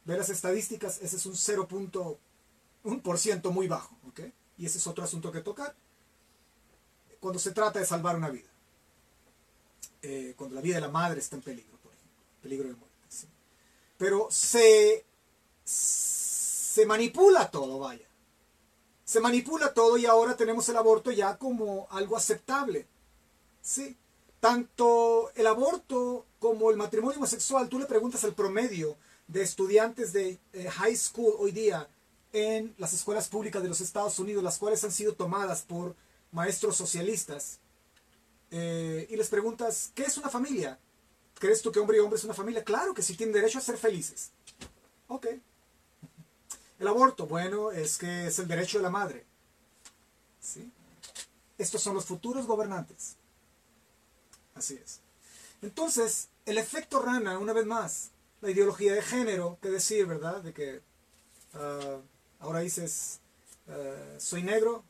[0.06, 3.98] ve las estadísticas, ese es un 0.1% muy bajo.
[4.64, 5.76] Y ese es otro asunto que tocar
[7.20, 8.48] cuando se trata de salvar una vida.
[10.02, 12.96] Eh, cuando la vida de la madre está en peligro, por ejemplo, peligro de muerte.
[13.98, 15.06] Pero se,
[15.66, 18.08] se manipula todo, vaya.
[19.04, 22.88] Se manipula todo y ahora tenemos el aborto ya como algo aceptable.
[23.62, 23.98] ¿sí?
[24.40, 28.96] Tanto el aborto como el matrimonio homosexual, tú le preguntas al promedio
[29.28, 31.86] de estudiantes de eh, high school hoy día
[32.34, 35.96] en las escuelas públicas de los Estados Unidos, las cuales han sido tomadas por
[36.32, 37.60] maestros socialistas,
[38.56, 40.78] eh, y les preguntas, ¿qué es una familia?
[41.40, 42.64] ¿Crees tú que hombre y hombre es una familia?
[42.64, 44.30] Claro que sí, tienen derecho a ser felices.
[45.08, 45.26] Ok.
[46.80, 49.26] El aborto, bueno, es que es el derecho de la madre.
[50.40, 50.72] ¿Sí?
[51.58, 53.16] Estos son los futuros gobernantes.
[54.54, 55.00] Así es.
[55.64, 58.12] Entonces, el efecto rana, una vez más,
[58.42, 60.44] la ideología de género, que decir, ¿verdad?
[60.44, 60.82] De que
[61.56, 61.98] ah,
[62.44, 63.20] ahora dices,
[63.68, 64.84] ah, soy negro,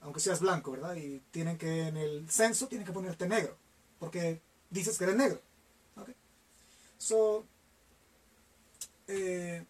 [0.00, 0.94] aunque seas blanco, ¿verdad?
[0.94, 3.56] Y tienen que, en el censo, tienen que ponerte negro,
[3.98, 5.40] porque dices que eres negro.
[5.96, 6.14] ¿okay?
[6.96, 7.44] So,
[9.08, 9.64] eh,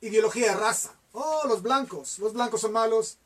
[0.00, 0.94] ideología de raza.
[1.12, 3.18] Oh, los blancos, los blancos son malos,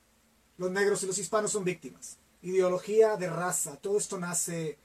[0.59, 2.17] los negros y los hispanos son víctimas.
[2.43, 4.79] Ideología de raza, todo esto nace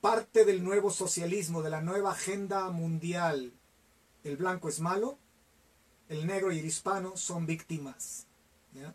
[0.00, 3.52] parte del nuevo socialismo, de la nueva agenda mundial.
[4.24, 5.18] El blanco es malo,
[6.10, 8.26] el negro y el hispano son víctimas.
[8.74, 8.92] ¿ya?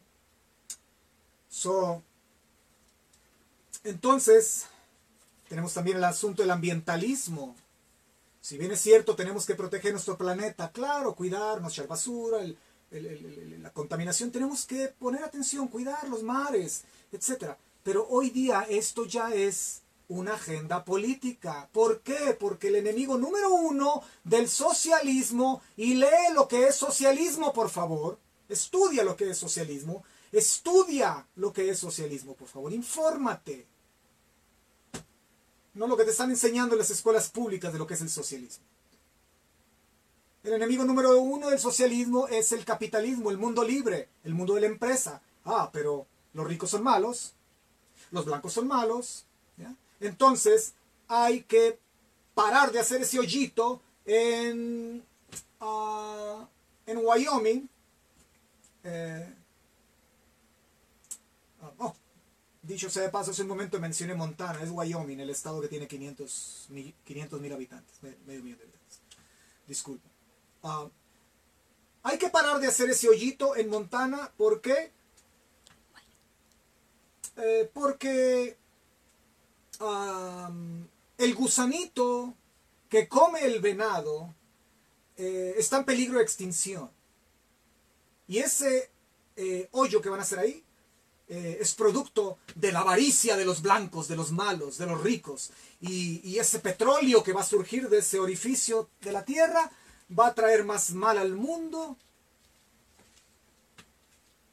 [1.50, 2.04] So,
[3.84, 4.66] entonces,
[5.48, 7.56] tenemos también el asunto del ambientalismo.
[8.42, 12.40] Si bien es cierto, tenemos que proteger nuestro planeta, claro, cuidarnos, echar basura,
[12.92, 17.56] la contaminación, tenemos que poner atención, cuidar los mares, etc.
[17.84, 21.70] Pero hoy día esto ya es una agenda política.
[21.72, 22.36] ¿Por qué?
[22.40, 28.20] Porque el enemigo número uno del socialismo, y lee lo que es socialismo, por favor,
[28.50, 30.04] estudia lo que es socialismo,
[30.36, 32.74] Estudia lo que es socialismo, por favor.
[32.74, 33.66] Infórmate.
[35.76, 38.10] No lo que te están enseñando en las escuelas públicas de lo que es el
[38.10, 38.66] socialismo.
[40.44, 44.62] El enemigo número uno del socialismo es el capitalismo, el mundo libre, el mundo de
[44.62, 45.22] la empresa.
[45.46, 47.34] Ah, pero los ricos son malos,
[48.12, 49.26] los blancos son malos.
[50.00, 50.74] Entonces
[51.08, 51.80] hay que
[52.34, 55.04] parar de hacer ese hoyito en,
[55.60, 56.48] ah,
[56.86, 57.70] en Wyoming.
[58.84, 59.36] Eh,
[61.80, 61.96] Oh,
[62.62, 65.88] dicho sea de paso, hace un momento mencioné Montana, es Wyoming, el estado que tiene
[65.88, 69.00] 500 mil habitantes, medio millón de habitantes.
[69.68, 70.08] Disculpa.
[70.64, 70.88] Ah,
[72.04, 74.92] hay que parar de hacer ese hoyito en Montana, ¿por qué?
[77.38, 78.58] Eh, porque
[79.80, 82.34] el gusanito
[82.90, 84.34] que come el venado
[85.18, 86.90] eh, está en peligro de extinción.
[88.28, 88.90] Y ese
[89.36, 90.64] eh, hoyo que van a hacer ahí
[91.28, 95.52] eh, es producto de la avaricia de los blancos, de los malos, de los ricos.
[95.82, 99.72] Y, ese petróleo que va a surgir de ese orificio de la tierra
[100.18, 101.98] va a traer más mal al mundo.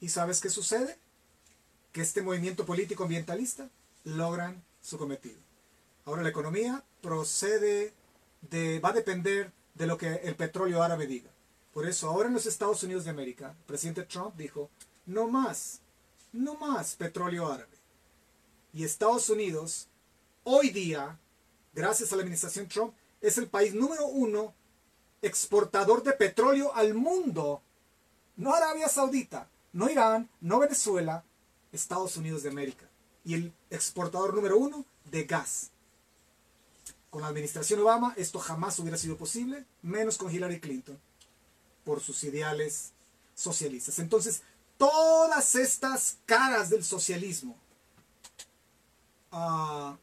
[0.00, 0.96] ¿Y sabes qué sucede?
[1.92, 3.68] Que este movimiento político ambientalista
[4.04, 5.40] logran su cometido.
[6.04, 7.94] Ahora la economía procede
[8.42, 11.30] de, va a depender de lo que el petróleo árabe diga.
[11.72, 14.68] Por eso ahora en los Estados Unidos de América, el presidente Trump dijo,
[15.06, 15.80] no más
[16.32, 17.68] no más petróleo árabe.
[18.72, 19.88] Y Estados Unidos,
[20.44, 21.18] hoy día,
[21.74, 24.54] gracias a la administración Trump, es el país número uno
[25.20, 27.62] exportador de petróleo al mundo.
[28.36, 31.22] No Arabia Saudita, no Irán, no Venezuela,
[31.70, 32.88] Estados Unidos de América.
[33.24, 35.70] Y el exportador número uno de gas.
[37.10, 40.98] Con la administración Obama esto jamás hubiera sido posible, menos con Hillary Clinton,
[41.84, 42.92] por sus ideales
[43.34, 43.98] socialistas.
[43.98, 44.42] Entonces,
[44.78, 47.56] todas estas caras del socialismo
[49.30, 49.96] ah,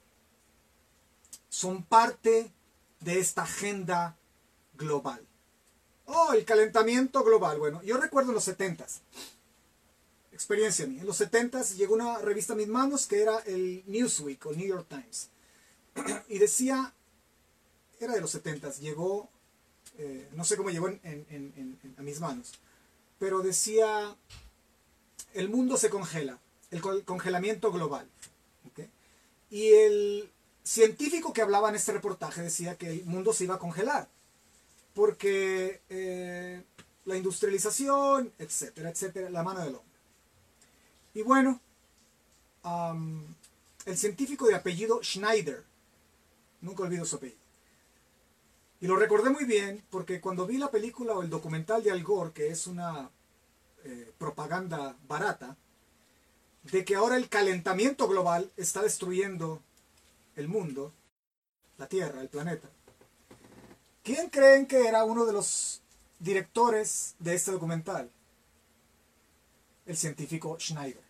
[1.50, 2.52] son parte
[3.00, 4.16] de esta agenda
[4.76, 5.26] global.
[6.06, 7.60] Oh, el calentamiento global.
[7.60, 9.00] Bueno, yo recuerdo en los 70s,
[10.40, 14.54] experiencia en los 70s llegó una revista a mis manos que era el Newsweek o
[14.54, 15.30] New York Times.
[16.30, 16.94] Y decía,
[18.00, 19.28] era de los 70s, llegó,
[19.98, 22.54] eh, no sé cómo llegó a mis manos,
[23.20, 24.16] pero decía
[25.34, 26.40] el mundo se congela,
[26.72, 28.08] el congelamiento global.
[29.52, 30.32] Y el
[30.64, 34.08] científico que hablaba en este reportaje decía que el mundo se iba a congelar,
[34.94, 36.64] porque eh,
[37.04, 39.89] la industrialización, etcétera, etcétera, la mano del hombre.
[41.14, 41.60] Y bueno,
[43.86, 45.64] el científico de apellido Schneider,
[46.62, 47.40] nunca olvido su apellido,
[48.82, 52.04] y lo recordé muy bien porque cuando vi la película o el documental de Al
[52.04, 53.10] Gore, que es una
[53.84, 55.58] eh, propaganda barata,
[56.64, 59.62] de que ahora el calentamiento global está destruyendo
[60.36, 60.94] el mundo,
[61.78, 62.70] la Tierra, el planeta.
[64.04, 65.82] ¿Quién creen que era uno de los
[66.20, 68.10] directores de este documental?
[69.90, 71.02] El científico Schneider.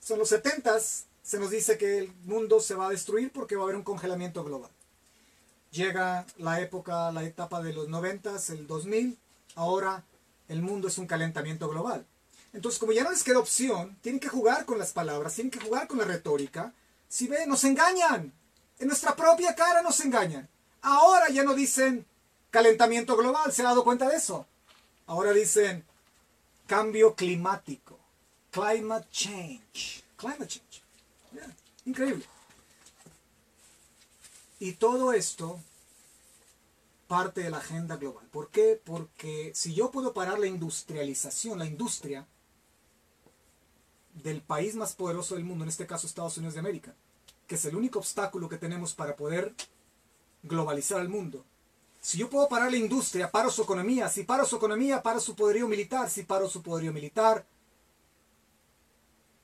[0.00, 0.78] Son los 70
[1.26, 3.82] se nos dice que el mundo se va a destruir porque va a haber un
[3.82, 4.70] congelamiento global.
[5.72, 9.18] Llega la época, la etapa de los 90, el 2000,
[9.54, 10.04] ahora
[10.48, 12.06] el mundo es un calentamiento global.
[12.52, 15.58] Entonces, como ya no les queda opción, tienen que jugar con las palabras, tienen que
[15.58, 16.74] jugar con la retórica.
[17.08, 18.30] Si ven, nos engañan.
[18.78, 20.46] En nuestra propia cara nos engañan.
[20.82, 22.04] Ahora ya no dicen
[22.50, 24.46] calentamiento global, ¿se ha dado cuenta de eso?
[25.06, 25.82] Ahora dicen
[26.66, 27.98] cambio climático.
[28.50, 30.02] Climate change.
[30.16, 30.82] Climate change.
[31.84, 32.24] increíble.
[34.58, 35.60] Y todo esto
[37.06, 38.26] parte de la agenda global.
[38.30, 38.80] ¿Por qué?
[38.82, 42.26] Porque si yo puedo parar la industrialización, la industria
[44.14, 46.94] del país más poderoso del mundo, en este caso Estados Unidos de América,
[47.46, 49.54] que es el único obstáculo que tenemos para poder
[50.42, 51.44] globalizar el mundo.
[52.06, 54.08] Si yo puedo parar la industria, paro su economía.
[54.08, 56.08] Si paro su economía, paro su poderío militar.
[56.08, 57.44] Si paro su poderío militar,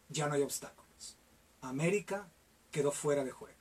[0.09, 1.17] ya no hay obstáculos.
[1.61, 2.29] América
[2.71, 3.59] quedó fuera de juego.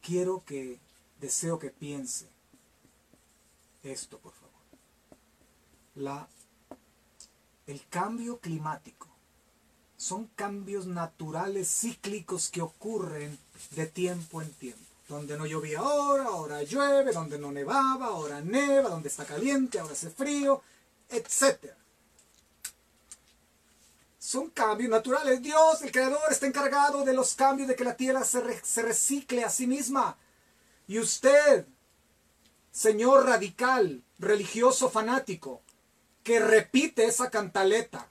[0.00, 0.80] Quiero que,
[1.20, 2.30] deseo que piense
[3.82, 4.62] esto, por favor.
[5.96, 6.26] La,
[7.66, 9.06] el cambio climático
[9.98, 13.38] son cambios naturales cíclicos que ocurren
[13.72, 14.85] de tiempo en tiempo.
[15.08, 19.92] Donde no llovía ahora, ahora llueve, donde no nevaba, ahora neva, donde está caliente, ahora
[19.92, 20.62] hace frío,
[21.08, 21.72] etc.
[24.18, 25.40] Son cambios naturales.
[25.40, 28.40] Dios, el Creador, está encargado de los cambios, de que la tierra se,
[28.82, 30.16] recicle a sí misma.
[30.88, 31.64] Y usted,
[32.72, 35.62] señor radical, religioso fanático,
[36.24, 38.08] que repite esa cantaleta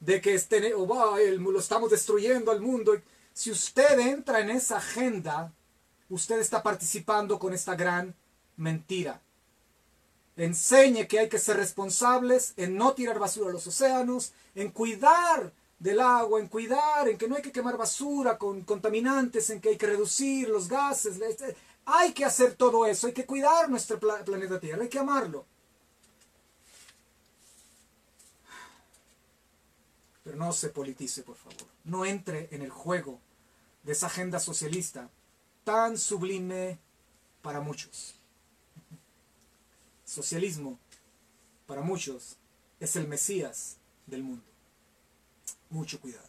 [0.00, 3.00] de que este, oh, lo estamos destruyendo al mundo.
[3.32, 5.54] Si usted entra en esa agenda,
[6.08, 8.14] usted está participando con esta gran
[8.56, 9.20] mentira.
[10.36, 15.52] Enseñe que hay que ser responsables en no tirar basura a los océanos, en cuidar
[15.78, 19.70] del agua, en cuidar, en que no hay que quemar basura con contaminantes, en que
[19.70, 21.18] hay que reducir los gases.
[21.86, 25.46] Hay que hacer todo eso, hay que cuidar nuestro planeta Tierra, hay que amarlo.
[30.22, 31.66] Pero no se politice, por favor.
[31.84, 33.20] No entre en el juego
[33.84, 35.08] de esa agenda socialista
[35.66, 36.78] tan sublime
[37.42, 38.14] para muchos.
[40.04, 40.78] Socialismo,
[41.66, 42.36] para muchos,
[42.78, 43.76] es el Mesías
[44.06, 44.44] del mundo.
[45.68, 46.28] Mucho cuidado.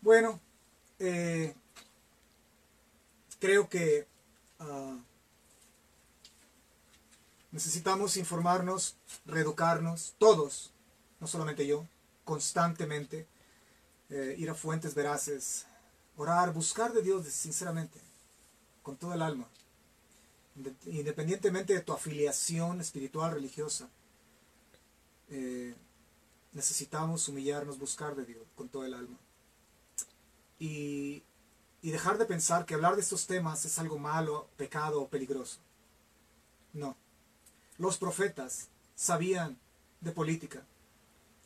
[0.00, 0.40] Bueno,
[0.98, 1.54] eh,
[3.38, 4.06] creo que
[4.58, 4.96] ah,
[7.50, 10.72] necesitamos informarnos, reeducarnos, todos,
[11.20, 11.86] no solamente yo,
[12.24, 13.26] constantemente,
[14.08, 15.66] eh, ir a fuentes veraces,
[16.16, 17.98] orar, buscar de Dios sinceramente,
[18.82, 19.48] con todo el alma,
[20.86, 23.88] independientemente de tu afiliación espiritual, religiosa.
[25.30, 25.74] Eh,
[26.52, 29.18] necesitamos humillarnos, buscar de Dios con todo el alma.
[30.58, 31.22] Y,
[31.80, 35.58] y dejar de pensar que hablar de estos temas es algo malo, pecado o peligroso.
[36.72, 36.96] No.
[37.78, 39.58] Los profetas sabían
[40.00, 40.62] de política,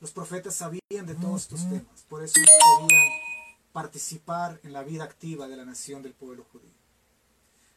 [0.01, 3.26] los profetas sabían de todos estos temas, por eso podían
[3.77, 6.73] participar en la vida activa de la nación del pueblo judío.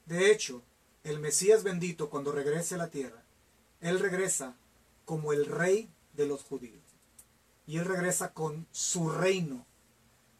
[0.05, 0.63] De hecho,
[1.03, 3.21] el Mesías bendito cuando regrese a la tierra,
[3.81, 4.55] él regresa
[5.03, 6.81] como el rey de los judíos.
[7.67, 9.65] Y él regresa con su reino.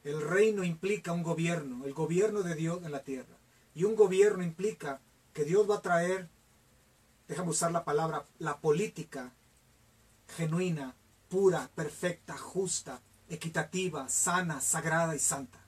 [0.06, 3.36] El reino implica un gobierno, el gobierno de Dios en la tierra.
[3.76, 5.02] Y un gobierno implica
[5.34, 6.30] que Dios va a traer,
[7.27, 9.34] déjame usar la palabra, la política
[10.38, 10.95] genuina
[11.27, 15.60] pura, perfecta, justa, equitativa, sana, sagrada y santa.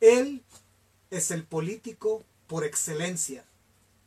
[0.00, 0.44] Él
[1.10, 3.44] es el político por excelencia,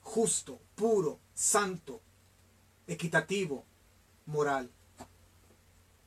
[0.02, 2.02] justo, puro, santo,
[2.85, 3.64] equitativo,
[4.26, 4.69] moral.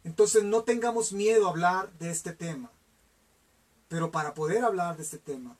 [0.04, 2.70] Entonces no tengamos miedo a hablar de este tema.
[3.88, 5.56] Pero para poder hablar de este tema,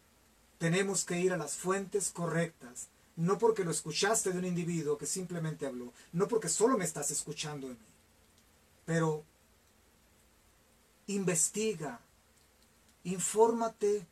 [0.58, 2.88] tenemos que ir a las fuentes correctas.
[3.16, 7.10] No porque lo escuchaste de un individuo que simplemente habló, no porque solo me estás
[7.10, 7.86] escuchando en mí.
[8.86, 9.24] Pero
[11.14, 12.00] investiga,
[13.04, 14.06] infórmate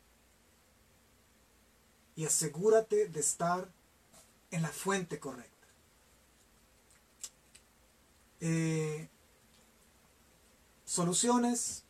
[2.15, 3.69] y asegúrate de estar
[4.51, 5.49] en la fuente correcta.
[8.41, 9.09] eh,
[10.85, 11.83] soluciones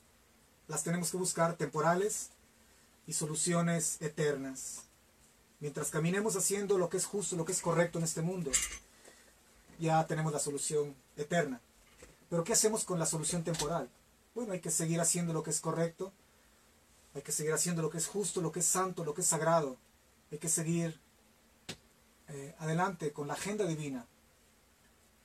[0.68, 2.30] las tenemos que buscar temporales
[3.08, 4.84] y soluciones eternas.
[5.60, 8.52] Mientras caminemos haciendo lo que es justo, lo que es correcto en este mundo,
[9.80, 11.60] ya tenemos la solución eterna.
[12.30, 13.90] Pero ¿qué hacemos con la solución temporal?
[14.40, 16.14] Bueno, hay que seguir haciendo lo que es correcto,
[17.14, 19.28] hay que seguir haciendo lo que es justo, lo que es santo, lo que es
[19.28, 19.76] sagrado.
[20.32, 20.98] Hay que seguir
[22.30, 24.06] eh, adelante con la agenda divina.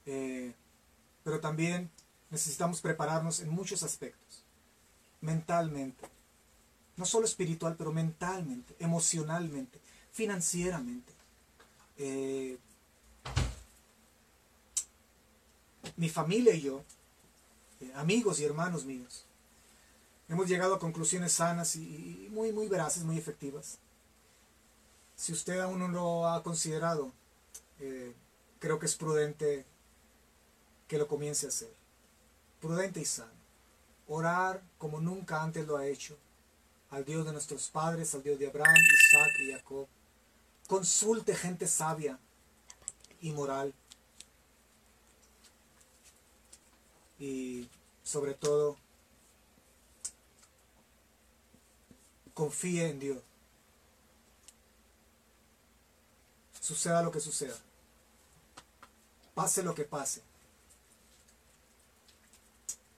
[0.04, 0.52] Eh,
[1.22, 1.92] pero también
[2.28, 4.42] necesitamos prepararnos en muchos aspectos.
[5.20, 6.08] Mentalmente.
[6.96, 9.78] No solo espiritual, pero mentalmente, emocionalmente,
[10.10, 11.12] financieramente.
[11.98, 12.58] Eh,
[15.96, 16.82] mi familia y yo,
[17.94, 19.24] amigos y hermanos míos,
[20.28, 23.78] hemos llegado a conclusiones sanas y, muy, muy veraces, muy efectivas.
[25.16, 27.12] Si usted aún no lo ha considerado,
[27.80, 28.14] eh,
[28.58, 29.64] creo que es prudente
[30.88, 31.72] que lo comience a hacer.
[32.60, 33.32] Prudente y sano.
[34.08, 36.16] Orar como nunca antes lo ha hecho.
[36.90, 39.86] Al Dios de nuestros padres, al Dios de Abraham, Isaac y Jacob.
[40.66, 42.18] Consulte gente sabia
[43.20, 43.74] y moral.
[47.18, 47.68] Y
[48.02, 48.76] sobre todo,
[52.34, 53.22] confíe en Dios.
[56.60, 57.56] Suceda lo que suceda.
[59.34, 60.22] Pase lo que pase.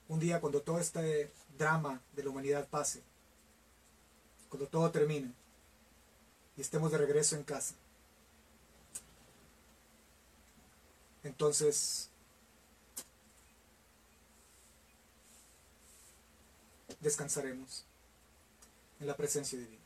[0.07, 3.01] Un día cuando todo este drama de la humanidad pase,
[4.49, 5.33] cuando todo termine
[6.55, 7.75] y estemos de regreso en casa,
[11.23, 12.09] entonces
[16.99, 17.85] descansaremos
[18.99, 19.83] en la presencia divina.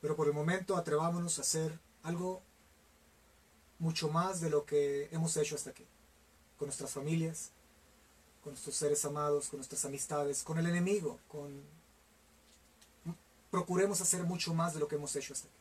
[0.00, 2.42] Pero por el momento atrevámonos a hacer algo
[3.78, 5.84] mucho más de lo que hemos hecho hasta aquí,
[6.58, 7.50] con nuestras familias,
[8.42, 11.62] con nuestros seres amados, con nuestras amistades, con el enemigo, con
[13.50, 15.56] procuremos hacer mucho más de lo que hemos hecho hasta aquí.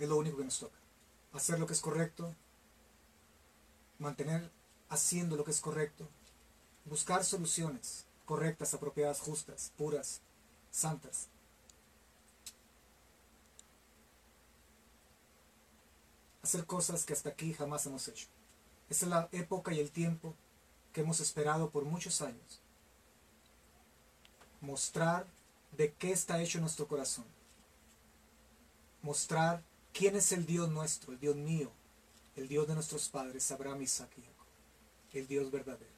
[0.00, 0.76] Es lo único que nos toca.
[1.32, 2.34] Hacer lo que es correcto,
[3.98, 4.50] mantener
[4.92, 6.06] haciendo lo que es correcto,
[6.84, 10.20] buscar soluciones correctas, apropiadas, justas, puras,
[10.70, 11.28] santas.
[16.42, 18.26] Hacer cosas que hasta aquí jamás hemos hecho.
[18.90, 20.34] Esa es la época y el tiempo
[20.92, 22.60] que hemos esperado por muchos años.
[24.60, 25.26] Mostrar
[25.72, 27.24] de qué está hecho nuestro corazón.
[29.00, 29.62] Mostrar
[29.92, 31.70] quién es el Dios nuestro, el Dios mío,
[32.36, 34.31] el Dios de nuestros padres, Abraham, Isaac y
[35.12, 35.92] el Dios verdadero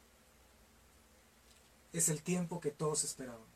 [1.95, 3.47] es el tiempo que todos esperábamos.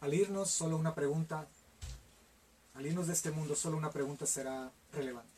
[0.00, 1.46] Al irnos, solo una pregunta,
[2.74, 5.30] al irnos de este mundo, solo una pregunta será relevante.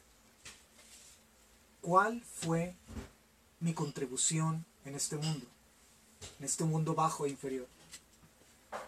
[1.82, 2.76] ¿Cuál fue
[3.60, 5.46] mi contribución en este mundo?
[6.38, 7.66] En este mundo bajo e inferior.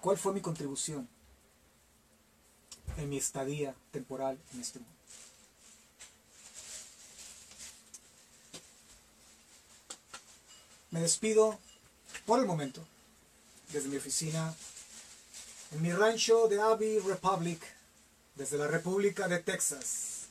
[0.01, 1.09] ¿Cuál fue mi contribución
[2.97, 4.96] en mi estadía temporal en este mundo?
[10.97, 11.59] Me despido
[12.25, 12.83] por el momento
[13.71, 14.55] desde mi oficina
[15.73, 17.61] en mi rancho de Abbey Republic,
[18.35, 20.29] desde la República de Texas.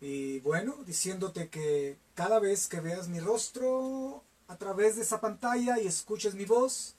[0.00, 5.80] Y bueno, diciéndote que cada vez que veas mi rostro a través de esa pantalla
[5.80, 6.94] y escuches mi voz,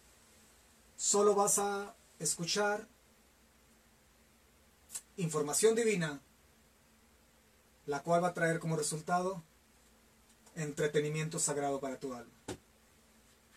[0.98, 2.86] solo vas a escuchar
[5.16, 6.20] información divina,
[7.86, 9.42] la cual va a traer como resultado
[10.60, 12.34] entretenimiento sagrado para tu alma.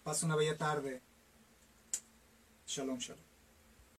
[0.03, 1.01] Pasa una bella tarde.
[2.67, 3.32] Shalom, shalom.